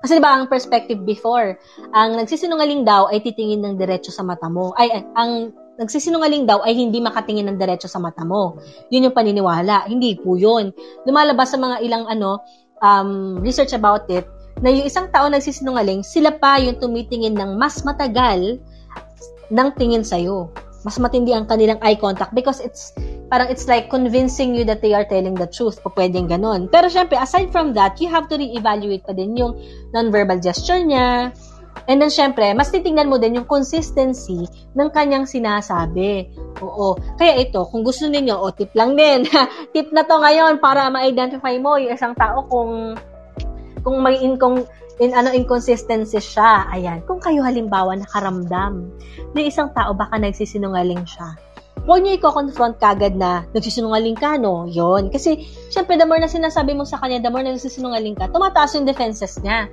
Kasi 0.00 0.16
diba, 0.16 0.32
ang 0.32 0.48
perspective 0.48 1.02
before, 1.04 1.60
ang 1.92 2.16
nagsisinungaling 2.16 2.88
daw 2.88 3.10
ay 3.12 3.20
titingin 3.20 3.60
ng 3.60 3.74
diretso 3.76 4.08
sa 4.08 4.24
mata 4.24 4.48
mo. 4.48 4.72
Ay 4.72 5.04
ang 5.12 5.52
nagsisinungaling 5.76 6.48
daw 6.48 6.64
ay 6.64 6.72
hindi 6.72 7.04
makatingin 7.04 7.52
ng 7.52 7.60
diretso 7.60 7.84
sa 7.84 8.00
mata 8.00 8.24
mo. 8.24 8.56
Yun 8.88 9.12
yung 9.12 9.16
paniniwala. 9.16 9.84
Hindi 9.84 10.16
po 10.16 10.40
yun. 10.40 10.72
Lumalabas 11.04 11.52
sa 11.52 11.60
mga 11.60 11.84
ilang 11.84 12.08
ano, 12.08 12.40
um, 12.80 13.38
research 13.40 13.72
about 13.72 14.08
it, 14.12 14.26
na 14.60 14.68
yung 14.68 14.84
isang 14.84 15.08
tao 15.08 15.28
nagsisinungaling, 15.28 16.04
sila 16.04 16.36
pa 16.36 16.60
yung 16.60 16.76
tumitingin 16.76 17.36
ng 17.36 17.56
mas 17.56 17.80
matagal 17.80 18.60
ng 19.48 19.68
tingin 19.76 20.04
sa'yo. 20.04 20.52
Mas 20.80 20.96
matindi 20.96 21.36
ang 21.36 21.44
kanilang 21.44 21.76
eye 21.84 21.96
contact 21.96 22.32
because 22.32 22.56
it's 22.64 22.96
parang 23.28 23.52
it's 23.52 23.68
like 23.68 23.92
convincing 23.92 24.56
you 24.56 24.64
that 24.64 24.80
they 24.80 24.96
are 24.96 25.04
telling 25.04 25.36
the 25.36 25.44
truth. 25.44 25.76
O 25.84 25.92
pwedeng 25.92 26.24
ganon. 26.24 26.72
Pero 26.72 26.88
syempre, 26.88 27.20
aside 27.20 27.52
from 27.52 27.76
that, 27.76 28.00
you 28.00 28.08
have 28.08 28.32
to 28.32 28.40
re-evaluate 28.40 29.04
pa 29.04 29.12
din 29.12 29.36
yung 29.36 29.60
non-verbal 29.92 30.40
gesture 30.40 30.80
niya. 30.80 31.36
And 31.90 31.98
then 31.98 32.14
syempre, 32.14 32.54
mas 32.54 32.70
titingnan 32.70 33.10
mo 33.10 33.18
din 33.18 33.42
yung 33.42 33.50
consistency 33.50 34.46
ng 34.78 34.88
kanyang 34.94 35.26
sinasabi. 35.26 36.30
Oo. 36.62 36.94
Kaya 37.18 37.42
ito, 37.42 37.66
kung 37.66 37.82
gusto 37.82 38.06
niyo 38.06 38.38
o 38.38 38.54
tip 38.54 38.70
lang 38.78 38.94
din. 38.94 39.26
tip 39.74 39.90
na 39.90 40.06
to 40.06 40.22
ngayon 40.22 40.62
para 40.62 40.86
ma-identify 40.86 41.58
mo 41.58 41.74
yung 41.82 41.90
isang 41.90 42.14
tao 42.14 42.46
kung 42.46 42.94
kung 43.82 44.06
may 44.06 44.22
incong 44.22 44.62
in 45.02 45.10
ano 45.18 45.34
inconsistency 45.34 46.22
siya. 46.22 46.70
Ayan, 46.70 47.02
kung 47.10 47.18
kayo 47.18 47.42
halimbawa 47.42 47.98
nakaramdam 47.98 48.86
na 49.34 49.40
isang 49.42 49.74
tao 49.74 49.90
baka 49.90 50.14
nagsisinungaling 50.14 51.02
siya. 51.02 51.34
Huwag 51.90 52.04
niyo 52.04 52.20
i-confront 52.20 52.76
kagad 52.76 53.16
na 53.16 53.48
nagsisinungaling 53.56 54.14
ka, 54.14 54.36
no? 54.36 54.68
Yon. 54.68 55.08
Kasi, 55.08 55.48
syempre, 55.72 55.96
the 55.96 56.04
more 56.04 56.20
na 56.20 56.28
sinasabi 56.28 56.76
mo 56.76 56.84
sa 56.84 57.00
kanya, 57.00 57.24
the 57.24 57.32
more 57.32 57.40
na 57.40 57.56
nagsisinungaling 57.56 58.20
ka, 58.20 58.28
tumataas 58.28 58.76
yung 58.76 58.84
defenses 58.84 59.40
niya. 59.40 59.64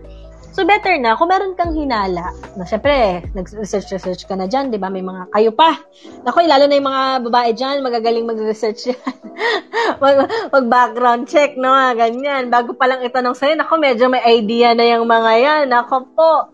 So, 0.58 0.66
better 0.66 0.98
na, 0.98 1.14
kung 1.14 1.30
meron 1.30 1.54
kang 1.54 1.70
hinala, 1.70 2.34
na 2.58 2.66
syempre, 2.66 3.22
nag-research-research 3.38 4.26
ka 4.26 4.34
na 4.34 4.50
dyan, 4.50 4.74
di 4.74 4.82
ba? 4.82 4.90
May 4.90 5.06
mga 5.06 5.30
kayo 5.30 5.54
pa. 5.54 5.78
Naku, 6.26 6.50
lalo 6.50 6.66
na 6.66 6.82
yung 6.82 6.90
mga 6.90 7.04
babae 7.30 7.54
dyan, 7.54 7.86
magagaling 7.86 8.26
mag-research 8.26 8.90
yan. 8.90 9.14
mag, 10.02 10.26
mag-background 10.50 11.30
check, 11.30 11.54
no? 11.62 11.70
Ganyan. 11.94 12.50
Bago 12.50 12.74
pa 12.74 12.90
lang 12.90 13.06
itanong 13.06 13.38
sa'yo, 13.38 13.54
naku, 13.54 13.78
medyo 13.78 14.10
may 14.10 14.26
idea 14.34 14.74
na 14.74 14.98
yung 14.98 15.06
mga 15.06 15.32
yan. 15.38 15.64
Naku 15.70 16.10
po. 16.18 16.50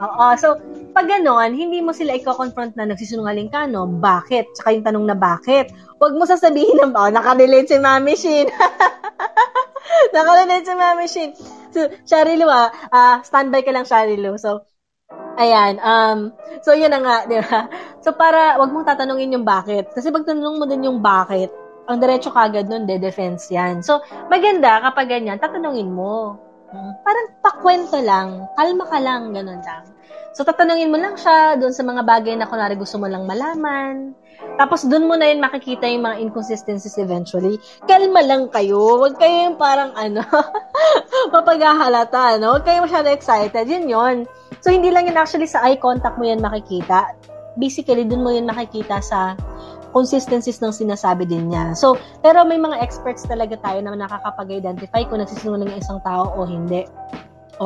Oo. 0.00 0.26
So, 0.40 0.56
pag 0.96 1.12
ganon, 1.12 1.52
hindi 1.52 1.84
mo 1.84 1.92
sila 1.92 2.16
i-confront 2.16 2.72
na 2.80 2.88
nagsisinungaling 2.88 3.52
ka, 3.52 3.68
no? 3.68 3.84
Bakit? 3.84 4.56
Tsaka 4.56 4.72
yung 4.72 4.86
tanong 4.88 5.12
na 5.12 5.16
bakit. 5.20 5.68
Huwag 6.00 6.16
mo 6.16 6.24
sasabihin 6.24 6.80
na, 6.80 6.88
oh, 6.88 7.12
nakarelate 7.12 7.68
si 7.68 7.76
Mami 7.76 8.16
Shin. 8.16 8.48
nakarelate 10.14 10.66
si 10.66 10.74
Mami 10.74 11.06
Shin 11.08 11.32
so, 11.72 11.88
Sharilu 12.04 12.46
ah, 12.46 12.68
uh, 12.92 13.16
standby 13.24 13.64
ka 13.64 13.72
lang 13.72 13.88
Sharilu. 13.88 14.36
So, 14.36 14.68
ayan, 15.40 15.80
um, 15.80 16.36
so 16.60 16.76
yun 16.76 16.92
na 16.92 17.00
nga, 17.00 17.16
di 17.26 17.40
ba? 17.40 17.66
So, 18.04 18.12
para, 18.12 18.60
wag 18.60 18.70
mong 18.70 18.86
tatanungin 18.86 19.34
yung 19.34 19.48
bakit. 19.48 19.88
Kasi 19.90 20.12
pag 20.12 20.28
tanong 20.28 20.60
mo 20.60 20.64
din 20.68 20.86
yung 20.86 21.00
bakit, 21.00 21.48
ang 21.88 21.98
diretso 21.98 22.30
kagad 22.30 22.68
nun, 22.68 22.86
de 22.86 23.00
defense 23.00 23.48
yan. 23.50 23.80
So, 23.82 24.04
maganda 24.28 24.84
kapag 24.84 25.10
ganyan, 25.10 25.40
tatanungin 25.40 25.90
mo. 25.90 26.36
Hmm, 26.72 26.92
parang 27.04 27.26
pakwento 27.44 28.00
lang, 28.00 28.48
kalma 28.56 28.84
ka 28.88 28.98
lang, 29.00 29.36
ganun 29.36 29.60
lang. 29.60 29.84
So, 30.32 30.44
tatanungin 30.44 30.88
mo 30.88 30.96
lang 30.96 31.20
siya 31.20 31.60
doon 31.60 31.74
sa 31.76 31.84
mga 31.84 32.02
bagay 32.04 32.34
na 32.36 32.48
kunwari 32.48 32.76
gusto 32.80 32.96
mo 32.96 33.08
lang 33.08 33.28
malaman. 33.28 34.16
Tapos, 34.60 34.84
doon 34.84 35.08
mo 35.08 35.14
na 35.16 35.32
yun 35.32 35.40
makikita 35.40 35.88
yung 35.88 36.04
mga 36.06 36.20
inconsistencies 36.22 37.00
eventually. 37.00 37.56
Kalma 37.88 38.22
lang 38.22 38.52
kayo. 38.52 39.00
Huwag 39.00 39.16
kayo 39.16 39.50
yung 39.50 39.58
parang 39.58 39.96
ano, 39.96 40.22
mapaghahalata, 41.34 42.38
no? 42.38 42.56
Huwag 42.58 42.64
kayo 42.68 42.84
masyado 42.84 43.08
excited. 43.08 43.64
Yun 43.66 43.86
yun. 43.88 44.16
So, 44.62 44.70
hindi 44.70 44.92
lang 44.92 45.08
yun 45.08 45.18
actually 45.18 45.48
sa 45.48 45.64
eye 45.66 45.80
contact 45.80 46.20
mo 46.20 46.28
yan 46.28 46.38
makikita. 46.38 47.10
Basically, 47.58 48.04
doon 48.06 48.22
mo 48.22 48.30
yun 48.30 48.46
makikita 48.46 49.02
sa 49.02 49.34
consistencies 49.92 50.58
ng 50.58 50.72
sinasabi 50.72 51.28
din 51.28 51.52
niya. 51.52 51.76
So, 51.76 52.00
pero 52.24 52.42
may 52.48 52.56
mga 52.56 52.80
experts 52.80 53.28
talaga 53.28 53.60
tayo 53.60 53.78
na 53.84 53.94
nakakapag-identify 53.94 55.04
kung 55.06 55.20
nagsisinungaling 55.20 55.76
ng 55.76 55.80
isang 55.80 56.00
tao 56.00 56.32
o 56.32 56.48
hindi. 56.48 56.88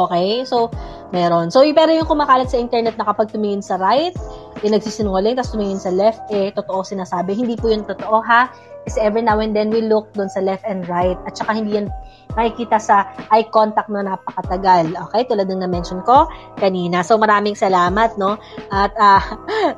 Okay? 0.04 0.44
So, 0.44 0.68
meron. 1.14 1.48
So, 1.48 1.64
pero 1.72 1.90
yung 1.94 2.04
kumakalat 2.04 2.52
sa 2.52 2.60
internet 2.60 3.00
na 3.00 3.08
kapag 3.08 3.32
tumingin 3.32 3.64
sa 3.64 3.80
right, 3.80 4.12
eh, 4.60 4.68
nagsisinungaling, 4.68 5.36
tapos 5.40 5.56
tumingin 5.56 5.80
sa 5.80 5.92
left, 5.92 6.20
eh, 6.28 6.52
totoo 6.52 6.84
sinasabi. 6.84 7.32
Hindi 7.36 7.56
po 7.56 7.72
yung 7.72 7.88
totoo, 7.88 8.20
ha? 8.24 8.48
Kasi 8.86 9.02
every 9.02 9.22
now 9.22 9.42
and 9.42 9.50
then, 9.56 9.72
we 9.72 9.82
look 9.82 10.12
doon 10.14 10.30
sa 10.30 10.38
left 10.38 10.62
and 10.62 10.86
right. 10.86 11.18
At 11.26 11.34
saka 11.34 11.58
hindi 11.58 11.74
yan 11.78 11.90
makikita 12.36 12.78
sa 12.78 13.10
eye 13.32 13.48
contact 13.50 13.90
na 13.90 14.06
napakatagal. 14.06 14.94
Okay? 15.10 15.26
Tulad 15.26 15.48
ng 15.50 15.64
na-mention 15.66 16.04
ko 16.06 16.30
kanina. 16.60 17.02
So, 17.02 17.18
maraming 17.18 17.58
salamat, 17.58 18.14
no? 18.20 18.38
At, 18.70 18.94
uh, 18.94 19.22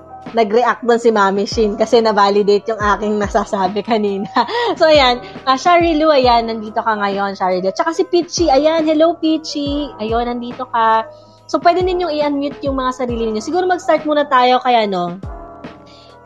nag-react 0.36 0.84
doon 0.84 1.00
si 1.00 1.10
Mami 1.12 1.44
Shin 1.48 1.76
kasi 1.76 2.00
na-validate 2.04 2.68
yung 2.68 2.80
aking 2.80 3.14
nasasabi 3.16 3.80
kanina. 3.80 4.28
so, 4.78 4.88
ayan. 4.88 5.20
Uh, 5.48 5.56
Shari 5.56 5.96
Lu, 5.96 6.12
ayan, 6.12 6.48
nandito 6.48 6.80
ka 6.84 6.92
ngayon, 6.96 7.36
Shari 7.38 7.64
Lu. 7.64 7.72
Tsaka 7.72 7.96
si 7.96 8.04
Peachy, 8.04 8.52
ayan, 8.52 8.84
hello 8.84 9.16
Peachy. 9.16 9.88
Ayun, 10.00 10.28
nandito 10.28 10.68
ka. 10.68 11.08
So, 11.48 11.56
pwede 11.64 11.80
ninyong 11.80 12.12
i-unmute 12.12 12.60
yung 12.68 12.76
mga 12.76 12.92
sarili 12.92 13.32
niyo. 13.32 13.40
Siguro 13.40 13.64
mag-start 13.64 14.04
muna 14.04 14.28
tayo 14.28 14.60
kay 14.60 14.84
ano, 14.84 15.16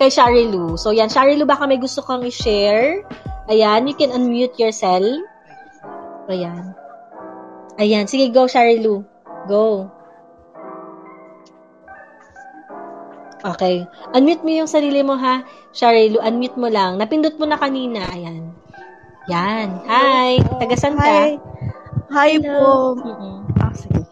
kay 0.03 0.11
Shari 0.11 0.51
Lu. 0.51 0.75
So, 0.75 0.91
yan, 0.91 1.07
Shari 1.07 1.39
Lu, 1.39 1.47
baka 1.47 1.67
may 1.71 1.79
gusto 1.79 2.03
kang 2.03 2.27
i-share. 2.27 3.07
Ayan, 3.47 3.87
you 3.87 3.95
can 3.95 4.11
unmute 4.11 4.59
yourself. 4.59 5.07
Ayan. 6.27 6.75
Ayan, 7.79 8.11
sige, 8.11 8.35
go, 8.35 8.51
Shari 8.51 8.83
Lu. 8.83 9.07
Go. 9.47 9.91
Okay. 13.43 13.87
Unmute 14.15 14.43
mo 14.47 14.51
yung 14.55 14.71
sarili 14.71 15.03
mo 15.03 15.19
ha. 15.19 15.43
Sharilu, 15.75 16.23
unmute 16.23 16.55
mo 16.55 16.71
lang. 16.71 16.95
Napindot 16.99 17.35
mo 17.43 17.47
na 17.51 17.59
kanina. 17.59 18.07
Ayan. 18.15 18.55
Yan. 19.27 19.83
Hi. 19.87 20.39
Tagasan 20.63 20.95
ka? 20.95 21.03
Hi. 21.03 21.31
Hi 22.13 22.31
Hello. 22.39 22.95
po. 22.95 23.03
Mm-mm. 23.03 23.37
Ah, 23.59 23.75
sige. 23.75 24.03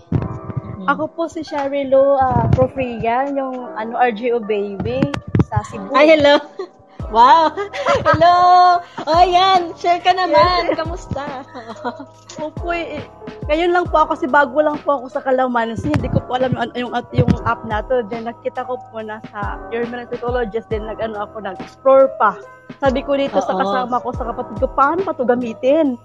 Ako 0.90 1.06
po 1.14 1.30
si 1.30 1.46
Sharilu 1.46 2.18
uh, 2.18 2.50
Profrian, 2.56 3.38
yung 3.38 3.54
ano, 3.78 3.94
RGO 3.94 4.42
baby 4.42 4.98
sa 5.46 5.62
Cebu. 5.62 5.94
Ay, 5.94 6.18
hello. 6.18 6.42
Wow. 7.10 7.50
Hello. 8.06 8.38
O, 9.02 9.10
oh, 9.10 9.24
yan. 9.26 9.74
Share 9.74 9.98
ka 9.98 10.14
naman. 10.14 10.78
Kamusta? 10.78 11.42
po 12.38 12.54
po, 12.54 12.70
eh, 12.70 13.02
ngayon 13.50 13.74
lang 13.74 13.84
po 13.90 14.06
ako, 14.06 14.14
kasi 14.14 14.26
bago 14.30 14.62
lang 14.62 14.78
po 14.86 15.02
ako 15.02 15.10
sa 15.10 15.20
Kalamansi, 15.20 15.90
hindi 15.90 16.06
ko 16.06 16.22
po 16.22 16.38
alam 16.38 16.54
yung, 16.54 16.94
yung, 16.94 16.94
yung 17.12 17.32
app 17.44 17.66
na 17.66 17.82
to. 17.82 18.06
Then 18.06 18.30
nakita 18.30 18.62
ko 18.62 18.78
po 18.78 19.02
na 19.02 19.18
sa 19.34 19.58
Your 19.74 19.90
Psychologist, 19.90 20.70
then 20.70 20.86
nag-ano 20.86 21.26
ako, 21.26 21.42
nag-explore 21.42 22.14
pa. 22.16 22.38
Sabi 22.78 23.02
ko 23.02 23.18
dito 23.18 23.42
sa 23.42 23.58
Oo. 23.58 23.60
kasama 23.60 23.98
ko, 23.98 24.08
sa 24.14 24.24
kapatid 24.30 24.56
ko, 24.62 24.66
paano 24.70 25.02
pa 25.02 25.12
to 25.12 25.26
gamitin? 25.26 25.98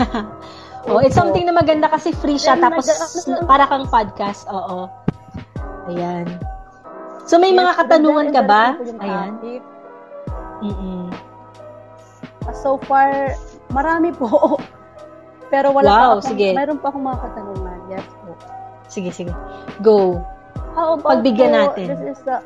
oh, 0.88 1.04
it's 1.04 1.14
something 1.14 1.44
na 1.44 1.52
maganda 1.52 1.92
kasi 1.92 2.16
free 2.16 2.40
siya. 2.40 2.56
Then, 2.56 2.72
Tapos, 2.72 2.88
nag- 3.28 3.44
para 3.44 3.68
kang 3.68 3.84
podcast. 3.92 4.48
Oo. 4.48 4.88
Ayan. 5.92 6.24
So, 7.22 7.38
may 7.38 7.54
mga 7.54 7.72
katanungan 7.78 8.28
ka 8.30 8.42
ba? 8.42 8.76
Ayan. 8.98 9.38
Mm-mm. 10.62 11.06
Ah, 12.46 12.54
So 12.54 12.78
far, 12.86 13.34
marami 13.70 14.10
po. 14.10 14.58
Pero 15.52 15.70
wala 15.70 15.86
Wow, 15.86 15.98
pa 15.98 16.06
akong, 16.18 16.28
sige. 16.32 16.48
mayroon 16.56 16.80
pa 16.80 16.88
akong 16.88 17.04
mga 17.04 17.20
katanungan. 17.28 17.78
Yes 17.86 18.06
po. 18.24 18.30
Sige, 18.88 19.10
sige. 19.12 19.32
Go. 19.84 20.18
How 20.72 20.96
about 20.96 21.20
Pagbigyan 21.20 21.52
po, 21.52 21.56
natin. 21.60 21.86
This 21.92 22.16
is 22.16 22.20
the, 22.24 22.36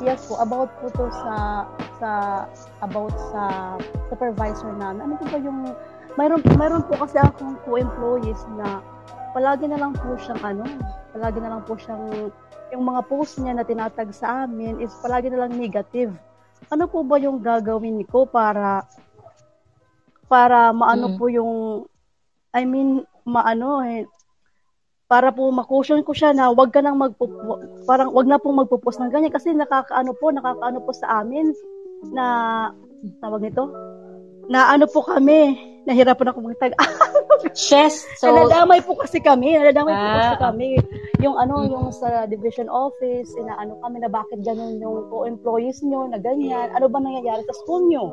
yes 0.00 0.24
po, 0.24 0.40
about 0.40 0.72
po 0.80 0.88
to 0.88 1.12
sa, 1.12 1.34
sa, 2.00 2.10
about 2.80 3.12
sa 3.30 3.42
supervisor 4.08 4.72
namin. 4.72 5.04
Ano 5.04 5.14
po 5.20 5.28
ba 5.28 5.38
yung, 5.38 5.76
mayroon, 6.16 6.40
mayroon 6.56 6.82
po 6.88 6.96
kasi 6.96 7.20
akong 7.20 7.60
co-employees 7.68 8.40
na 8.56 8.80
palagi 9.36 9.68
na 9.68 9.76
lang 9.76 9.92
po 9.92 10.16
siyang 10.16 10.40
ano, 10.40 10.64
palagi 11.12 11.38
na 11.44 11.50
lang 11.52 11.62
po 11.68 11.76
siyang, 11.76 12.32
yung 12.72 12.84
mga 12.84 13.02
post 13.08 13.40
niya 13.40 13.56
na 13.56 13.64
tinatag 13.64 14.12
sa 14.12 14.44
amin 14.44 14.80
is 14.80 14.92
palagi 15.00 15.32
na 15.32 15.46
lang 15.46 15.56
negative. 15.56 16.12
Ano 16.68 16.84
po 16.86 17.00
ba 17.06 17.16
yung 17.16 17.40
gagawin 17.40 18.04
ko 18.04 18.28
para, 18.28 18.84
para 20.28 20.72
maano 20.72 21.12
Mm. 21.12 21.16
po 21.16 21.24
yung, 21.32 21.52
I 22.52 22.64
mean, 22.64 23.04
maano 23.24 23.80
eh, 23.84 24.04
para 25.08 25.32
po 25.32 25.48
makusyon 25.48 26.04
ko 26.04 26.12
siya 26.12 26.36
na 26.36 26.52
wag 26.52 26.68
ka 26.68 26.84
nang 26.84 27.00
magpo 27.00 27.32
parang 27.88 28.12
wag 28.12 28.28
na 28.28 28.36
pong 28.36 28.60
magpo-post 28.60 29.00
ng 29.00 29.08
ganyan 29.08 29.32
kasi 29.32 29.56
nakakaano 29.56 30.12
po 30.12 30.28
nakakaano 30.28 30.84
po 30.84 30.92
sa 30.92 31.24
amin 31.24 31.48
na 32.12 32.24
tawag 33.16 33.40
nito 33.40 33.72
na 34.52 34.68
ano 34.68 34.84
po 34.84 35.00
kami 35.00 35.56
nahirapan 35.88 36.28
ako 36.28 36.38
magtag 36.44 36.76
Chess. 37.54 38.02
So, 38.18 38.30
nadamay 38.30 38.82
po 38.82 38.94
kasi 38.94 39.18
kami 39.18 39.54
nadamay 39.54 39.94
po 39.94 40.06
kasi 40.14 40.34
Ah. 40.34 40.42
kami 40.50 40.66
yung 41.18 41.34
ano 41.34 41.66
Mm. 41.66 41.70
yung 41.70 41.86
sa 41.90 42.24
division 42.24 42.66
office 42.66 43.30
inaano 43.34 43.78
kami 43.82 43.98
na 43.98 44.10
bakit 44.10 44.38
ganun 44.42 44.78
yung 44.78 45.10
co-employees 45.10 45.82
nyo 45.82 46.06
na 46.06 46.18
ganyan 46.18 46.70
ano 46.72 46.86
ba 46.86 46.98
nangyayari 46.98 47.42
sa 47.42 47.54
school 47.64 47.86
nyo 47.86 48.10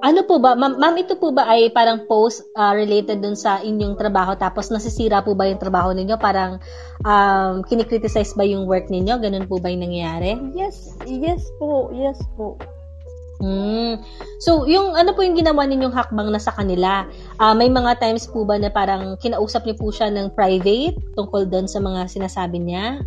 ano 0.00 0.24
po 0.24 0.40
ba, 0.40 0.56
ma'am, 0.56 0.80
ma'am, 0.80 0.96
ito 0.96 1.20
po 1.20 1.36
ba 1.36 1.52
ay 1.52 1.68
parang 1.68 2.08
post 2.08 2.40
ah, 2.56 2.72
related 2.72 3.20
dun 3.20 3.36
sa 3.36 3.60
inyong 3.60 3.96
trabaho 4.00 4.32
tapos 4.32 4.72
nasisira 4.72 5.20
po 5.20 5.36
ba 5.36 5.48
yung 5.48 5.60
trabaho 5.60 5.92
ninyo? 5.92 6.16
Parang 6.16 6.56
um, 7.04 7.60
kinikriticize 7.60 8.32
ba 8.32 8.44
yung 8.44 8.64
work 8.64 8.88
ninyo? 8.88 9.20
Ganun 9.20 9.44
po 9.44 9.60
ba 9.60 9.68
yung 9.68 9.84
nangyayari? 9.84 10.36
yes 10.56 10.96
yes 11.04 11.44
po 11.60 11.92
yes 11.92 12.16
po 12.40 12.56
Hmm. 13.36 14.00
So, 14.40 14.64
yung 14.64 14.96
ano 14.96 15.12
po 15.12 15.20
yung 15.20 15.36
ginawa 15.36 15.68
ninyong 15.68 15.92
hakbang 15.92 16.32
na 16.32 16.40
sa 16.40 16.56
kanila? 16.56 17.04
Ah, 17.36 17.52
may 17.52 17.68
mga 17.68 18.00
times 18.00 18.24
po 18.28 18.48
ba 18.48 18.56
na 18.56 18.72
parang 18.72 19.16
kinausap 19.20 19.68
niyo 19.68 19.76
po 19.76 19.92
siya 19.92 20.08
ng 20.08 20.32
private 20.32 20.96
tungkol 21.16 21.44
doon 21.44 21.68
sa 21.68 21.80
mga 21.80 22.08
sinasabi 22.08 22.64
niya? 22.64 23.04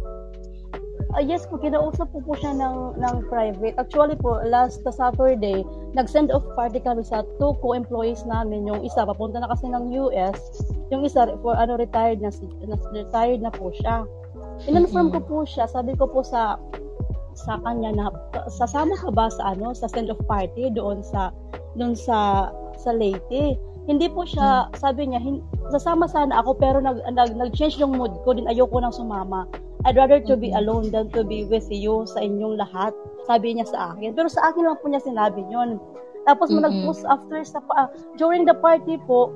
Ah, 1.18 1.26
yes 1.26 1.50
po, 1.50 1.58
kinausap 1.58 2.14
po 2.14 2.22
po 2.22 2.38
siya 2.38 2.54
ng, 2.54 3.02
ng 3.02 3.16
private. 3.34 3.74
Actually 3.82 4.14
po, 4.14 4.38
last 4.46 4.86
Saturday, 4.86 5.66
nag-send 5.98 6.30
off 6.30 6.46
party 6.54 6.78
kami 6.78 7.02
sa 7.02 7.26
two 7.42 7.58
co-employees 7.66 8.22
namin. 8.30 8.70
Yung 8.70 8.86
isa, 8.86 9.10
papunta 9.10 9.42
na 9.42 9.50
kasi 9.50 9.66
ng 9.74 9.90
US. 9.98 10.38
Yung 10.94 11.02
isa, 11.02 11.26
for 11.42 11.58
ano, 11.58 11.82
retired 11.82 12.22
na, 12.22 12.30
si, 12.30 12.46
na 12.62 12.78
retired 12.94 13.42
na 13.42 13.50
po 13.50 13.74
siya. 13.74 14.06
In-inform 14.70 15.10
ko 15.10 15.20
po 15.26 15.38
siya, 15.50 15.66
sabi 15.66 15.98
ko 15.98 16.06
po 16.06 16.22
sa 16.22 16.62
sa 17.40 17.56
kanya 17.64 17.96
na 17.96 18.06
sasama 18.52 18.94
ka 18.96 19.10
ba 19.10 19.32
sa 19.32 19.56
ano 19.56 19.72
sa 19.72 19.88
send 19.88 20.12
off 20.12 20.20
party 20.28 20.68
doon 20.70 21.00
sa 21.00 21.32
doon 21.76 21.96
sa 21.96 22.50
sa 22.76 22.92
Leyte 22.92 23.56
hindi 23.90 24.06
po 24.06 24.22
siya 24.22 24.70
sabi 24.78 25.10
niya 25.10 25.18
hin, 25.18 25.42
sasama 25.74 26.06
sana 26.06 26.38
ako 26.38 26.54
pero 26.56 26.78
nag, 26.78 27.00
nag 27.10 27.34
nag-change 27.34 27.80
yung 27.80 27.98
mood 27.98 28.14
ko 28.22 28.36
din 28.36 28.46
ayoko 28.46 28.78
nang 28.78 28.94
sumama 28.94 29.48
I'd 29.88 29.96
rather 29.96 30.20
to 30.20 30.36
be 30.36 30.52
Mhm. 30.52 30.60
alone 30.60 30.86
than 30.92 31.08
to 31.16 31.24
be 31.24 31.48
with 31.48 31.72
you 31.72 32.04
sa 32.04 32.20
inyong 32.20 32.60
lahat. 32.60 32.92
Sabi 33.24 33.56
niya 33.56 33.64
sa 33.64 33.96
akin. 33.96 34.12
Pero 34.12 34.28
sa 34.28 34.52
akin 34.52 34.68
lang 34.68 34.76
po 34.76 34.92
niya 34.92 35.00
sinabi 35.00 35.40
yun. 35.48 35.80
Tapos 36.28 36.52
mm 36.52 36.60
Mhm. 36.60 36.64
nag-post 36.68 37.08
after 37.08 37.40
sa 37.48 37.64
pa- 37.64 37.88
during 38.20 38.44
the 38.44 38.52
party 38.60 39.00
po 39.08 39.32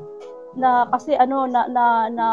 na 0.59 0.83
kasi 0.91 1.15
ano 1.15 1.47
na 1.47 1.63
na 1.71 1.85
na 2.11 2.27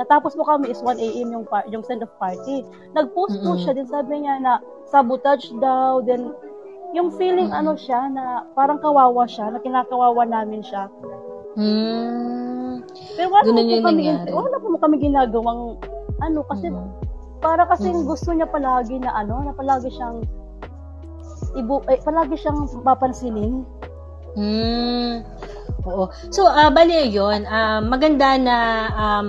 natapos 0.00 0.32
po 0.32 0.42
kami 0.42 0.72
is 0.72 0.80
1 0.80 0.96
AM 0.96 1.28
yung 1.28 1.44
par- 1.44 1.68
yung 1.68 1.84
send 1.84 2.00
off 2.00 2.08
party. 2.16 2.64
Nag-post 2.96 3.36
po 3.44 3.52
Mhm. 3.52 3.60
siya 3.60 3.72
din 3.76 3.84
sabi 3.84 4.24
niya 4.24 4.40
na 4.40 4.64
sabotage 4.88 5.52
daw 5.58 6.00
then 6.00 6.32
yung 6.96 7.12
feeling 7.12 7.52
ano 7.52 7.76
siya 7.76 8.08
na 8.08 8.48
parang 8.56 8.80
kawawa 8.80 9.28
siya, 9.28 9.52
na 9.52 9.60
kinakawawa 9.60 10.24
namin 10.24 10.64
siya. 10.64 10.88
Hmm. 11.52 12.80
Pero 13.12 13.28
wala 13.28 13.44
Ganun 13.44 13.66
po 13.66 13.72
yung 13.74 13.84
kami 13.84 14.02
nangyari. 14.08 14.30
wala 14.32 14.56
po 14.56 14.66
kami 14.78 14.96
ginagawang 14.98 15.62
ano 16.18 16.40
kasi 16.48 16.72
Mhm. 16.72 16.88
para 17.38 17.62
kasi 17.68 17.92
Mm. 17.92 18.02
gusto 18.02 18.30
niya 18.32 18.48
palagi 18.48 18.98
na 18.98 19.12
ano, 19.12 19.44
na 19.44 19.52
palagi 19.52 19.92
siyang 19.92 20.24
ibu 21.54 21.78
eh, 21.86 21.98
palagi 22.00 22.34
siyang 22.34 22.66
papansinin. 22.82 23.62
Hmm. 24.34 25.22
Oo. 25.84 26.08
So, 26.30 26.46
ah 26.46 26.70
bali 26.70 27.10
yun. 27.10 27.42
Ah, 27.44 27.78
maganda 27.78 28.34
na 28.38 28.56
um, 28.94 29.28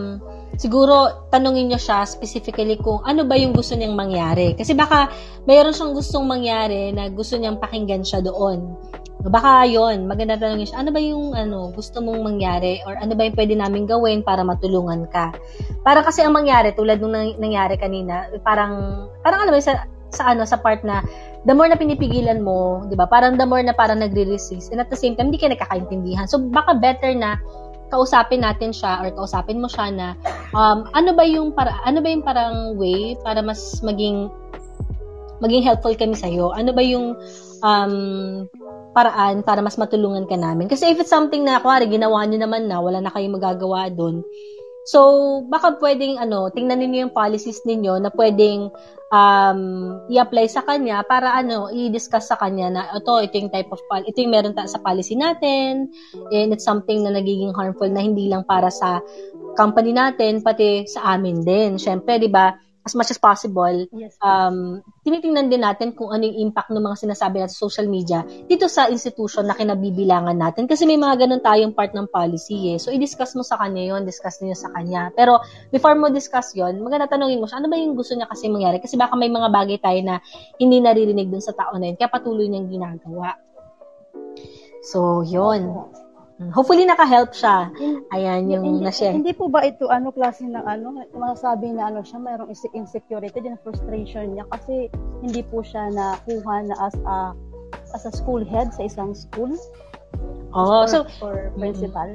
siguro 0.57 1.27
tanungin 1.29 1.69
niyo 1.69 1.79
siya 1.79 2.07
specifically 2.07 2.79
kung 2.79 3.03
ano 3.05 3.27
ba 3.27 3.37
yung 3.37 3.53
gusto 3.53 3.75
niyang 3.75 3.93
mangyari. 3.93 4.55
Kasi 4.57 4.73
baka 4.73 5.11
mayroon 5.45 5.75
siyang 5.75 5.93
gustong 5.93 6.25
mangyari 6.25 6.95
na 6.95 7.11
gusto 7.11 7.37
niyang 7.37 7.61
pakinggan 7.61 8.01
siya 8.01 8.23
doon. 8.23 8.73
Baka 9.19 9.67
yon 9.67 10.07
maganda 10.07 10.39
tanongin 10.39 10.71
siya, 10.71 10.79
ano 10.79 10.95
ba 10.95 10.99
yung 11.03 11.35
ano, 11.35 11.75
gusto 11.75 11.99
mong 11.99 12.23
mangyari 12.23 12.79
or 12.87 12.95
ano 12.95 13.19
ba 13.19 13.27
yung 13.27 13.35
pwede 13.35 13.51
namin 13.51 13.83
gawin 13.83 14.23
para 14.23 14.47
matulungan 14.47 15.11
ka. 15.11 15.35
Parang 15.83 16.07
kasi 16.07 16.23
ang 16.23 16.31
mangyari, 16.31 16.71
tulad 16.71 17.03
nung 17.03 17.11
nang- 17.11 17.35
nangyari 17.35 17.75
kanina, 17.75 18.31
parang, 18.47 19.05
parang 19.19 19.43
alam 19.43 19.51
mo, 19.51 19.59
sa, 19.59 19.83
sa 20.15 20.31
ano, 20.31 20.47
sa 20.47 20.55
part 20.55 20.87
na, 20.87 21.03
the 21.43 21.51
more 21.51 21.67
na 21.67 21.75
pinipigilan 21.75 22.39
mo, 22.39 22.87
di 22.87 22.95
ba, 22.95 23.11
parang 23.11 23.35
the 23.35 23.43
more 23.43 23.59
na 23.59 23.75
parang 23.75 23.99
nagre-resist, 23.99 24.71
and 24.71 24.79
at 24.79 24.87
the 24.87 24.95
same 24.95 25.19
time, 25.19 25.31
hindi 25.31 25.39
ka 25.39 25.51
nagkakaintindihan. 25.51 26.23
So, 26.23 26.39
baka 26.39 26.79
better 26.79 27.11
na 27.11 27.35
kausapin 27.89 28.45
natin 28.45 28.71
siya 28.71 29.01
or 29.03 29.09
kausapin 29.13 29.59
mo 29.61 29.67
siya 29.67 29.89
na 29.89 30.07
um, 30.53 30.85
ano 30.93 31.13
ba 31.13 31.25
yung 31.25 31.53
para 31.53 31.73
ano 31.83 31.99
ba 31.99 32.09
yung 32.09 32.23
parang 32.25 32.77
way 32.77 33.17
para 33.25 33.41
mas 33.41 33.81
maging 33.81 34.29
maging 35.41 35.63
helpful 35.65 35.93
kami 35.97 36.13
sa 36.13 36.29
iyo 36.29 36.53
ano 36.53 36.71
ba 36.71 36.83
yung 36.85 37.17
um, 37.65 37.93
paraan 38.93 39.45
para 39.45 39.61
mas 39.61 39.77
matulungan 39.77 40.25
ka 40.25 40.35
namin? 40.35 40.67
Kasi 40.67 40.91
if 40.91 40.97
it's 40.99 41.13
something 41.13 41.45
na 41.45 41.61
kuwari 41.61 41.85
ginawa 41.87 42.25
niyo 42.25 42.43
naman 42.43 42.65
na 42.67 42.81
wala 42.81 42.99
na 42.99 43.13
kayong 43.13 43.37
magagawa 43.37 43.87
doon 43.93 44.25
so 44.87 44.99
baka 45.47 45.75
pwedeng 45.79 46.17
ano 46.19 46.47
tingnan 46.51 46.79
niyo 46.79 47.07
yung 47.07 47.15
policies 47.15 47.61
ninyo 47.67 47.99
na 47.99 48.09
pwedeng 48.15 48.71
um, 49.11 49.59
i-apply 50.09 50.45
sa 50.49 50.63
kanya 50.63 51.01
para 51.05 51.33
ano 51.33 51.69
i-discuss 51.69 52.29
sa 52.29 52.37
kanya 52.37 52.67
na 52.69 52.81
ito 52.95 53.13
ito 53.21 53.35
yung 53.37 53.51
type 53.53 53.69
of 53.69 53.81
pol- 53.89 54.05
ito 54.05 54.17
yung 54.21 54.33
meron 54.33 54.55
ta- 54.55 54.69
sa 54.69 54.81
policy 54.81 55.17
natin 55.17 55.89
and 56.31 56.53
it's 56.53 56.65
something 56.65 57.03
na 57.03 57.13
nagiging 57.13 57.53
harmful 57.53 57.89
na 57.89 58.01
hindi 58.01 58.29
lang 58.29 58.45
para 58.45 58.69
sa 58.71 59.01
company 59.59 59.91
natin 59.91 60.39
pati 60.39 60.87
sa 60.87 61.19
amin 61.19 61.43
din. 61.43 61.75
Syempre 61.75 62.15
di 62.15 62.31
ba 62.31 62.55
as 62.89 62.97
much 62.97 63.13
as 63.13 63.21
possible, 63.21 63.85
Yes. 63.93 64.17
um, 64.25 64.81
tinitingnan 65.05 65.53
din 65.53 65.61
natin 65.61 65.93
kung 65.93 66.09
ano 66.09 66.25
yung 66.25 66.49
impact 66.49 66.73
ng 66.73 66.81
mga 66.81 66.97
sinasabi 67.05 67.37
natin 67.37 67.53
sa 67.53 67.69
social 67.69 67.85
media 67.85 68.25
dito 68.25 68.65
sa 68.65 68.89
institution 68.89 69.45
na 69.45 69.53
kinabibilangan 69.53 70.33
natin. 70.33 70.65
Kasi 70.65 70.89
may 70.89 70.97
mga 70.97 71.29
ganun 71.29 71.41
tayong 71.45 71.77
part 71.77 71.93
ng 71.93 72.09
policy 72.09 72.73
eh. 72.73 72.77
So, 72.81 72.89
i-discuss 72.89 73.37
mo 73.37 73.45
sa 73.45 73.61
kanya 73.61 73.93
yon 73.93 74.09
discuss 74.09 74.41
niyo 74.41 74.57
sa 74.57 74.73
kanya. 74.73 75.13
Pero, 75.13 75.37
before 75.69 75.93
mo 75.93 76.09
discuss 76.09 76.57
yon 76.57 76.81
maganda 76.81 77.05
tanongin 77.05 77.37
mo 77.37 77.45
siya, 77.45 77.61
ano 77.61 77.69
ba 77.69 77.77
yung 77.77 77.93
gusto 77.93 78.17
niya 78.17 78.25
kasi 78.25 78.49
mangyari? 78.49 78.81
Kasi 78.81 78.97
baka 78.97 79.13
may 79.13 79.29
mga 79.29 79.53
bagay 79.53 79.77
tayo 79.77 80.01
na 80.01 80.17
hindi 80.57 80.81
naririnig 80.81 81.29
dun 81.29 81.43
sa 81.45 81.53
tao 81.53 81.77
na 81.77 81.93
yun, 81.93 81.95
kaya 82.01 82.09
patuloy 82.09 82.49
niyang 82.49 82.73
ginagawa. 82.73 83.37
So, 84.81 85.21
yon 85.21 85.69
Hopefully, 86.55 86.87
naka-help 86.87 87.35
siya. 87.35 87.67
Ayan, 88.15 88.47
yung 88.47 88.63
hindi, 88.63 88.87
na-share. 88.87 89.11
hindi 89.11 89.35
po 89.35 89.51
ba 89.51 89.59
ito 89.67 89.91
ano 89.91 90.07
klase 90.15 90.47
ng 90.47 90.63
ano 90.63 91.03
masasabi 91.11 91.75
na 91.75 91.91
ano 91.91 91.99
siya 91.99 92.15
mayroong 92.15 92.47
inse- 92.47 92.71
insecurity 92.71 93.35
din 93.43 93.59
frustration 93.59 94.39
niya 94.39 94.47
kasi 94.47 94.87
hindi 95.19 95.43
po 95.43 95.59
siya 95.59 95.91
nakuha 95.91 96.63
na 96.63 96.75
as 96.79 96.95
a 97.03 97.35
as 97.91 98.07
a 98.07 98.13
school 98.15 98.39
head 98.39 98.71
sa 98.71 98.87
isang 98.87 99.11
school 99.11 99.51
Oh, 100.49 100.81
or, 100.81 100.89
so, 100.89 101.05
or 101.21 101.53
principal. 101.59 102.09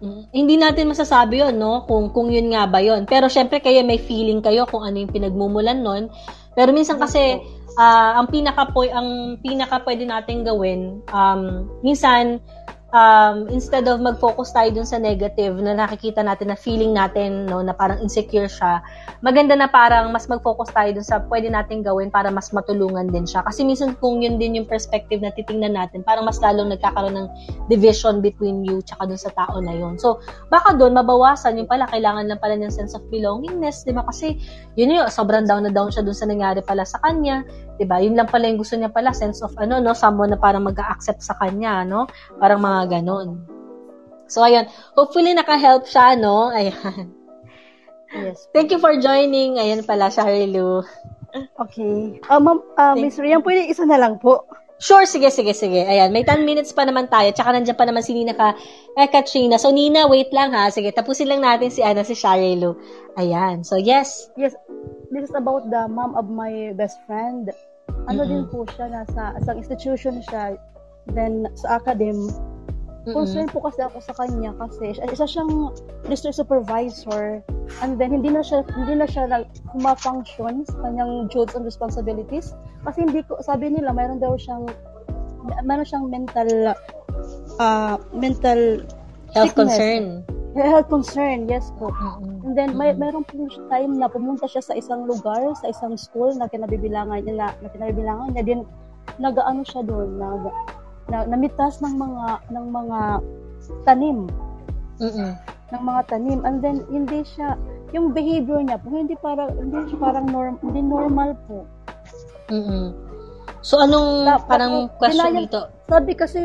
Mm, 0.00 0.22
hindi 0.32 0.54
natin 0.56 0.88
masasabi 0.90 1.44
yon 1.44 1.60
no 1.60 1.84
kung 1.84 2.10
kung 2.10 2.32
yun 2.32 2.50
nga 2.50 2.66
ba 2.66 2.80
yon 2.82 3.04
pero 3.06 3.28
syempre 3.28 3.60
kayo 3.60 3.84
may 3.84 4.00
feeling 4.00 4.40
kayo 4.40 4.64
kung 4.66 4.82
ano 4.82 4.98
yung 4.98 5.12
pinagmumulan 5.12 5.84
nun 5.84 6.10
pero 6.56 6.74
minsan 6.74 6.98
kasi 6.98 7.38
ah, 7.78 8.18
ang 8.18 8.26
pinaka 8.32 8.72
po 8.74 8.82
ang 8.88 9.38
pinaka 9.38 9.84
pwede 9.86 10.02
nating 10.08 10.42
gawin 10.42 10.98
um 11.14 11.68
minsan 11.84 12.42
um, 12.94 13.50
instead 13.50 13.84
of 13.90 13.98
mag-focus 13.98 14.54
tayo 14.54 14.70
dun 14.70 14.86
sa 14.86 15.02
negative 15.02 15.58
na 15.58 15.74
nakikita 15.74 16.22
natin 16.22 16.54
na 16.54 16.56
feeling 16.56 16.94
natin 16.94 17.50
no 17.50 17.58
na 17.60 17.74
parang 17.74 17.98
insecure 17.98 18.46
siya 18.46 18.78
maganda 19.24 19.56
na 19.56 19.66
parang 19.72 20.12
mas 20.12 20.28
mag-focus 20.30 20.68
tayo 20.70 20.92
dun 20.92 21.02
sa 21.02 21.18
pwede 21.32 21.48
nating 21.48 21.80
gawin 21.80 22.12
para 22.12 22.28
mas 22.28 22.52
matulungan 22.52 23.08
din 23.08 23.24
siya. 23.24 23.40
Kasi 23.40 23.64
minsan 23.64 23.96
kung 23.96 24.20
yun 24.20 24.36
din 24.36 24.60
yung 24.60 24.68
perspective 24.68 25.24
na 25.24 25.32
titingnan 25.32 25.72
natin 25.80 26.04
parang 26.04 26.28
mas 26.28 26.36
lalong 26.44 26.76
nagkakaroon 26.76 27.16
ng 27.16 27.28
division 27.72 28.20
between 28.20 28.60
you 28.68 28.84
tsaka 28.84 29.08
dun 29.08 29.16
sa 29.16 29.32
tao 29.32 29.56
na 29.64 29.72
yun. 29.72 29.96
So 29.96 30.20
baka 30.52 30.76
doon 30.76 30.92
mabawasan 30.92 31.56
yung 31.56 31.64
pala 31.64 31.88
kailangan 31.88 32.28
lang 32.28 32.36
pala 32.36 32.60
ng 32.60 32.68
sense 32.68 32.92
of 32.92 33.00
belongingness 33.08 33.88
di 33.88 33.96
ba? 33.96 34.04
Kasi 34.04 34.36
yun 34.76 34.92
yun 34.92 35.08
sobrang 35.08 35.48
down 35.48 35.64
na 35.64 35.72
down 35.72 35.88
siya 35.88 36.04
dun 36.04 36.12
sa 36.12 36.28
nangyari 36.28 36.60
pala 36.60 36.84
sa 36.84 37.00
kanya 37.00 37.48
di 37.74 37.84
ba 37.86 37.98
yun 37.98 38.14
lang 38.14 38.30
pala 38.30 38.46
yung 38.46 38.60
gusto 38.62 38.78
niya 38.78 38.92
pala 38.92 39.10
sense 39.10 39.42
of 39.42 39.50
ano 39.58 39.82
no? 39.82 39.92
Someone 39.92 40.30
na 40.30 40.38
parang 40.38 40.62
mag-accept 40.62 41.22
sa 41.22 41.34
kanya 41.38 41.82
no? 41.82 42.06
Parang 42.38 42.62
mga 42.62 43.00
ganon 43.00 43.54
so 44.26 44.42
ayun. 44.42 44.66
Hopefully 44.96 45.32
naka-help 45.36 45.86
siya 45.86 46.16
no? 46.18 46.50
Ayan. 46.50 47.12
Yes. 48.14 48.46
thank 48.54 48.70
you 48.70 48.78
for 48.78 48.94
joining. 49.02 49.58
Ayan 49.58 49.82
pala 49.82 50.06
Sharilu. 50.06 50.86
Okay. 51.34 52.22
Ah, 52.30 52.38
ma'am, 52.38 52.62
Thank 52.78 53.02
Miss 53.02 53.18
Rian, 53.18 53.42
pwede 53.42 53.66
isa 53.66 53.82
na 53.82 53.98
lang 53.98 54.22
po. 54.22 54.46
Sure, 54.84 55.08
sige, 55.08 55.32
sige, 55.32 55.56
sige. 55.56 55.80
Ayan, 55.80 56.12
may 56.12 56.28
10 56.28 56.44
minutes 56.44 56.76
pa 56.76 56.84
naman 56.84 57.08
tayo. 57.08 57.32
Tsaka 57.32 57.56
nandiyan 57.56 57.72
pa 57.72 57.88
naman 57.88 58.04
si 58.04 58.12
Nina 58.12 58.36
ka, 58.36 58.52
eh, 59.00 59.08
Katrina. 59.08 59.56
So, 59.56 59.72
Nina, 59.72 60.04
wait 60.04 60.28
lang 60.28 60.52
ha. 60.52 60.68
Sige, 60.68 60.92
tapusin 60.92 61.32
lang 61.32 61.40
natin 61.40 61.72
si, 61.72 61.80
ano, 61.80 62.04
si 62.04 62.12
Sharilu. 62.12 62.76
Ayan. 63.16 63.64
So, 63.64 63.80
yes. 63.80 64.28
Yes, 64.36 64.52
this 65.08 65.24
is 65.24 65.32
about 65.32 65.72
the 65.72 65.88
mom 65.88 66.12
of 66.12 66.28
my 66.28 66.76
best 66.76 67.00
friend. 67.08 67.48
Ano 68.12 68.28
Mm-mm. 68.28 68.28
din 68.28 68.44
po 68.52 68.68
siya, 68.76 68.92
nasa 68.92 69.32
isang 69.40 69.56
institution 69.56 70.20
siya, 70.20 70.60
then 71.16 71.48
sa 71.56 71.80
academy. 71.80 72.28
Concerned 73.04 73.52
po 73.52 73.60
kasi 73.60 73.84
ako 73.84 74.00
sa 74.00 74.16
kanya 74.16 74.56
kasi 74.56 74.96
isa- 74.96 75.28
siyang 75.28 75.76
district 76.08 76.40
supervisor 76.40 77.44
and 77.84 78.00
then 78.00 78.16
hindi 78.16 78.32
na 78.32 78.40
siya 78.40 78.64
hindi 78.72 78.96
na 78.96 79.04
siya 79.04 79.28
kumafunction 79.76 80.64
sa 80.64 80.76
kanyang 80.80 81.28
duties 81.28 81.52
and 81.52 81.68
responsibilities 81.68 82.56
kasi 82.88 83.04
hindi 83.04 83.20
ko 83.28 83.36
sabi 83.44 83.68
nila 83.68 83.92
mayroon 83.92 84.24
daw 84.24 84.32
siyang 84.40 84.64
mayroon 85.68 85.84
siyang 85.84 86.08
mental 86.08 86.72
ah 87.60 88.00
mental 88.16 88.80
Health 89.34 89.52
sickness. 89.52 89.74
concern. 89.76 90.04
health 90.54 90.88
concern 90.88 91.38
yes 91.44 91.74
po 91.76 91.90
Mm-mm. 91.92 92.34
And 92.44 92.52
then, 92.52 92.76
may, 92.78 92.92
meron 92.94 93.24
po 93.24 93.48
time 93.72 93.98
na 93.98 94.06
pumunta 94.06 94.44
siya 94.46 94.62
sa 94.62 94.76
isang 94.76 95.08
lugar, 95.08 95.42
sa 95.58 95.72
isang 95.72 95.96
school 95.96 96.30
na 96.36 96.46
kinabibilangan 96.46 97.24
niya, 97.24 97.34
na, 97.34 97.48
na 97.58 97.68
kinabibilangan 97.72 98.36
niya 98.36 98.44
din, 98.44 98.60
nagaano 99.16 99.64
siya 99.64 99.80
doon, 99.82 100.20
nag, 100.20 100.52
na, 101.08 101.28
namitas 101.28 101.80
ng 101.84 101.94
mga, 101.94 102.26
ng 102.52 102.66
mga 102.70 103.00
tanim, 103.84 104.18
Mm-mm. 105.00 105.30
ng 105.72 105.82
mga 105.82 106.00
tanim. 106.08 106.40
And 106.44 106.60
then, 106.60 106.84
hindi 106.88 107.24
siya, 107.24 107.56
yung 107.92 108.12
behavior 108.12 108.60
niya 108.60 108.80
po, 108.80 108.92
hindi 108.92 109.16
parang, 109.18 109.52
hindi 109.56 109.90
siya 109.90 109.98
parang 110.00 110.26
norm, 110.28 110.56
hindi 110.64 110.80
normal 110.80 111.36
po. 111.48 111.64
Mm-mm. 112.52 112.92
So, 113.64 113.80
anong 113.80 114.28
Tap- 114.28 114.44
parang 114.48 114.92
tapos, 114.92 114.98
question 115.00 115.32
dinaya- 115.32 115.44
dito? 115.48 115.60
Sabi 115.88 116.12
kasi, 116.12 116.40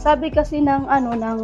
sabi 0.00 0.26
kasi 0.32 0.64
ng, 0.64 0.88
ano, 0.88 1.12
ng, 1.12 1.40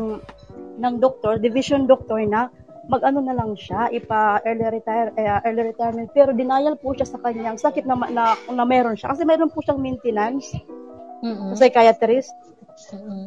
ng 0.81 0.95
doktor, 1.01 1.37
division 1.37 1.85
doctor 1.85 2.21
na, 2.25 2.49
mag-ano 2.85 3.25
na 3.25 3.33
lang 3.33 3.57
siya, 3.57 3.89
ipa 3.89 4.45
early 4.45 4.69
retire 4.69 5.09
eh, 5.17 5.41
early 5.49 5.73
retirement 5.73 6.13
pero 6.13 6.37
denial 6.37 6.77
po 6.77 6.93
siya 6.93 7.09
sa 7.09 7.17
kanyang 7.17 7.57
sakit 7.57 7.89
na, 7.89 7.97
na 8.13 8.37
na 8.37 8.65
meron 8.69 8.93
siya 8.93 9.17
kasi 9.17 9.25
meron 9.25 9.49
po 9.49 9.65
siyang 9.65 9.81
maintenance 9.81 10.53
Mm-mm. 11.25 11.57
psychiatrist 11.57 12.37
Mm-mm. 12.93 13.25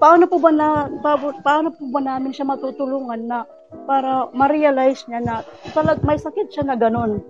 paano 0.00 0.24
po 0.24 0.40
ba 0.40 0.48
na 0.48 0.68
pa- 1.04 1.36
paano 1.44 1.68
po 1.70 1.84
ba 1.92 2.00
namin 2.00 2.32
siya 2.32 2.48
matutulungan 2.48 3.28
na 3.28 3.44
para 3.84 4.32
ma-realize 4.32 5.04
niya 5.06 5.20
na 5.20 5.34
talag 5.76 6.00
may 6.00 6.16
sakit 6.16 6.48
siya 6.48 6.64
na 6.64 6.74
ganun 6.74 7.20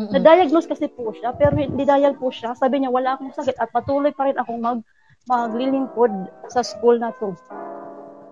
Mm-mm. 0.00 0.10
na-diagnose 0.16 0.64
kasi 0.64 0.88
po 0.88 1.12
siya 1.12 1.36
pero 1.36 1.60
hindi 1.60 1.84
dahil 1.84 2.16
po 2.16 2.32
siya 2.32 2.56
sabi 2.56 2.80
niya 2.80 2.88
wala 2.88 3.14
akong 3.14 3.36
sakit 3.36 3.60
at 3.60 3.68
patuloy 3.68 4.10
pa 4.10 4.32
rin 4.32 4.40
akong 4.40 4.58
mag 4.58 4.80
maglilingkod 5.28 6.08
sa 6.48 6.64
school 6.64 6.96
na 6.96 7.12
to 7.20 7.36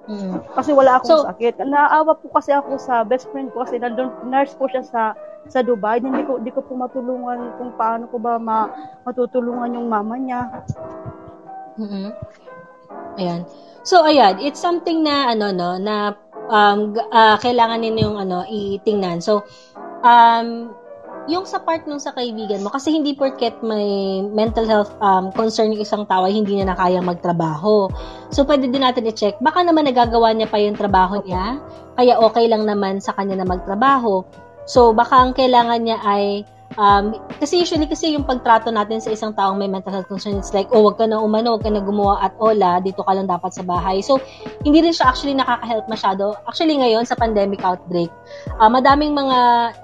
Mm-mm. 0.09 0.41
kasi 0.57 0.73
wala 0.73 0.97
akong 0.97 1.21
So- 1.21 1.29
sakit. 1.29 1.61
Naawa 1.69 2.17
po 2.17 2.33
kasi 2.33 2.51
ako 2.57 2.81
sa 2.81 3.05
best 3.05 3.29
friend 3.29 3.53
ko 3.53 3.61
kasi 3.63 3.77
nandun, 3.77 4.09
nurse 4.25 4.57
po 4.57 4.65
siya 4.65 4.81
sa 4.81 5.13
sa 5.49 5.61
Dubai. 5.61 6.01
Hindi 6.01 6.25
ko 6.25 6.41
hindi 6.41 6.49
ko 6.49 6.65
po 6.65 6.73
matulungan 6.75 7.61
kung 7.61 7.77
paano 7.77 8.09
ko 8.09 8.17
ba 8.17 8.41
ma, 8.41 8.73
matutulungan 9.05 9.77
yung 9.77 9.89
mama 9.93 10.17
niya. 10.17 10.49
mm 11.77 12.11
Ayan. 13.19 13.45
So, 13.83 14.07
ayan, 14.07 14.39
it's 14.39 14.63
something 14.63 15.03
na, 15.03 15.35
ano, 15.35 15.51
no, 15.51 15.75
na 15.77 16.15
um, 16.49 16.95
ah, 17.11 17.37
kailangan 17.37 17.83
ninyo 17.83 18.03
yung, 18.07 18.19
ano, 18.19 18.47
itingnan. 18.47 19.19
So, 19.19 19.43
um, 20.01 20.71
yung 21.29 21.45
sa 21.45 21.61
part 21.61 21.85
nung 21.85 22.01
sa 22.01 22.17
kaibigan 22.17 22.65
mo, 22.65 22.73
kasi 22.73 22.91
hindi 22.91 23.13
porket 23.13 23.61
may 23.61 24.21
mental 24.25 24.65
health 24.65 24.93
um, 24.99 25.29
concern 25.37 25.71
yung 25.77 25.85
isang 25.85 26.09
tao, 26.09 26.25
ay 26.25 26.33
hindi 26.33 26.57
niya 26.57 26.73
na 26.73 26.77
kayang 26.81 27.05
magtrabaho. 27.05 27.93
So, 28.33 28.49
pwede 28.49 28.73
din 28.73 28.81
natin 28.81 29.05
i-check. 29.07 29.37
Baka 29.45 29.61
naman 29.63 29.85
nagagawa 29.85 30.33
niya 30.33 30.49
pa 30.49 30.57
yung 30.57 30.75
trabaho 30.75 31.21
niya, 31.23 31.61
kaya 32.01 32.17
okay 32.17 32.49
lang 32.49 32.65
naman 32.65 33.05
sa 33.05 33.13
kanya 33.13 33.45
na 33.45 33.47
magtrabaho. 33.47 34.25
So, 34.65 34.97
baka 34.97 35.21
ang 35.21 35.37
kailangan 35.37 35.85
niya 35.85 36.01
ay 36.01 36.49
Um, 36.77 37.17
kasi 37.41 37.65
usually 37.65 37.89
kasi 37.89 38.13
yung 38.13 38.29
pagtrato 38.29 38.69
natin 38.69 39.01
sa 39.01 39.09
isang 39.09 39.33
taong 39.33 39.57
may 39.57 39.71
mental 39.71 39.89
health 39.89 40.11
concern, 40.11 40.37
it's 40.37 40.53
like, 40.53 40.69
oh, 40.69 40.85
wag 40.85 41.01
ka 41.01 41.09
na 41.09 41.17
umano, 41.17 41.57
wag 41.57 41.65
ka 41.65 41.73
na 41.73 41.81
gumawa 41.81 42.21
at 42.21 42.37
ola, 42.37 42.77
dito 42.85 43.01
ka 43.01 43.17
lang 43.17 43.25
dapat 43.25 43.57
sa 43.57 43.65
bahay. 43.65 44.05
So, 44.05 44.21
hindi 44.69 44.85
rin 44.85 44.93
siya 44.93 45.09
actually 45.09 45.33
nakaka-help 45.33 45.89
masyado. 45.89 46.37
Actually, 46.45 46.77
ngayon, 46.77 47.09
sa 47.09 47.17
pandemic 47.17 47.65
outbreak, 47.65 48.13
ah, 48.61 48.69
madaming 48.69 49.17
mga, 49.17 49.39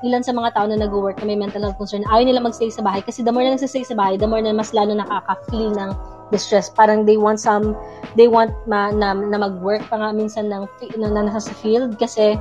ilan 0.05 0.23
sa 0.23 0.37
mga 0.37 0.53
tao 0.53 0.67
na 0.69 0.77
nag-work 0.77 1.17
na 1.25 1.33
may 1.33 1.39
mental 1.41 1.65
health 1.65 1.81
concern, 1.81 2.05
ayaw 2.13 2.29
nila 2.29 2.45
magstay 2.45 2.69
sa 2.69 2.85
bahay 2.85 3.01
kasi 3.01 3.25
the 3.25 3.33
more 3.33 3.43
na 3.47 3.57
nagsistay 3.57 3.87
sa 3.87 3.97
bahay, 3.97 4.21
the 4.21 4.29
more 4.29 4.45
na 4.45 4.53
mas 4.53 4.77
lalo 4.77 4.93
nakaka-feel 4.93 5.73
ng 5.73 5.91
distress. 6.29 6.69
Parang 6.69 7.09
they 7.09 7.17
want 7.17 7.41
some, 7.41 7.73
they 8.13 8.29
want 8.29 8.53
ma, 8.69 8.93
na, 8.93 9.17
na 9.17 9.41
mag-work 9.41 9.83
pa 9.89 9.97
nga 9.97 10.11
minsan 10.13 10.53
ng, 10.53 10.69
na, 11.01 11.09
na 11.09 11.33
nasa 11.33 11.49
sa 11.49 11.55
field 11.63 11.97
kasi 11.97 12.37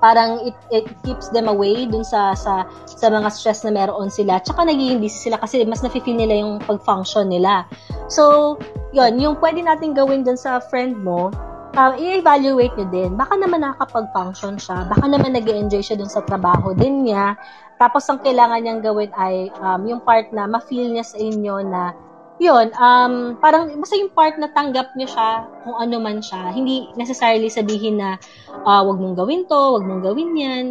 parang 0.00 0.42
it, 0.42 0.56
it 0.72 0.88
keeps 1.04 1.28
them 1.30 1.46
away 1.46 1.84
dun 1.86 2.02
sa 2.02 2.32
sa 2.32 2.66
sa 2.88 3.06
mga 3.12 3.28
stress 3.30 3.62
na 3.62 3.72
meron 3.72 4.08
sila. 4.08 4.40
Tsaka 4.40 4.64
nagiging 4.66 4.98
busy 4.98 5.30
sila 5.30 5.36
kasi 5.38 5.62
mas 5.68 5.84
nafe-feel 5.84 6.16
nila 6.16 6.40
yung 6.40 6.58
pag-function 6.64 7.28
nila. 7.28 7.68
So, 8.08 8.56
yon 8.96 9.20
yung 9.20 9.38
pwede 9.38 9.62
natin 9.62 9.92
gawin 9.92 10.24
dun 10.26 10.40
sa 10.40 10.58
friend 10.58 10.98
mo, 11.04 11.30
um, 11.76 11.92
i-evaluate 11.94 12.74
nyo 12.74 12.86
din. 12.90 13.10
Baka 13.14 13.38
naman 13.38 13.62
nakakapag-function 13.62 14.58
siya. 14.58 14.88
Baka 14.88 15.06
naman 15.06 15.36
nag 15.36 15.46
enjoy 15.46 15.84
siya 15.84 16.00
dun 16.00 16.10
sa 16.10 16.24
trabaho 16.24 16.74
din 16.74 17.06
niya. 17.06 17.38
Tapos, 17.80 18.04
ang 18.12 18.20
kailangan 18.20 18.60
niyang 18.60 18.82
gawin 18.84 19.10
ay 19.16 19.48
um, 19.62 19.80
yung 19.86 20.00
part 20.04 20.28
na 20.34 20.44
ma-feel 20.44 20.90
niya 20.92 21.06
sa 21.06 21.16
inyo 21.16 21.54
na 21.64 21.94
yun, 22.40 22.72
um, 22.72 23.36
parang 23.36 23.68
basta 23.76 24.00
yung 24.00 24.16
part 24.16 24.40
na 24.40 24.48
tanggap 24.48 24.96
niya 24.96 25.12
siya 25.12 25.28
kung 25.60 25.76
ano 25.76 26.00
man 26.00 26.24
siya. 26.24 26.56
Hindi 26.56 26.88
necessarily 26.96 27.52
sabihin 27.52 28.00
na 28.00 28.16
ah, 28.64 28.80
wag 28.80 28.96
mong 28.96 29.20
gawin 29.20 29.44
to, 29.44 29.76
wag 29.76 29.84
mong 29.84 30.00
gawin 30.00 30.32
yan. 30.32 30.66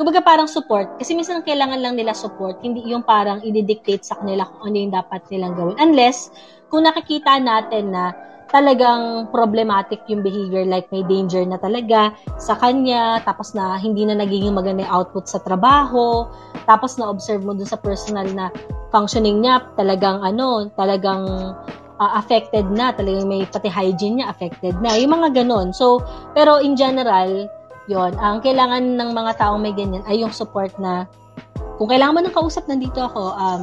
Kumbaga 0.00 0.24
parang 0.24 0.48
support. 0.48 0.96
Kasi 0.96 1.12
minsan 1.12 1.44
ang 1.44 1.46
kailangan 1.46 1.76
lang 1.76 1.94
nila 2.00 2.16
support, 2.16 2.64
hindi 2.64 2.80
yung 2.88 3.04
parang 3.04 3.44
i-dictate 3.44 4.00
sa 4.00 4.16
kanila 4.16 4.48
kung 4.48 4.72
ano 4.72 4.76
yung 4.80 4.94
dapat 4.96 5.20
nilang 5.28 5.52
gawin. 5.60 5.76
Unless, 5.76 6.32
kung 6.72 6.88
nakikita 6.88 7.36
natin 7.36 7.92
na 7.92 8.16
talagang 8.50 9.30
problematic 9.30 10.02
yung 10.10 10.26
behavior 10.26 10.66
like 10.66 10.90
may 10.90 11.06
danger 11.06 11.42
na 11.46 11.56
talaga 11.56 12.14
sa 12.36 12.58
kanya 12.58 13.22
tapos 13.22 13.54
na 13.54 13.78
hindi 13.78 14.02
na 14.02 14.18
nagiging 14.18 14.54
maganda 14.54 14.82
yung 14.84 14.94
output 15.02 15.30
sa 15.30 15.38
trabaho 15.38 16.26
tapos 16.66 16.98
na 16.98 17.06
observe 17.06 17.46
mo 17.46 17.54
dun 17.54 17.66
sa 17.66 17.78
personal 17.78 18.26
na 18.34 18.50
functioning 18.90 19.38
niya 19.42 19.62
talagang 19.78 20.20
ano 20.26 20.66
talagang 20.74 21.54
uh, 22.00 22.12
affected 22.18 22.66
na 22.74 22.90
talagang 22.90 23.30
may 23.30 23.46
pati 23.46 23.70
hygiene 23.70 24.20
niya 24.20 24.32
affected 24.32 24.74
na 24.82 24.98
yung 24.98 25.14
mga 25.14 25.44
ganun. 25.44 25.70
So 25.70 26.02
pero 26.34 26.58
in 26.58 26.74
general 26.74 27.46
yon 27.86 28.14
ang 28.18 28.42
kailangan 28.42 28.98
ng 28.98 29.10
mga 29.14 29.32
taong 29.38 29.62
may 29.62 29.74
ganyan 29.74 30.02
ay 30.10 30.22
yung 30.26 30.34
support 30.34 30.74
na 30.82 31.06
kung 31.78 31.88
kailangan 31.88 32.18
mo 32.18 32.20
ng 32.26 32.36
kausap 32.36 32.64
nandito 32.68 33.00
ako 33.00 33.34
um 33.34 33.62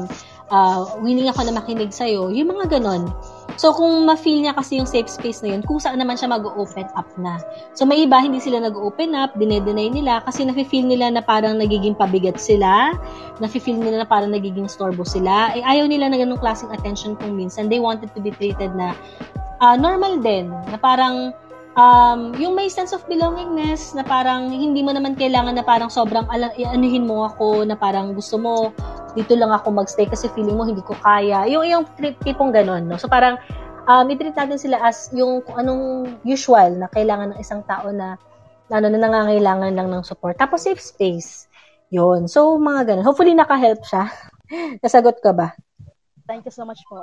uh, 0.52 0.98
willing 1.00 1.28
ako 1.30 1.48
na 1.48 1.54
makinig 1.56 1.92
sa'yo, 1.92 2.32
yung 2.32 2.52
mga 2.52 2.80
ganon. 2.80 3.12
So, 3.58 3.74
kung 3.74 4.06
ma-feel 4.06 4.46
niya 4.46 4.54
kasi 4.54 4.78
yung 4.78 4.86
safe 4.86 5.10
space 5.10 5.42
na 5.42 5.58
yun, 5.58 5.66
kung 5.66 5.82
saan 5.82 5.98
naman 5.98 6.14
siya 6.14 6.30
mag-open 6.30 6.86
up 6.94 7.10
na. 7.18 7.42
So, 7.74 7.90
may 7.90 8.06
iba, 8.06 8.22
hindi 8.22 8.38
sila 8.38 8.62
nag-open 8.62 9.18
up, 9.18 9.34
dinedenay 9.34 9.90
nila 9.90 10.22
kasi 10.22 10.46
nafe-feel 10.46 10.86
nila 10.86 11.10
na 11.10 11.26
parang 11.26 11.58
nagiging 11.58 11.98
pabigat 11.98 12.38
sila, 12.38 12.94
nafe-feel 13.42 13.82
nila 13.82 14.06
na 14.06 14.08
parang 14.08 14.30
nagiging 14.30 14.70
storbo 14.70 15.02
sila. 15.02 15.58
Eh, 15.58 15.66
ayaw 15.66 15.90
nila 15.90 16.06
na 16.06 16.22
ganung 16.22 16.38
klaseng 16.38 16.70
attention 16.70 17.18
kung 17.18 17.34
minsan. 17.34 17.66
They 17.66 17.82
wanted 17.82 18.14
to 18.14 18.22
be 18.22 18.30
treated 18.30 18.78
na 18.78 18.94
uh, 19.58 19.74
normal 19.74 20.22
din, 20.22 20.54
na 20.70 20.78
parang 20.78 21.34
um, 21.78 22.34
yung 22.42 22.58
may 22.58 22.68
sense 22.68 22.92
of 22.92 23.06
belongingness 23.06 23.94
na 23.94 24.02
parang 24.02 24.50
hindi 24.50 24.82
mo 24.82 24.92
naman 24.92 25.14
kailangan 25.14 25.54
na 25.54 25.64
parang 25.64 25.88
sobrang 25.94 26.26
ala- 26.28 26.58
anuhin 26.74 27.06
mo 27.06 27.30
ako 27.30 27.64
na 27.64 27.78
parang 27.78 28.12
gusto 28.18 28.42
mo 28.42 28.74
dito 29.14 29.38
lang 29.38 29.54
ako 29.54 29.72
magstay 29.72 30.10
kasi 30.10 30.28
feeling 30.34 30.58
mo 30.58 30.66
hindi 30.66 30.84
ko 30.84 30.98
kaya. 30.98 31.46
Yung 31.48 31.64
yung 31.64 31.86
tipong 32.26 32.52
ganun, 32.52 32.90
no? 32.90 32.98
So 32.98 33.08
parang 33.08 33.38
um, 33.86 34.06
i-treat 34.10 34.36
natin 34.36 34.60
sila 34.60 34.82
as 34.82 35.14
yung 35.14 35.46
kung 35.46 35.62
anong 35.62 36.18
usual 36.26 36.76
na 36.76 36.90
kailangan 36.92 37.34
ng 37.34 37.40
isang 37.40 37.62
tao 37.66 37.94
na 37.94 38.18
na, 38.68 38.84
ano, 38.84 38.92
na 38.92 39.00
nangangailangan 39.00 39.72
lang 39.74 39.88
ng 39.88 40.04
support. 40.04 40.36
Tapos 40.36 40.68
safe 40.68 40.84
space. 40.84 41.48
Yun. 41.88 42.28
So, 42.28 42.60
mga 42.60 42.94
ganun. 42.94 43.08
Hopefully, 43.08 43.32
naka-help 43.32 43.80
siya. 43.88 44.12
Nasagot 44.84 45.24
ka 45.24 45.32
ba? 45.32 45.56
Thank 46.28 46.44
you 46.44 46.52
so 46.52 46.68
much 46.68 46.84
po, 46.92 47.00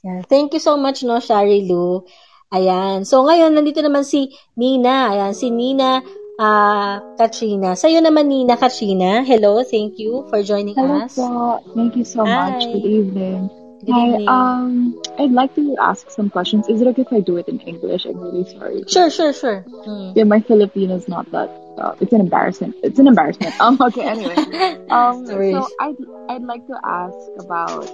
Yeah. 0.00 0.24
Thank 0.24 0.56
you 0.56 0.60
so 0.60 0.80
much, 0.80 1.04
no, 1.04 1.20
Shari 1.20 1.68
Lu. 1.68 2.04
Ayan. 2.50 3.06
So, 3.06 3.22
ngayon, 3.22 3.54
nandito 3.54 3.78
naman 3.78 4.02
si 4.02 4.34
Nina. 4.58 5.14
Ayan, 5.14 5.32
si 5.38 5.54
Nina 5.54 6.02
uh, 6.34 6.98
Katrina. 7.14 7.78
Sa'yo 7.78 8.02
naman, 8.02 8.26
Nina 8.26 8.58
Katrina. 8.58 9.22
Hello, 9.22 9.62
thank 9.62 10.02
you 10.02 10.26
for 10.26 10.42
joining 10.42 10.74
Hello 10.74 11.06
us. 11.06 11.14
Po. 11.14 11.62
Thank 11.78 11.94
you 11.94 12.02
so 12.02 12.26
Hi. 12.26 12.50
much. 12.50 12.66
Good 12.66 12.82
evening. 12.88 13.46
Good 13.86 13.94
Hi, 13.94 14.06
evening. 14.18 14.28
um, 14.28 14.98
I'd 15.16 15.30
like 15.30 15.54
to 15.54 15.76
ask 15.78 16.10
some 16.10 16.28
questions. 16.28 16.66
Is 16.66 16.82
it 16.82 16.88
okay 16.90 17.06
if 17.06 17.12
I 17.12 17.20
do 17.20 17.38
it 17.38 17.46
in 17.46 17.60
English? 17.62 18.04
I'm 18.04 18.18
really 18.18 18.44
sorry. 18.50 18.82
Sure, 18.90 19.08
sure, 19.14 19.32
sure. 19.32 19.64
Mm. 19.86 20.18
Yeah, 20.18 20.24
my 20.24 20.40
Filipino 20.40 20.96
is 20.96 21.06
not 21.06 21.30
that. 21.30 21.48
Uh, 21.78 21.94
it's 22.02 22.12
an 22.12 22.20
embarrassment. 22.20 22.74
It's 22.82 22.98
an 22.98 23.06
embarrassment. 23.06 23.54
Um. 23.62 23.78
Okay. 23.80 24.04
Anyway. 24.04 24.36
Um. 24.90 25.24
Sorry. 25.24 25.54
So 25.54 25.64
I'd 25.80 25.96
I'd 26.28 26.42
like 26.44 26.66
to 26.66 26.76
ask 26.82 27.16
about 27.40 27.88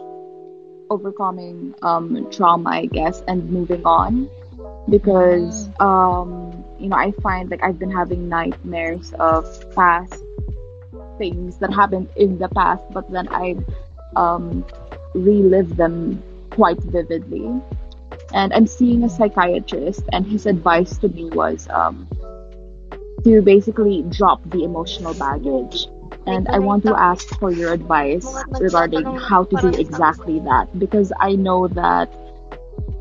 overcoming 0.90 1.74
um 1.82 2.26
trauma, 2.32 2.70
I 2.82 2.86
guess, 2.86 3.22
and 3.28 3.46
moving 3.50 3.84
on, 3.86 4.26
because 4.89 5.69
um 5.81 6.64
you 6.79 6.89
know 6.89 6.97
I 6.97 7.12
find 7.23 7.51
like 7.51 7.62
I've 7.62 7.79
been 7.79 7.91
having 7.91 8.29
nightmares 8.29 9.12
of 9.19 9.45
past 9.75 10.23
things 11.19 11.59
that 11.59 11.73
happened 11.73 12.09
in 12.17 12.39
the 12.39 12.49
past, 12.49 12.85
but 12.93 13.11
then 13.11 13.29
I 13.31 13.57
um 14.17 14.64
relive 15.14 15.77
them 15.77 16.23
quite 16.51 16.79
vividly. 16.83 17.61
And 18.33 18.53
I'm 18.53 18.67
seeing 18.67 19.03
a 19.05 19.09
psychiatrist, 19.09 20.03
and 20.12 20.27
his 20.27 20.47
advice 20.47 20.97
to 20.99 21.09
me 21.09 21.31
was 21.31 21.69
um, 21.71 22.09
to 23.25 23.43
basically 23.43 24.03
drop 24.11 24.41
the 24.51 24.64
emotional 24.64 25.14
baggage. 25.14 25.87
And 26.27 26.49
I 26.49 26.59
want 26.59 26.85
to 26.85 26.95
ask 26.99 27.29
for 27.39 27.51
your 27.53 27.73
advice 27.73 28.27
regarding 28.61 29.05
how 29.17 29.45
to 29.45 29.57
do 29.57 29.69
exactly 29.79 30.41
that 30.41 30.77
because 30.79 31.12
I 31.21 31.37
know 31.37 31.69
that 31.69 32.11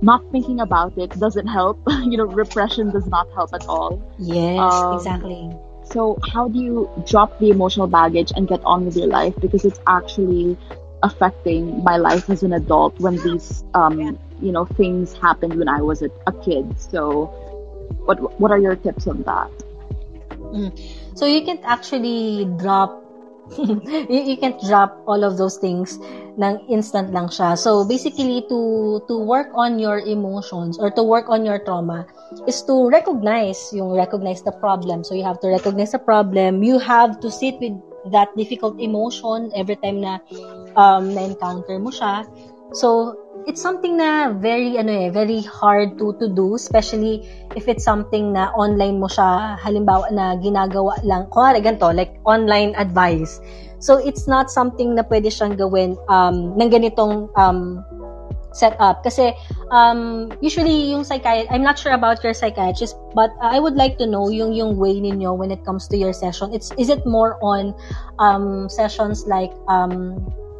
not 0.05 0.23
thinking 0.31 0.59
about 0.61 0.97
it 0.97 1.11
doesn't 1.19 1.47
help. 1.47 1.79
you 2.11 2.17
know, 2.17 2.25
repression 2.25 2.91
does 2.91 3.07
not 3.07 3.27
help 3.33 3.53
at 3.53 3.65
all. 3.67 4.01
Yes, 4.19 4.59
Um, 4.59 4.93
exactly. 4.93 5.51
So, 5.93 6.17
how 6.33 6.47
do 6.47 6.59
you 6.59 6.89
drop 7.05 7.37
the 7.39 7.49
emotional 7.49 7.87
baggage 7.87 8.31
and 8.35 8.47
get 8.47 8.63
on 8.65 8.85
with 8.85 8.95
your 8.97 9.07
life? 9.07 9.35
Because 9.39 9.65
it's 9.65 9.79
actually 9.87 10.57
affecting 11.03 11.83
my 11.83 11.97
life 11.97 12.29
as 12.29 12.43
an 12.43 12.53
adult 12.53 12.99
when 12.99 13.17
these, 13.17 13.63
um, 13.73 14.17
you 14.41 14.51
know, 14.51 14.65
things 14.65 15.13
happened 15.13 15.55
when 15.59 15.69
I 15.69 15.81
was 15.81 16.01
a, 16.01 16.09
a 16.27 16.33
kid. 16.33 16.79
So, 16.79 17.25
what 18.05 18.39
what 18.39 18.51
are 18.51 18.59
your 18.59 18.75
tips 18.75 19.07
on 19.07 19.23
that? 19.23 19.51
So 21.15 21.25
you 21.25 21.43
can't 21.45 21.63
actually 21.63 22.45
drop 22.57 23.04
you, 24.09 24.21
you 24.25 24.37
can't 24.37 24.59
drop 24.61 25.01
all 25.07 25.23
of 25.23 25.37
those 25.37 25.57
things 25.57 25.99
ng 26.35 26.59
instant 26.67 27.13
lang 27.13 27.27
siya. 27.27 27.57
So 27.57 27.85
basically 27.85 28.43
to 28.49 28.99
to 29.07 29.15
work 29.15 29.53
on 29.55 29.79
your 29.79 29.99
emotions 30.03 30.77
or 30.81 30.91
to 30.91 31.03
work 31.03 31.29
on 31.29 31.45
your 31.45 31.59
trauma 31.63 32.05
is 32.49 32.61
to 32.67 32.89
recognize 32.89 33.71
yung 33.71 33.93
recognize 33.93 34.41
the 34.41 34.53
problem. 34.59 35.03
So 35.03 35.15
you 35.15 35.23
have 35.23 35.39
to 35.45 35.47
recognize 35.47 35.93
the 35.93 36.03
problem. 36.03 36.63
You 36.63 36.79
have 36.79 37.21
to 37.21 37.31
sit 37.31 37.55
with 37.61 37.77
that 38.11 38.29
difficult 38.35 38.77
emotion 38.81 39.49
every 39.55 39.77
time 39.79 40.01
na 40.01 40.19
um 40.75 41.13
na 41.13 41.29
encounter 41.29 41.79
mo 41.79 41.93
siya. 41.93 42.27
So 42.75 43.15
it's 43.45 43.61
something 43.61 43.97
na 43.97 44.33
very 44.33 44.77
ano 44.77 44.89
eh 44.89 45.09
very 45.13 45.41
hard 45.45 45.97
to 46.01 46.17
to 46.17 46.25
do 46.29 46.57
especially 46.57 47.21
if 47.53 47.69
it's 47.69 47.85
something 47.85 48.33
na 48.33 48.49
online 48.57 48.97
mo 48.97 49.05
siya 49.05 49.55
halimbawa 49.61 50.09
na 50.09 50.33
ginagawa 50.41 50.97
lang. 51.05 51.29
Kunwari 51.29 51.61
ganito 51.61 51.93
like 51.93 52.17
online 52.25 52.73
advice. 52.75 53.39
So 53.77 54.01
it's 54.01 54.25
not 54.25 54.49
something 54.49 54.97
na 54.97 55.05
pwede 55.05 55.29
siyang 55.29 55.55
gawin 55.61 55.93
um 56.09 56.57
ng 56.57 56.69
ganitong 56.73 57.29
um 57.37 57.85
setup. 58.49 59.05
Kasi 59.05 59.29
um 59.69 60.33
usually 60.41 60.89
yung 60.89 61.05
psychiatrist 61.05 61.53
I'm 61.53 61.61
not 61.61 61.77
sure 61.77 61.93
about 61.93 62.25
your 62.25 62.33
psychiatrist 62.33 62.97
but 63.13 63.29
uh, 63.45 63.53
I 63.53 63.61
would 63.61 63.77
like 63.77 64.01
to 64.01 64.09
know 64.09 64.33
yung 64.33 64.57
yung 64.57 64.81
way 64.81 64.97
ninyo 64.97 65.37
when 65.37 65.53
it 65.53 65.61
comes 65.61 65.85
to 65.93 65.95
your 65.95 66.17
session. 66.17 66.49
It's 66.49 66.73
is 66.81 66.89
it 66.89 67.05
more 67.05 67.37
on 67.45 67.77
um 68.17 68.73
sessions 68.73 69.29
like 69.29 69.53
um 69.69 70.17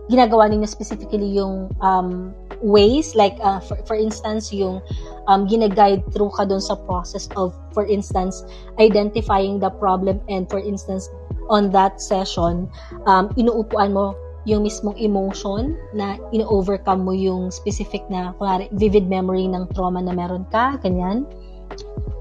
ginagawa 0.10 0.50
ninyo 0.50 0.68
specifically 0.70 1.26
yung 1.26 1.74
um, 1.82 2.34
ways 2.62 3.16
like 3.16 3.36
uh, 3.42 3.60
for, 3.60 3.78
for 3.90 3.98
instance 3.98 4.54
yung 4.54 4.82
um, 5.28 5.50
gina-guide 5.50 6.06
through 6.14 6.30
ka 6.38 6.46
dun 6.46 6.62
sa 6.62 6.78
process 6.86 7.30
of 7.36 7.54
for 7.74 7.86
instance 7.86 8.46
identifying 8.78 9.60
the 9.60 9.70
problem 9.82 10.22
and 10.30 10.50
for 10.50 10.62
instance 10.62 11.10
on 11.50 11.70
that 11.74 12.02
session 12.02 12.70
um, 13.10 13.30
inuupuan 13.38 13.94
mo 13.94 14.14
yung 14.46 14.62
mismong 14.62 14.94
emotion 15.02 15.74
na 15.98 16.22
ino-overcome 16.30 17.02
mo 17.02 17.14
yung 17.18 17.50
specific 17.50 18.06
na 18.14 18.30
kunwari, 18.38 18.70
vivid 18.78 19.10
memory 19.10 19.50
ng 19.50 19.66
trauma 19.74 19.98
na 20.06 20.14
meron 20.14 20.46
ka, 20.54 20.78
ganyan? 20.86 21.26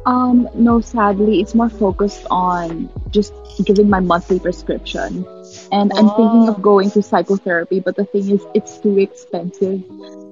Um, 0.08 0.48
no, 0.56 0.80
sadly, 0.80 1.40
it's 1.40 1.54
more 1.54 1.68
focused 1.68 2.24
on 2.32 2.88
just 3.12 3.32
giving 3.64 3.88
my 3.88 4.00
monthly 4.00 4.40
prescription. 4.40 5.24
And 5.74 5.92
I'm 5.98 6.10
thinking 6.10 6.46
Oh. 6.46 6.48
of 6.48 6.62
going 6.62 6.90
to 6.92 7.02
psychotherapy, 7.02 7.80
but 7.80 7.96
the 7.96 8.06
thing 8.06 8.30
is, 8.30 8.46
it's 8.54 8.78
too 8.78 8.98
expensive. 8.98 9.82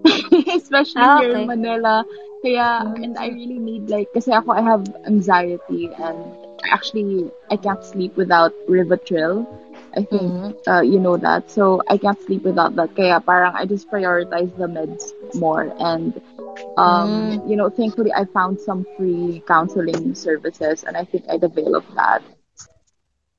Especially 0.56 1.08
Ah, 1.08 1.18
here 1.18 1.32
in 1.34 1.46
Manila. 1.46 2.04
Kaya, 2.42 2.84
and 3.02 3.18
I 3.18 3.28
really 3.28 3.58
need 3.58 3.88
like, 3.90 4.12
kasi 4.12 4.32
ako, 4.32 4.52
I 4.52 4.62
have 4.62 4.84
anxiety 5.06 5.90
and 5.96 6.18
actually, 6.70 7.30
I 7.50 7.56
can't 7.56 7.82
sleep 7.84 8.16
without 8.16 8.52
Rivotril. 8.68 9.46
I 9.96 10.02
think, 10.04 10.34
Mhm. 10.34 10.54
uh, 10.66 10.80
you 10.82 10.98
know 10.98 11.16
that. 11.18 11.50
So, 11.50 11.82
I 11.88 11.98
can't 11.98 12.20
sleep 12.20 12.42
without 12.44 12.74
that. 12.76 12.94
Kaya 12.96 13.20
parang 13.20 13.54
I 13.54 13.66
just 13.66 13.90
prioritize 13.90 14.54
the 14.56 14.66
meds 14.66 15.12
more. 15.34 15.70
And, 15.78 16.20
um, 16.76 17.42
you 17.46 17.56
know, 17.56 17.68
thankfully, 17.70 18.12
I 18.14 18.24
found 18.26 18.60
some 18.60 18.86
free 18.96 19.42
counseling 19.46 20.14
services 20.14 20.84
and 20.84 20.96
I 20.96 21.04
think 21.04 21.24
I'd 21.30 21.44
avail 21.44 21.74
of 21.76 21.84
that. 21.94 22.22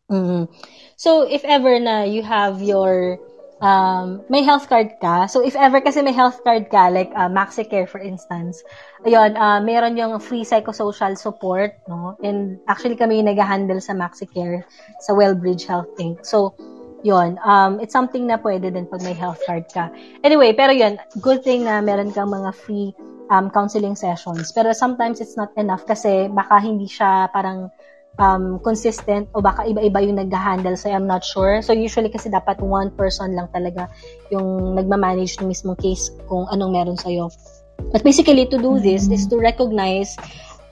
Mhm. 0.09 0.47
So, 0.95 1.23
if 1.23 1.43
ever 1.43 1.79
na 1.79 2.03
you 2.03 2.23
have 2.23 2.61
your, 2.61 3.19
um, 3.61 4.21
may 4.29 4.43
health 4.43 4.67
card 4.67 4.91
ka, 5.01 5.27
so 5.27 5.43
if 5.43 5.55
ever 5.55 5.81
kasi 5.81 6.01
may 6.01 6.11
health 6.11 6.43
card 6.43 6.69
ka, 6.69 6.89
like 6.89 7.11
uh, 7.15 7.29
MaxiCare 7.29 7.87
for 7.87 7.99
instance, 7.99 8.63
ayun, 9.05 9.37
uh, 9.39 9.59
meron 9.61 9.97
yung 9.97 10.19
free 10.19 10.43
psychosocial 10.43 11.17
support, 11.17 11.75
no? 11.87 12.17
And 12.23 12.59
actually 12.67 12.95
kami 12.95 13.23
yung 13.23 13.31
nag-handle 13.31 13.81
sa 13.81 13.93
MaxiCare 13.93 14.63
sa 14.99 15.13
Wellbridge 15.13 15.65
Health 15.65 15.91
Inc. 15.99 16.25
So, 16.25 16.55
yun, 17.03 17.37
um, 17.43 17.79
it's 17.83 17.91
something 17.91 18.27
na 18.27 18.39
pwede 18.39 18.71
din 18.71 18.87
pag 18.87 19.03
may 19.03 19.13
health 19.13 19.43
card 19.45 19.67
ka. 19.69 19.91
Anyway, 20.23 20.55
pero 20.55 20.71
yun, 20.71 20.97
good 21.19 21.43
thing 21.43 21.67
na 21.67 21.83
meron 21.83 22.15
kang 22.15 22.31
mga 22.31 22.55
free 22.55 22.95
um, 23.29 23.51
counseling 23.51 23.95
sessions. 23.95 24.51
Pero 24.55 24.71
sometimes 24.71 25.19
it's 25.19 25.35
not 25.35 25.51
enough 25.59 25.85
kasi 25.85 26.31
baka 26.31 26.63
hindi 26.63 26.87
siya 26.87 27.27
parang 27.31 27.69
um, 28.21 28.61
consistent 28.61 29.29
o 29.33 29.41
baka 29.41 29.65
iba-iba 29.65 30.01
yung 30.05 30.21
nag-handle 30.21 30.77
so 30.77 30.89
I'm 30.89 31.09
not 31.09 31.25
sure. 31.25 31.61
So 31.65 31.73
usually 31.73 32.09
kasi 32.13 32.29
dapat 32.29 32.61
one 32.61 32.93
person 32.93 33.33
lang 33.33 33.49
talaga 33.49 33.89
yung 34.29 34.77
nagmamanage 34.77 35.41
ng 35.41 35.49
mismong 35.49 35.79
case 35.81 36.13
kung 36.29 36.45
anong 36.53 36.71
meron 36.73 36.97
sa'yo. 36.97 37.33
But 37.91 38.03
basically, 38.05 38.45
to 38.47 38.57
do 38.61 38.79
this 38.79 39.09
is 39.09 39.27
to 39.27 39.37
recognize 39.37 40.15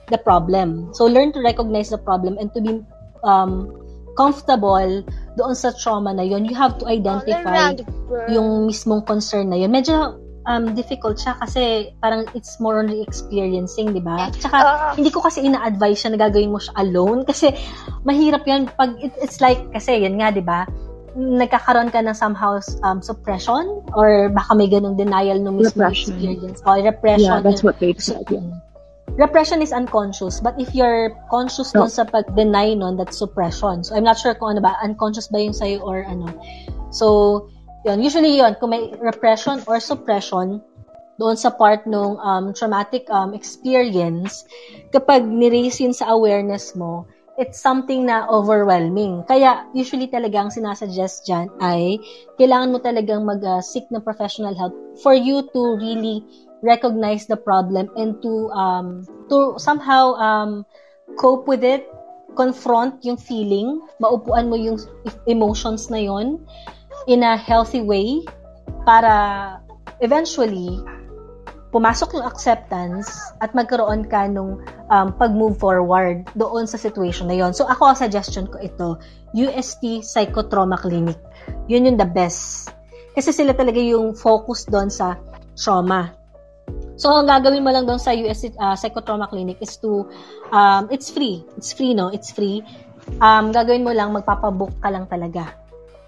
the 0.08 0.18
problem. 0.18 0.94
So, 0.94 1.04
learn 1.04 1.32
to 1.34 1.40
recognize 1.42 1.90
the 1.90 1.98
problem 1.98 2.38
and 2.38 2.52
to 2.54 2.60
be 2.62 2.80
um, 3.26 3.68
comfortable 4.16 5.02
doon 5.36 5.54
sa 5.56 5.72
trauma 5.74 6.14
na 6.14 6.22
yon. 6.22 6.46
You 6.46 6.54
have 6.54 6.78
to 6.78 6.86
identify 6.86 7.74
yung 8.30 8.70
mismong 8.70 9.04
concern 9.04 9.50
na 9.50 9.58
yun. 9.58 9.72
Medyo 9.72 10.21
um, 10.46 10.74
difficult 10.74 11.18
siya 11.18 11.38
kasi 11.38 11.92
parang 11.98 12.26
it's 12.34 12.58
more 12.58 12.78
on 12.78 12.90
re-experiencing, 12.90 13.92
di 13.92 14.02
ba? 14.02 14.30
Tsaka, 14.34 14.56
Ah. 14.58 14.92
hindi 14.94 15.10
ko 15.10 15.22
kasi 15.22 15.42
ina-advise 15.42 16.02
siya 16.02 16.14
na 16.14 16.20
gagawin 16.20 16.50
mo 16.50 16.58
siya 16.58 16.74
alone 16.78 17.22
kasi 17.22 17.54
mahirap 18.02 18.42
yan 18.44 18.66
pag 18.72 18.96
it, 18.98 19.12
it's 19.18 19.38
like, 19.40 19.60
kasi 19.70 20.02
yan 20.02 20.18
nga, 20.18 20.30
di 20.30 20.42
ba? 20.42 20.66
nagkakaroon 21.12 21.92
ka 21.92 22.00
ng 22.00 22.16
somehow 22.16 22.56
um, 22.88 23.04
suppression 23.04 23.84
or 23.92 24.32
baka 24.32 24.56
may 24.56 24.64
ganong 24.64 24.96
denial 24.96 25.36
ng 25.36 25.60
mismo 25.60 25.84
Repression. 25.84 26.16
experience. 26.16 26.64
O, 26.64 26.72
repression. 26.80 27.28
Yeah, 27.28 27.44
that's 27.44 27.60
what 27.60 27.76
they 27.84 27.92
said. 28.00 28.24
Yeah. 28.32 28.40
Mm. 28.40 28.56
Repression 29.20 29.60
is 29.60 29.76
unconscious, 29.76 30.40
but 30.40 30.56
if 30.56 30.72
you're 30.72 31.12
conscious 31.28 31.76
No. 31.76 31.84
dun 31.84 31.92
sa 31.92 32.08
pag-deny 32.08 32.72
nun, 32.72 32.96
that's 32.96 33.20
suppression. 33.20 33.84
So, 33.84 33.92
I'm 33.92 34.08
not 34.08 34.16
sure 34.16 34.32
kung 34.32 34.56
ano 34.56 34.64
ba, 34.64 34.72
unconscious 34.80 35.28
ba 35.28 35.36
yung 35.36 35.52
sa'yo 35.52 35.84
or 35.84 36.00
ano. 36.00 36.32
So, 36.88 37.44
yun, 37.84 37.98
usually 38.02 38.38
yun, 38.38 38.54
kung 38.58 38.70
may 38.70 38.90
repression 38.98 39.62
or 39.66 39.78
suppression, 39.82 40.62
doon 41.20 41.36
sa 41.36 41.52
part 41.52 41.84
ng 41.86 42.18
um, 42.18 42.50
traumatic 42.56 43.06
um, 43.12 43.36
experience, 43.36 44.48
kapag 44.90 45.22
niraise 45.22 45.78
yun 45.78 45.94
sa 45.94 46.10
awareness 46.10 46.74
mo, 46.74 47.06
it's 47.36 47.60
something 47.60 48.04
na 48.08 48.26
overwhelming. 48.28 49.24
Kaya, 49.28 49.68
usually 49.76 50.08
talaga 50.08 50.42
ang 50.42 50.50
sinasuggest 50.52 51.24
dyan 51.28 51.46
ay 51.60 52.00
kailangan 52.36 52.72
mo 52.72 52.78
talagang 52.80 53.24
mag-seek 53.24 53.88
ng 53.92 54.04
professional 54.04 54.56
help 54.56 54.74
for 55.00 55.14
you 55.16 55.46
to 55.52 55.78
really 55.80 56.24
recognize 56.62 57.26
the 57.26 57.36
problem 57.36 57.90
and 57.98 58.22
to 58.22 58.46
um, 58.54 59.02
to 59.26 59.58
somehow 59.58 60.14
um, 60.18 60.62
cope 61.18 61.50
with 61.50 61.66
it, 61.66 61.88
confront 62.38 63.02
yung 63.04 63.18
feeling, 63.18 63.82
maupuan 63.98 64.48
mo 64.48 64.56
yung 64.56 64.78
emotions 65.26 65.90
na 65.90 66.00
yon 66.00 66.40
in 67.06 67.22
a 67.26 67.34
healthy 67.34 67.82
way 67.82 68.22
para 68.86 69.58
eventually 70.02 70.78
pumasok 71.72 72.20
yung 72.20 72.26
acceptance 72.28 73.08
at 73.40 73.56
magkaroon 73.56 74.04
ka 74.04 74.28
nung 74.28 74.60
um, 74.92 75.08
pag-move 75.16 75.56
forward 75.56 76.28
doon 76.36 76.68
sa 76.68 76.76
situation 76.76 77.26
na 77.26 77.36
yon. 77.40 77.56
So 77.56 77.64
ako, 77.64 77.96
ang 77.96 77.98
suggestion 77.98 78.44
ko 78.44 78.60
ito, 78.60 79.00
UST 79.32 80.04
Psychotrauma 80.04 80.76
Clinic. 80.76 81.16
Yun 81.72 81.88
yung 81.88 81.96
the 81.96 82.06
best. 82.06 82.68
Kasi 83.16 83.32
sila 83.32 83.56
talaga 83.56 83.80
yung 83.80 84.12
focus 84.12 84.68
doon 84.68 84.92
sa 84.92 85.16
trauma. 85.56 86.12
So, 87.00 87.08
ang 87.08 87.26
gagawin 87.26 87.64
mo 87.64 87.72
lang 87.72 87.88
doon 87.88 87.98
sa 87.98 88.12
UST 88.12 88.52
uh, 88.60 88.76
Psychotrauma 88.76 89.26
Clinic 89.32 89.56
is 89.64 89.80
to, 89.80 90.04
um, 90.52 90.92
it's 90.92 91.08
free. 91.08 91.40
It's 91.56 91.72
free, 91.72 91.96
no? 91.96 92.12
It's 92.12 92.30
free. 92.30 92.60
Um, 93.18 93.50
gagawin 93.50 93.82
mo 93.82 93.96
lang, 93.96 94.12
magpapabook 94.12 94.76
ka 94.78 94.92
lang 94.92 95.08
talaga. 95.08 95.61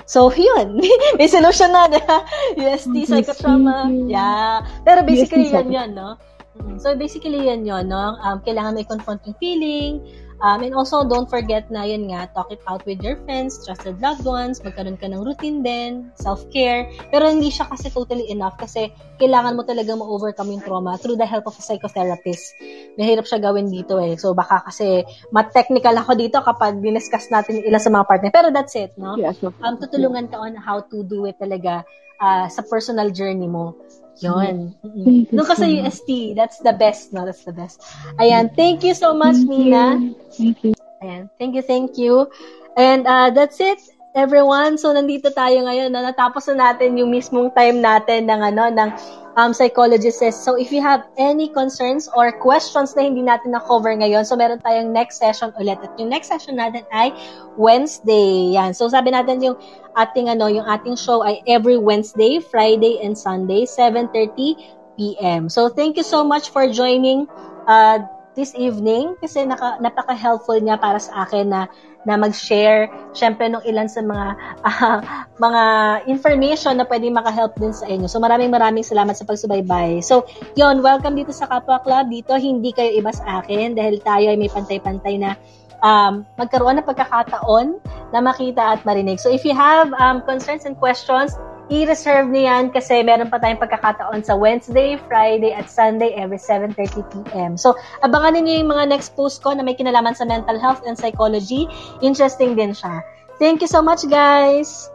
So, 0.04 0.28
yun. 0.36 0.80
May 1.16 1.28
solution 1.28 1.72
na, 1.72 1.88
di 1.88 2.00
ba? 2.00 2.24
UST 2.56 2.92
Okay, 2.92 3.04
Psychotrauma. 3.24 3.88
you. 3.88 4.12
Yeah. 4.12 4.60
Pero 4.84 5.00
basically, 5.02 5.48
UST 5.48 5.56
yan 5.56 5.68
yun, 5.72 5.90
no? 5.96 6.16
Mm, 6.54 6.76
So, 6.78 6.94
basically, 6.94 7.48
yan 7.48 7.64
yun, 7.64 7.88
no? 7.88 8.14
Um, 8.20 8.38
kailangan 8.44 8.76
may 8.76 8.86
confront 8.86 9.24
yung 9.24 9.36
feeling. 9.40 10.04
Um, 10.42 10.66
and 10.66 10.74
also, 10.74 11.06
don't 11.06 11.30
forget 11.30 11.70
na 11.70 11.86
yun 11.86 12.10
nga, 12.10 12.26
talk 12.34 12.50
it 12.50 12.60
out 12.66 12.82
with 12.84 12.98
your 13.00 13.16
friends, 13.22 13.62
trusted 13.62 14.00
loved 14.02 14.26
ones, 14.26 14.58
magkaroon 14.60 14.98
ka 14.98 15.06
ng 15.06 15.22
routine 15.22 15.62
din, 15.62 16.10
self-care. 16.18 16.90
Pero 17.14 17.30
hindi 17.30 17.48
siya 17.48 17.70
kasi 17.70 17.88
totally 17.90 18.26
enough 18.28 18.58
kasi 18.58 18.90
kailangan 19.22 19.54
mo 19.54 19.62
talaga 19.62 19.94
ma-overcome 19.94 20.58
yung 20.58 20.64
trauma 20.64 20.98
through 20.98 21.14
the 21.14 21.26
help 21.26 21.46
of 21.46 21.54
a 21.54 21.62
psychotherapist. 21.62 22.58
Mahirap 22.98 23.24
siya 23.30 23.40
gawin 23.40 23.70
dito 23.70 23.96
eh. 24.02 24.18
So, 24.18 24.34
baka 24.34 24.66
kasi 24.66 25.06
mat-technical 25.30 25.94
ako 26.02 26.12
dito 26.18 26.42
kapag 26.42 26.82
diniscuss 26.82 27.30
natin 27.30 27.62
ilan 27.62 27.80
sa 27.80 27.92
mga 27.94 28.04
partner. 28.04 28.30
Pero 28.34 28.48
that's 28.50 28.74
it, 28.74 28.92
no? 28.98 29.14
Yeah, 29.14 29.32
so 29.32 29.54
um, 29.62 29.78
tutulungan 29.78 30.28
ka 30.28 30.36
on 30.42 30.58
how 30.58 30.82
to 30.82 31.06
do 31.06 31.24
it 31.30 31.38
talaga 31.38 31.86
ah, 32.18 32.50
sa 32.50 32.62
personal 32.66 33.14
journey 33.14 33.46
mo. 33.46 33.78
Yun. 34.22 34.74
Mm-mm. 34.84 35.04
Thank 35.04 35.32
you 35.32 35.38
Doon 35.38 35.46
ka 35.46 35.54
so 35.54 35.62
sa 35.62 35.66
much. 35.66 35.80
UST. 35.82 36.34
That's 36.38 36.58
the 36.62 36.72
best, 36.72 37.12
no? 37.12 37.26
That's 37.26 37.42
the 37.44 37.52
best. 37.52 37.82
Ayan. 38.18 38.54
Thank 38.54 38.84
you 38.84 38.94
so 38.94 39.14
much, 39.14 39.36
Thank 39.42 39.50
Nina. 39.50 39.98
you. 39.98 40.14
Thank 40.30 40.56
you. 40.64 40.72
Ayan. 41.02 41.22
Thank 41.38 41.52
you, 41.58 41.62
thank 41.62 41.98
you. 41.98 42.30
And 42.76 43.06
uh, 43.06 43.30
that's 43.30 43.60
it, 43.60 43.78
everyone. 44.14 44.78
So, 44.78 44.94
nandito 44.94 45.34
tayo 45.34 45.66
ngayon. 45.66 45.90
No? 45.90 46.00
Natapos 46.00 46.46
na 46.54 46.70
natin 46.70 46.94
yung 46.94 47.10
mismong 47.10 47.50
time 47.50 47.82
natin 47.82 48.30
ng, 48.30 48.40
ano, 48.40 48.70
ng 48.70 48.90
um, 49.34 49.50
psychologist. 49.50 50.22
So, 50.22 50.54
if 50.54 50.70
you 50.70 50.78
have 50.80 51.02
any 51.18 51.50
concerns 51.50 52.06
or 52.14 52.30
questions 52.38 52.94
na 52.94 53.02
hindi 53.02 53.26
natin 53.26 53.50
na-cover 53.52 53.90
ngayon, 53.98 54.22
so 54.22 54.38
meron 54.38 54.62
tayong 54.62 54.94
next 54.94 55.18
session 55.18 55.50
ulit. 55.58 55.82
At 55.82 55.92
yung 55.98 56.14
next 56.14 56.30
session 56.30 56.62
natin 56.62 56.86
ay 56.94 57.10
Wednesday. 57.58 58.54
Yan. 58.54 58.72
So, 58.72 58.86
sabi 58.86 59.10
natin 59.10 59.42
yung 59.42 59.58
ating, 59.98 60.30
ano, 60.30 60.46
yung 60.46 60.64
ating 60.64 60.94
show 60.94 61.26
ay 61.26 61.42
every 61.50 61.76
Wednesday, 61.76 62.38
Friday, 62.38 63.02
and 63.02 63.18
Sunday, 63.18 63.66
7.30 63.66 64.94
p.m. 64.94 65.50
So, 65.50 65.66
thank 65.66 65.98
you 65.98 66.06
so 66.06 66.22
much 66.22 66.54
for 66.54 66.70
joining 66.70 67.26
uh, 67.66 67.98
this 68.34 68.52
evening 68.58 69.14
kasi 69.22 69.46
naka, 69.46 69.78
napaka-helpful 69.78 70.58
niya 70.58 70.78
para 70.78 70.98
sa 70.98 71.26
akin 71.26 71.50
na 71.50 71.62
na 72.04 72.20
mag-share 72.20 72.92
syempre 73.16 73.48
nung 73.48 73.64
ilan 73.64 73.88
sa 73.88 74.04
mga 74.04 74.26
ah, 74.60 75.00
mga 75.44 75.62
information 76.06 76.76
na 76.76 76.84
pwedeng 76.84 77.16
maka-help 77.16 77.56
din 77.56 77.72
sa 77.72 77.88
inyo. 77.88 78.06
So 78.06 78.20
maraming 78.20 78.52
maraming 78.52 78.84
salamat 78.84 79.16
sa 79.16 79.24
pagsubaybay. 79.24 80.04
So, 80.04 80.28
yon 80.54 80.84
welcome 80.84 81.16
dito 81.16 81.32
sa 81.32 81.48
Kapwa 81.48 81.80
Club. 81.80 82.12
Dito 82.12 82.36
hindi 82.36 82.70
kayo 82.76 82.92
iba 82.92 83.10
sa 83.10 83.40
akin 83.40 83.72
dahil 83.74 84.04
tayo 84.04 84.28
ay 84.28 84.36
may 84.36 84.52
pantay-pantay 84.52 85.16
na 85.16 85.34
um, 85.80 86.28
magkaroon 86.36 86.80
ng 86.80 86.86
pagkakataon 86.86 87.80
na 88.12 88.18
makita 88.24 88.76
at 88.76 88.80
marinig. 88.88 89.20
So 89.20 89.32
if 89.32 89.44
you 89.44 89.56
have 89.56 89.92
um, 89.96 90.24
concerns 90.24 90.68
and 90.68 90.76
questions, 90.76 91.36
i-reserve 91.72 92.28
niyo 92.28 92.44
yan 92.50 92.64
kasi 92.68 93.00
meron 93.00 93.32
pa 93.32 93.40
tayong 93.40 93.60
pagkakataon 93.60 94.20
sa 94.20 94.36
Wednesday, 94.36 95.00
Friday, 95.08 95.56
at 95.56 95.68
Sunday 95.72 96.12
every 96.16 96.36
7.30 96.36 97.04
p.m. 97.08 97.56
So, 97.56 97.72
abangan 98.04 98.44
niyo 98.44 98.64
yung 98.64 98.70
mga 98.72 98.92
next 98.92 99.16
post 99.16 99.40
ko 99.40 99.56
na 99.56 99.64
may 99.64 99.72
kinalaman 99.72 100.12
sa 100.12 100.28
mental 100.28 100.60
health 100.60 100.84
and 100.84 100.96
psychology. 100.98 101.64
Interesting 102.04 102.52
din 102.56 102.76
siya. 102.76 103.00
Thank 103.40 103.64
you 103.64 103.70
so 103.70 103.80
much, 103.80 104.04
guys! 104.06 104.92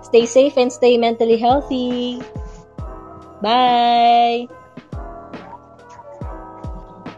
Stay 0.00 0.24
safe 0.24 0.56
and 0.56 0.72
stay 0.72 0.96
mentally 0.96 1.36
healthy. 1.36 2.18
Bye! 3.44 4.59